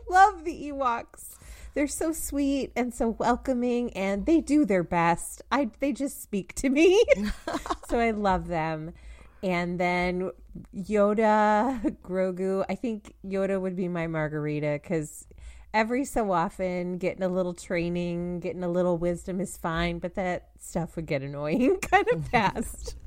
love 0.10 0.44
the 0.44 0.72
Ewoks. 0.72 1.33
They're 1.74 1.88
so 1.88 2.12
sweet 2.12 2.72
and 2.76 2.94
so 2.94 3.10
welcoming, 3.20 3.92
and 3.94 4.26
they 4.26 4.42
do 4.42 4.66
their 4.66 4.84
best. 4.84 5.42
I 5.52 5.70
they 5.80 5.92
just 5.92 6.22
speak 6.22 6.54
to 6.56 6.70
me, 6.70 7.04
so 7.90 8.00
I 8.00 8.12
love 8.12 8.48
them. 8.48 8.94
And 9.42 9.80
then 9.80 10.32
Yoda, 10.76 11.98
Grogu. 12.04 12.66
I 12.70 12.76
think 12.76 13.14
Yoda 13.26 13.60
would 13.60 13.76
be 13.76 13.88
my 13.88 14.08
margarita 14.08 14.80
because 14.82 15.28
every 15.74 16.06
so 16.06 16.32
often 16.32 16.98
getting 16.98 17.24
a 17.24 17.28
little 17.28 17.54
training, 17.54 18.40
getting 18.40 18.64
a 18.64 18.70
little 18.70 18.98
wisdom 18.98 19.42
is 19.42 19.58
fine, 19.58 20.00
but 20.00 20.16
that 20.16 20.50
stuff 20.60 20.96
would 20.96 21.08
get 21.08 21.22
annoying 21.24 21.78
kind 21.82 22.08
of 22.12 22.28
fast. 22.28 22.96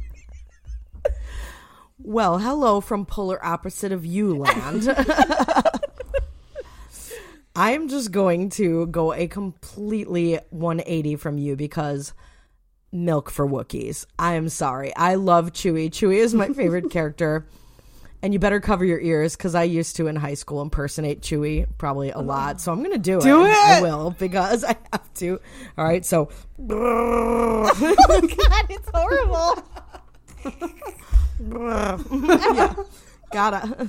Well, 1.98 2.38
hello 2.38 2.82
from 2.82 3.06
polar 3.06 3.42
opposite 3.44 3.90
of 3.90 4.04
you 4.04 4.36
land. 4.36 4.86
I'm 7.56 7.88
just 7.88 8.12
going 8.12 8.50
to 8.50 8.86
go 8.88 9.12
a 9.14 9.26
completely 9.28 10.38
180 10.50 11.16
from 11.16 11.38
you 11.38 11.56
because 11.56 12.12
milk 12.92 13.30
for 13.30 13.46
Wookiees. 13.46 14.04
I 14.18 14.34
am 14.34 14.48
sorry. 14.50 14.94
I 14.94 15.14
love 15.14 15.52
Chewie. 15.52 15.90
Chewie 15.90 16.16
is 16.18 16.34
my 16.34 16.48
favorite 16.48 16.90
character. 16.92 17.46
And 18.22 18.32
you 18.32 18.38
better 18.38 18.60
cover 18.60 18.84
your 18.84 18.98
ears 19.00 19.36
because 19.36 19.54
I 19.54 19.62
used 19.64 19.96
to 19.96 20.06
in 20.06 20.16
high 20.16 20.34
school 20.34 20.60
impersonate 20.62 21.20
Chewie 21.20 21.66
probably 21.78 22.10
a 22.10 22.18
lot. 22.18 22.60
So 22.60 22.72
I'm 22.72 22.78
going 22.80 22.92
to 22.92 22.98
do, 22.98 23.20
Do 23.20 23.44
it. 23.44 23.50
it. 23.50 23.56
I 23.56 23.80
will 23.82 24.10
because 24.18 24.64
I 24.64 24.74
have 24.92 25.14
to. 25.14 25.38
All 25.78 25.84
right. 25.84 26.04
So. 26.04 26.30
oh, 26.70 27.70
God, 28.36 28.66
it's 28.70 28.88
horrible. 28.92 29.62
yeah. 32.54 32.74
Gotta. 33.32 33.88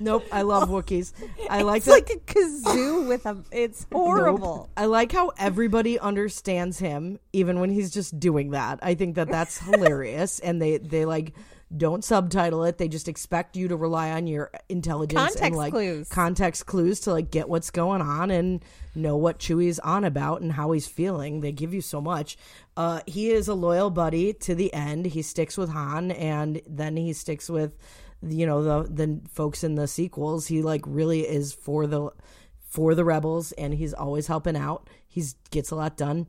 Nope. 0.00 0.24
I 0.32 0.42
love 0.42 0.68
Wookiees. 0.70 1.12
I 1.48 1.62
like 1.62 1.78
It's 1.78 1.86
that- 1.86 1.92
like 1.92 2.10
a 2.10 2.16
kazoo 2.18 3.06
with 3.08 3.26
a. 3.26 3.38
It's 3.52 3.86
horrible. 3.92 4.56
Nope. 4.56 4.70
I 4.76 4.86
like 4.86 5.12
how 5.12 5.32
everybody 5.38 5.98
understands 5.98 6.78
him, 6.78 7.18
even 7.32 7.60
when 7.60 7.70
he's 7.70 7.90
just 7.90 8.18
doing 8.18 8.50
that. 8.50 8.78
I 8.82 8.94
think 8.94 9.14
that 9.16 9.28
that's 9.28 9.58
hilarious, 9.66 10.38
and 10.40 10.60
they 10.60 10.78
they 10.78 11.04
like 11.04 11.34
don't 11.76 12.02
subtitle 12.04 12.64
it. 12.64 12.78
They 12.78 12.88
just 12.88 13.06
expect 13.06 13.56
you 13.56 13.68
to 13.68 13.76
rely 13.76 14.10
on 14.10 14.26
your 14.26 14.50
intelligence 14.68 15.36
and 15.36 15.54
like 15.54 15.72
clues. 15.72 16.08
context 16.08 16.66
clues 16.66 16.98
to 17.00 17.12
like 17.12 17.30
get 17.30 17.48
what's 17.48 17.70
going 17.70 18.02
on 18.02 18.32
and 18.32 18.64
know 18.96 19.16
what 19.16 19.38
Chewie's 19.38 19.78
on 19.78 20.02
about 20.02 20.40
and 20.40 20.50
how 20.50 20.72
he's 20.72 20.88
feeling. 20.88 21.42
They 21.42 21.52
give 21.52 21.72
you 21.72 21.80
so 21.80 22.00
much. 22.00 22.36
Uh, 22.76 23.02
he 23.06 23.30
is 23.30 23.46
a 23.46 23.54
loyal 23.54 23.88
buddy 23.90 24.32
to 24.32 24.56
the 24.56 24.74
end. 24.74 25.06
He 25.06 25.22
sticks 25.22 25.56
with 25.56 25.70
Han, 25.70 26.10
and 26.10 26.60
then 26.66 26.96
he 26.96 27.12
sticks 27.12 27.48
with 27.48 27.76
you 28.22 28.46
know 28.46 28.62
the 28.62 28.88
the 28.92 29.20
folks 29.30 29.64
in 29.64 29.74
the 29.74 29.86
sequels. 29.86 30.46
He 30.46 30.62
like 30.62 30.82
really 30.86 31.20
is 31.20 31.52
for 31.52 31.86
the 31.86 32.10
for 32.68 32.94
the 32.94 33.04
rebels 33.04 33.52
and 33.52 33.74
he's 33.74 33.94
always 33.94 34.26
helping 34.26 34.56
out. 34.56 34.88
He's 35.08 35.34
gets 35.50 35.70
a 35.70 35.76
lot 35.76 35.96
done 35.96 36.26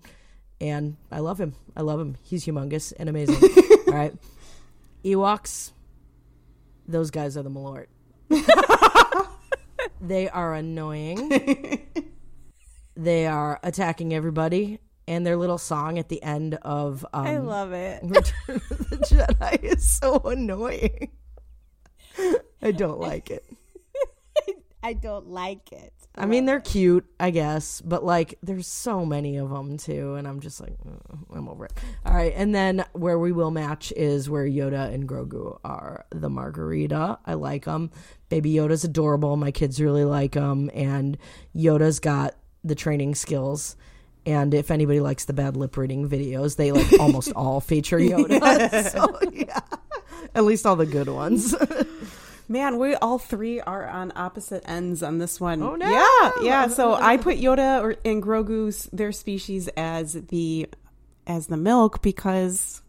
and 0.60 0.98
I 1.12 1.20
love 1.20 1.39
him. 1.39 1.56
I 1.76 1.82
love 1.82 2.00
him. 2.00 2.18
He's 2.24 2.46
humongous 2.46 2.94
and 2.98 3.10
amazing. 3.10 3.36
All 3.88 3.94
right. 3.94 4.14
Ewoks 5.04 5.72
those 6.88 7.12
guys 7.12 7.38
are 7.38 7.44
the 7.44 7.50
Malort. 7.50 7.88
they 10.02 10.30
are 10.30 10.54
annoying. 10.54 11.88
they 12.96 13.28
are 13.28 13.60
attacking 13.64 14.14
everybody 14.14 14.80
and 15.08 15.26
their 15.26 15.38
little 15.38 15.58
song 15.58 15.98
at 15.98 16.10
the 16.10 16.22
end 16.22 16.56
of 16.62 17.06
um, 17.14 17.26
I 17.26 17.38
love 17.38 17.72
it. 17.74 18.02
Return 18.04 18.62
of 18.70 18.89
the 18.89 18.98
Jedi 18.98 19.64
is 19.64 19.89
so 19.89 20.18
annoying. 20.20 21.12
I 22.62 22.72
don't 22.72 22.99
like 22.99 23.30
it. 23.32 23.45
I 24.84 24.93
don't 24.93 25.28
like 25.28 25.72
it. 25.72 25.93
I 26.16 26.26
mean, 26.26 26.45
they're 26.45 26.59
cute, 26.59 27.05
I 27.20 27.30
guess, 27.30 27.80
but 27.80 28.03
like, 28.03 28.38
there's 28.43 28.68
so 28.68 29.05
many 29.05 29.38
of 29.38 29.49
them 29.49 29.78
too, 29.78 30.16
and 30.16 30.28
I'm 30.28 30.41
just 30.41 30.59
like, 30.59 30.74
"Ugh, 30.86 31.18
I'm 31.34 31.47
over 31.47 31.66
it. 31.66 31.74
All 32.05 32.14
right, 32.14 32.34
and 32.36 32.53
then 32.53 32.84
where 32.91 33.18
we 33.18 33.32
will 33.32 33.51
match 33.51 33.93
is 33.95 34.30
where 34.30 34.45
Yoda 34.45 34.93
and 34.93 35.07
Grogu 35.07 35.57
are 35.64 36.05
the 36.09 36.30
margarita. 36.30 37.18
I 37.26 37.36
like 37.36 37.64
them. 37.64 37.91
Baby 38.28 38.51
Yoda's 38.51 38.84
adorable. 38.84 39.38
My 39.38 39.51
kids 39.51 39.80
really 39.80 40.03
like 40.03 40.34
him, 40.34 40.70
and 40.74 41.18
Yoda's 41.55 41.99
got 42.01 42.36
the 42.64 42.76
training 42.76 43.16
skills. 43.16 43.78
And 44.26 44.53
if 44.53 44.70
anybody 44.70 44.99
likes 44.99 45.26
the 45.26 45.34
bad 45.34 45.55
lip 45.55 45.78
reading 45.78 46.09
videos, 46.09 46.57
they 46.57 46.74
like 46.74 46.99
almost 46.99 47.32
all 47.36 47.62
feature 47.62 47.97
Yoda. 47.99 48.91
so 48.91 49.18
yeah, 49.32 49.62
at 50.36 50.43
least 50.43 50.66
all 50.66 50.76
the 50.76 50.86
good 50.86 51.07
ones. 51.07 51.55
Man, 52.52 52.80
we 52.80 52.95
all 52.95 53.18
three 53.18 53.62
are 53.62 53.88
on 53.88 54.12
opposite 54.14 54.68
ends 54.68 55.02
on 55.02 55.20
this 55.20 55.39
one. 55.39 55.64
Oh, 55.64 55.76
no. 55.76 55.89
Yeah, 55.89 56.32
yeah. 56.43 56.68
So 56.72 56.93
I 56.95 57.16
put 57.16 57.38
Yoda 57.38 57.82
or, 57.82 57.95
and 58.04 58.22
Grogu's 58.22 58.89
their 58.91 59.14
species 59.14 59.70
as 59.70 60.14
the 60.14 60.68
as 61.26 61.47
the 61.47 61.56
milk 61.56 62.02
because, 62.02 62.82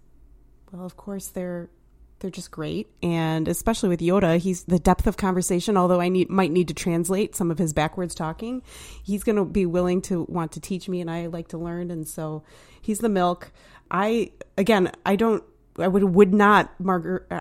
well, 0.73 0.85
of 0.85 0.97
course 0.97 1.29
they're 1.29 1.71
they're 2.19 2.31
just 2.31 2.51
great, 2.51 2.89
and 3.05 3.47
especially 3.47 3.89
with 3.89 4.01
Yoda, 4.01 4.39
he's 4.39 4.65
the 4.65 4.81
depth 4.81 5.07
of 5.07 5.17
conversation. 5.17 5.77
Although 5.77 6.01
I 6.01 6.09
need 6.09 6.29
might 6.29 6.51
need 6.51 6.67
to 6.67 6.75
translate 6.75 7.37
some 7.37 7.53
of 7.53 7.59
his 7.59 7.73
backwards 7.73 8.17
talking, 8.17 8.63
he's 9.05 9.23
going 9.23 9.37
to 9.37 9.45
be 9.45 9.65
willing 9.65 10.03
to 10.03 10.25
want 10.29 10.51
to 10.53 10.61
teach 10.61 10.89
me, 10.89 11.01
and 11.01 11.09
I 11.09 11.27
like 11.27 11.49
to 11.49 11.59
learn, 11.59 11.93
and 11.93 12.09
so 12.09 12.43
he's 12.81 12.99
the 12.99 13.09
milk. 13.09 13.53
I 13.93 14.33
again, 14.59 14.91
I 15.07 15.15
don't. 15.15 15.45
I 15.79 15.87
would 15.87 16.03
would 16.03 16.35
not 16.35 16.73
Margaret. 16.81 17.27
Uh, 17.31 17.41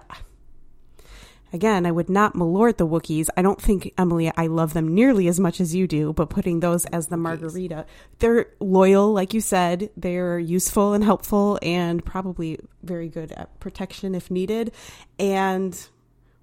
Again, 1.54 1.86
I 1.86 1.91
would 1.91 2.10
not 2.10 2.34
malort 2.34 2.78
the 2.78 2.88
Wookiees. 2.88 3.28
I 3.36 3.41
don't 3.41 3.62
think, 3.62 3.93
Emily, 3.97 4.32
I 4.38 4.47
love 4.47 4.74
them 4.74 4.93
nearly 4.93 5.28
as 5.28 5.39
much 5.39 5.60
as 5.60 5.76
you 5.76 5.86
do, 5.86 6.14
but 6.14 6.30
putting 6.30 6.62
those 6.62 6.86
as 6.86 7.08
the 7.08 7.18
margarita, 7.18 7.86
they're 8.20 8.47
loyal, 8.60 9.12
like 9.12 9.34
you 9.34 9.41
said. 9.41 9.89
They're 9.97 10.39
useful 10.39 10.93
and 10.93 11.04
helpful 11.04 11.60
and 11.62 12.04
probably 12.06 12.60
very 12.84 13.10
good 13.10 13.34
at 13.34 13.60
protection 13.60 14.16
if 14.16 14.32
needed. 14.32 14.72
And, 15.20 15.78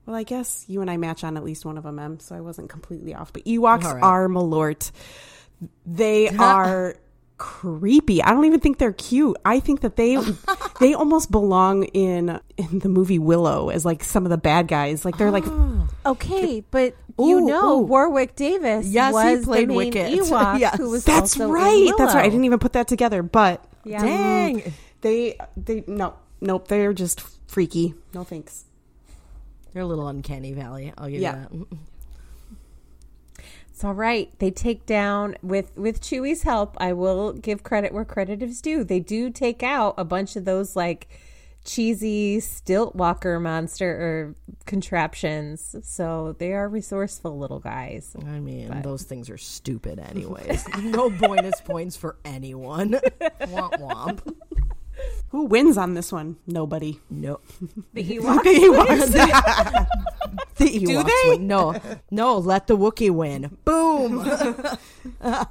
well, 0.04 0.14
I 0.14 0.24
guess 0.24 0.66
you 0.68 0.82
and 0.82 0.90
I 0.90 0.98
match 0.98 1.24
on 1.24 1.38
at 1.38 1.44
least 1.44 1.64
one 1.64 1.78
of 1.78 1.84
them, 1.84 1.98
Em, 1.98 2.20
so 2.20 2.36
I 2.36 2.40
wasn't 2.40 2.68
completely 2.68 3.14
off. 3.14 3.32
But 3.32 3.46
Ewoks 3.46 3.84
right. 3.84 4.02
are 4.02 4.28
malort. 4.28 4.90
They 5.86 6.28
are 6.28 6.96
creepy. 7.38 8.22
I 8.22 8.30
don't 8.32 8.44
even 8.44 8.60
think 8.60 8.78
they're 8.78 8.92
cute. 8.92 9.36
I 9.44 9.60
think 9.60 9.80
that 9.80 9.96
they 9.96 10.16
they 10.80 10.94
almost 10.94 11.30
belong 11.30 11.84
in 11.84 12.38
in 12.56 12.78
the 12.80 12.88
movie 12.88 13.18
Willow 13.18 13.70
as 13.70 13.84
like 13.84 14.04
some 14.04 14.24
of 14.26 14.30
the 14.30 14.36
bad 14.38 14.68
guys. 14.68 15.04
Like 15.04 15.16
they're 15.16 15.30
like 15.30 15.44
ah. 15.46 15.88
Okay, 16.06 16.62
but 16.70 16.94
you 17.18 17.38
Ooh, 17.38 17.46
know 17.46 17.78
ooh. 17.80 17.82
Warwick 17.86 18.36
Davis 18.36 18.86
Yes, 18.86 19.08
he 19.10 19.36
was 19.36 19.44
played 19.44 19.64
the 19.64 19.66
main 19.68 19.76
Wicket. 19.76 20.12
Ewok 20.18 20.58
Yes. 20.60 20.76
who 20.76 20.90
was 20.90 21.04
that's 21.04 21.34
also 21.38 21.44
in 21.46 21.50
right. 21.50 21.92
That's 21.96 22.14
right. 22.14 22.20
I 22.20 22.22
Willow. 22.22 22.30
didn't 22.30 22.44
even 22.44 22.58
put 22.58 22.72
that 22.74 22.88
together, 22.88 23.22
but 23.22 23.64
Yeah. 23.84 24.02
Dang. 24.02 24.72
they 25.00 25.36
they 25.56 25.84
no 25.86 26.14
nope. 26.40 26.68
They're 26.68 26.92
just 26.92 27.20
freaky. 27.48 27.94
No 28.14 28.24
thanks. 28.24 28.64
They're 29.72 29.82
a 29.82 29.86
little 29.86 30.08
uncanny 30.08 30.52
valley. 30.52 30.92
I'll 30.96 31.08
give 31.08 31.20
Yeah. 31.20 31.46
you 31.52 31.66
that. 31.70 31.78
It's 33.78 33.84
all 33.84 33.94
right. 33.94 34.36
They 34.40 34.50
take 34.50 34.86
down 34.86 35.36
with 35.40 35.70
with 35.76 36.00
Chewie's 36.00 36.42
help. 36.42 36.76
I 36.80 36.92
will 36.94 37.32
give 37.32 37.62
credit 37.62 37.92
where 37.92 38.04
credit 38.04 38.42
is 38.42 38.60
due. 38.60 38.82
They 38.82 38.98
do 38.98 39.30
take 39.30 39.62
out 39.62 39.94
a 39.96 40.04
bunch 40.04 40.34
of 40.34 40.44
those 40.44 40.74
like 40.74 41.06
cheesy 41.64 42.40
stilt 42.40 42.96
walker 42.96 43.38
monster 43.38 43.88
or 43.88 44.34
contraptions. 44.66 45.76
So 45.84 46.34
they 46.40 46.54
are 46.54 46.68
resourceful 46.68 47.38
little 47.38 47.60
guys. 47.60 48.16
I 48.26 48.40
mean, 48.40 48.82
those 48.82 49.04
things 49.04 49.30
are 49.30 49.38
stupid, 49.38 50.00
anyways. 50.00 50.66
no 50.82 51.08
bonus 51.08 51.60
points 51.60 51.96
for 51.96 52.16
anyone. 52.24 52.94
womp 53.42 53.78
womp. 53.78 54.34
Who 55.28 55.44
wins 55.44 55.78
on 55.78 55.94
this 55.94 56.10
one? 56.10 56.36
Nobody. 56.48 56.98
No, 57.10 57.38
The 57.94 58.02
Ewoks. 58.02 58.42
The 58.42 59.18
Ewoks. 59.20 59.86
The 60.58 60.66
Ewoks 60.66 61.04
they? 61.24 61.30
win. 61.30 61.46
No, 61.46 61.80
no. 62.10 62.38
Let 62.38 62.66
the 62.66 62.76
Wookiee 62.76 63.10
win. 63.10 63.56
Boom. 63.64 64.18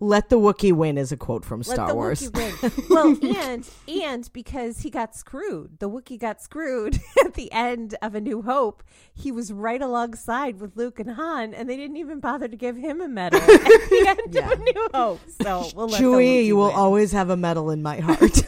Let 0.00 0.28
the 0.28 0.38
Wookiee 0.38 0.72
win 0.72 0.98
is 0.98 1.12
a 1.12 1.16
quote 1.16 1.46
from 1.46 1.60
Let 1.60 1.66
Star 1.66 1.88
the 1.88 1.94
Wars. 1.94 2.30
Wookiee 2.30 2.62
win. 2.78 2.86
well, 2.90 3.36
and 3.48 3.68
and 3.88 4.30
because 4.34 4.80
he 4.80 4.90
got 4.90 5.14
screwed, 5.14 5.78
the 5.78 5.88
Wookiee 5.88 6.18
got 6.18 6.42
screwed 6.42 6.98
at 7.24 7.34
the 7.34 7.50
end 7.52 7.94
of 8.02 8.14
A 8.14 8.20
New 8.20 8.42
Hope. 8.42 8.82
He 9.14 9.32
was 9.32 9.50
right 9.52 9.80
alongside 9.80 10.60
with 10.60 10.76
Luke 10.76 11.00
and 11.00 11.12
Han, 11.12 11.54
and 11.54 11.70
they 11.70 11.76
didn't 11.76 11.96
even 11.96 12.20
bother 12.20 12.48
to 12.48 12.56
give 12.56 12.76
him 12.76 13.00
a 13.00 13.08
medal 13.08 13.40
at 13.40 13.48
the 13.48 14.04
end 14.08 14.36
of 14.36 14.50
A 14.52 14.56
New 14.62 14.88
Hope. 14.92 15.20
So 15.40 15.70
we'll 15.74 15.88
let 15.88 15.98
the 15.98 16.04
Chewie, 16.04 16.16
Wookiee 16.42 16.44
you 16.46 16.56
will 16.56 16.66
win. 16.68 16.76
always 16.76 17.12
have 17.12 17.30
a 17.30 17.36
medal 17.36 17.70
in 17.70 17.82
my 17.82 17.98
heart. 18.00 18.42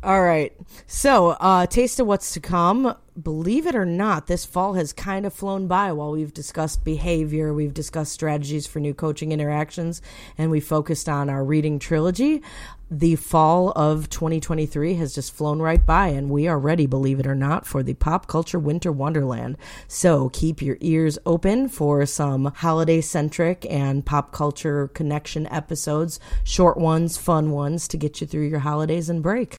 All 0.00 0.22
right. 0.22 0.52
So, 0.86 1.30
uh, 1.30 1.66
taste 1.66 1.98
of 1.98 2.06
what's 2.06 2.32
to 2.34 2.40
come. 2.40 2.94
Believe 3.20 3.66
it 3.66 3.74
or 3.74 3.84
not, 3.84 4.28
this 4.28 4.44
fall 4.44 4.74
has 4.74 4.92
kind 4.92 5.26
of 5.26 5.34
flown 5.34 5.66
by 5.66 5.90
while 5.90 6.12
we've 6.12 6.32
discussed 6.32 6.84
behavior, 6.84 7.52
we've 7.52 7.74
discussed 7.74 8.12
strategies 8.12 8.64
for 8.64 8.78
new 8.78 8.94
coaching 8.94 9.32
interactions, 9.32 10.00
and 10.36 10.52
we 10.52 10.60
focused 10.60 11.08
on 11.08 11.28
our 11.28 11.44
reading 11.44 11.80
trilogy. 11.80 12.42
The 12.88 13.16
fall 13.16 13.72
of 13.72 14.08
2023 14.08 14.94
has 14.94 15.16
just 15.16 15.34
flown 15.34 15.60
right 15.60 15.84
by, 15.84 16.08
and 16.08 16.30
we 16.30 16.46
are 16.46 16.60
ready, 16.60 16.86
believe 16.86 17.18
it 17.18 17.26
or 17.26 17.34
not, 17.34 17.66
for 17.66 17.82
the 17.82 17.94
pop 17.94 18.28
culture 18.28 18.60
winter 18.60 18.92
wonderland. 18.92 19.58
So 19.88 20.28
keep 20.28 20.62
your 20.62 20.78
ears 20.80 21.18
open 21.26 21.68
for 21.68 22.06
some 22.06 22.52
holiday 22.54 23.00
centric 23.00 23.66
and 23.68 24.06
pop 24.06 24.30
culture 24.30 24.86
connection 24.86 25.48
episodes, 25.48 26.20
short 26.44 26.76
ones, 26.76 27.16
fun 27.16 27.50
ones 27.50 27.88
to 27.88 27.96
get 27.96 28.20
you 28.20 28.28
through 28.28 28.46
your 28.46 28.60
holidays 28.60 29.10
and 29.10 29.24
break. 29.24 29.56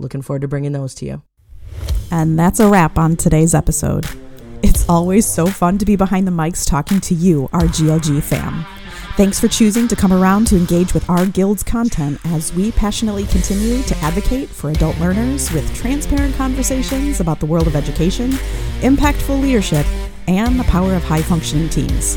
Looking 0.00 0.22
forward 0.22 0.40
to 0.42 0.48
bringing 0.48 0.72
those 0.72 0.94
to 0.96 1.04
you. 1.04 1.22
And 2.10 2.38
that's 2.38 2.58
a 2.58 2.68
wrap 2.68 2.98
on 2.98 3.16
today's 3.16 3.54
episode. 3.54 4.06
It's 4.62 4.88
always 4.88 5.26
so 5.26 5.46
fun 5.46 5.78
to 5.78 5.84
be 5.84 5.94
behind 5.94 6.26
the 6.26 6.32
mics 6.32 6.66
talking 6.66 7.00
to 7.02 7.14
you, 7.14 7.48
our 7.52 7.62
GLG 7.62 8.22
fam. 8.22 8.64
Thanks 9.16 9.38
for 9.38 9.48
choosing 9.48 9.88
to 9.88 9.96
come 9.96 10.12
around 10.12 10.46
to 10.46 10.56
engage 10.56 10.94
with 10.94 11.08
our 11.10 11.26
guild's 11.26 11.62
content 11.62 12.18
as 12.24 12.54
we 12.54 12.72
passionately 12.72 13.26
continue 13.26 13.82
to 13.82 13.96
advocate 13.98 14.48
for 14.48 14.70
adult 14.70 14.98
learners 14.98 15.52
with 15.52 15.74
transparent 15.76 16.34
conversations 16.36 17.20
about 17.20 17.38
the 17.38 17.46
world 17.46 17.66
of 17.66 17.76
education, 17.76 18.30
impactful 18.80 19.38
leadership, 19.38 19.86
and 20.26 20.58
the 20.58 20.64
power 20.64 20.94
of 20.94 21.04
high 21.04 21.22
functioning 21.22 21.68
teams. 21.68 22.16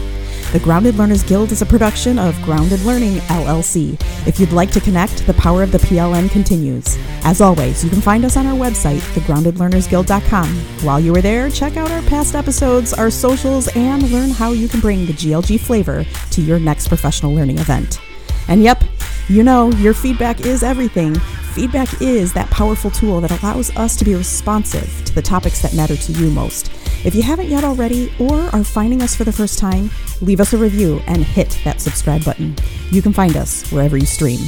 The 0.54 0.60
Grounded 0.60 1.00
Learners 1.00 1.24
Guild 1.24 1.52
is 1.52 1.64
a 1.64 1.66
production 1.66 2.20
of 2.20 2.40
Grounded 2.44 2.80
Learning 2.82 3.14
LLC. 3.22 4.00
If 4.28 4.40
you'd 4.40 4.52
like 4.52 4.70
to 4.74 4.80
connect, 4.80 5.26
the 5.26 5.34
power 5.34 5.64
of 5.64 5.72
the 5.72 5.80
PLN 5.80 6.30
continues. 6.30 6.96
As 7.24 7.42
always, 7.42 7.84
you 7.84 7.90
can 7.90 8.02
find 8.02 8.24
us 8.24 8.38
on 8.38 8.46
our 8.46 8.54
website, 8.54 9.00
thegroundedlearnersguild.com. 9.16 10.48
While 10.86 11.00
you 11.00 11.16
are 11.16 11.24
there, 11.24 11.50
check 11.50 11.76
out 11.76 11.90
our 11.90 12.04
past 12.04 12.36
episodes, 12.36 12.94
our 12.94 13.10
socials, 13.10 13.68
and 13.76 14.08
learn 14.12 14.30
how 14.30 14.52
you 14.52 14.68
can 14.68 14.80
bring 14.80 15.08
the 15.08 15.14
GLG 15.14 15.60
flavor 15.60 16.06
to 16.30 16.42
your 16.44 16.60
next 16.60 16.88
professional 16.88 17.34
learning 17.34 17.58
event. 17.58 18.00
And 18.48 18.62
yep, 18.62 18.84
you 19.30 19.42
know, 19.42 19.72
your 19.72 19.96
feedback 19.96 20.42
is 20.42 20.62
everything. 20.62 21.16
Feedback 21.56 22.00
is 22.00 22.32
that 22.34 22.48
powerful 22.52 22.92
tool 22.92 23.22
that 23.22 23.42
allows 23.42 23.76
us 23.76 23.96
to 23.96 24.06
be 24.06 24.14
responsive 24.14 25.04
to 25.06 25.16
the 25.16 25.22
topics 25.24 25.64
that 25.64 25.74
matter 25.74 25.96
to 25.98 26.12
you 26.12 26.30
most. 26.30 26.70
If 27.06 27.16
you 27.16 27.22
haven't 27.22 27.50
yet 27.50 27.66
already 27.66 28.14
or 28.18 28.40
are 28.56 28.64
finding 28.64 29.02
us 29.02 29.14
for 29.14 29.26
the 29.26 29.32
first 29.32 29.60
time, 29.60 29.90
leave 30.22 30.40
us 30.40 30.54
a 30.54 30.58
review 30.58 31.02
and 31.06 31.24
hit 31.24 31.60
that 31.66 31.82
subscribe 31.82 32.24
button. 32.24 32.56
You 32.92 33.02
can 33.02 33.12
find 33.12 33.36
us 33.36 33.70
wherever 33.72 33.98
you 33.98 34.06
stream. 34.06 34.40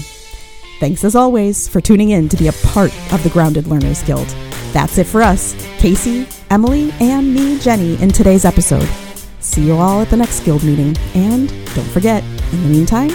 Thanks 0.80 1.04
as 1.04 1.16
always 1.16 1.68
for 1.68 1.82
tuning 1.82 2.12
in 2.12 2.30
to 2.30 2.38
be 2.38 2.48
a 2.48 2.54
part 2.54 2.94
of 3.12 3.24
the 3.24 3.30
Grounded 3.30 3.68
Learners 3.68 4.04
Guild. 4.04 4.28
That's 4.72 4.98
it 4.98 5.08
for 5.08 5.22
us, 5.22 5.54
Casey, 5.80 6.28
Emily, 6.50 6.92
and 7.00 7.34
me, 7.34 7.60
Jenny, 7.60 8.02
in 8.02 8.10
today's 8.10 8.46
episode. 8.46 8.88
See 9.40 9.66
you 9.66 9.76
all 9.76 10.02
at 10.02 10.10
the 10.10 10.18
next 10.18 10.42
guild 10.42 10.64
meeting, 10.64 10.98
and 11.14 11.50
don't 11.76 11.90
forget, 11.92 12.24
in 12.52 12.64
the 12.64 12.70
meantime, 12.70 13.12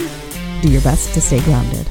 do 0.61 0.71
your 0.71 0.81
best 0.81 1.13
to 1.15 1.21
stay 1.21 1.41
grounded. 1.41 1.89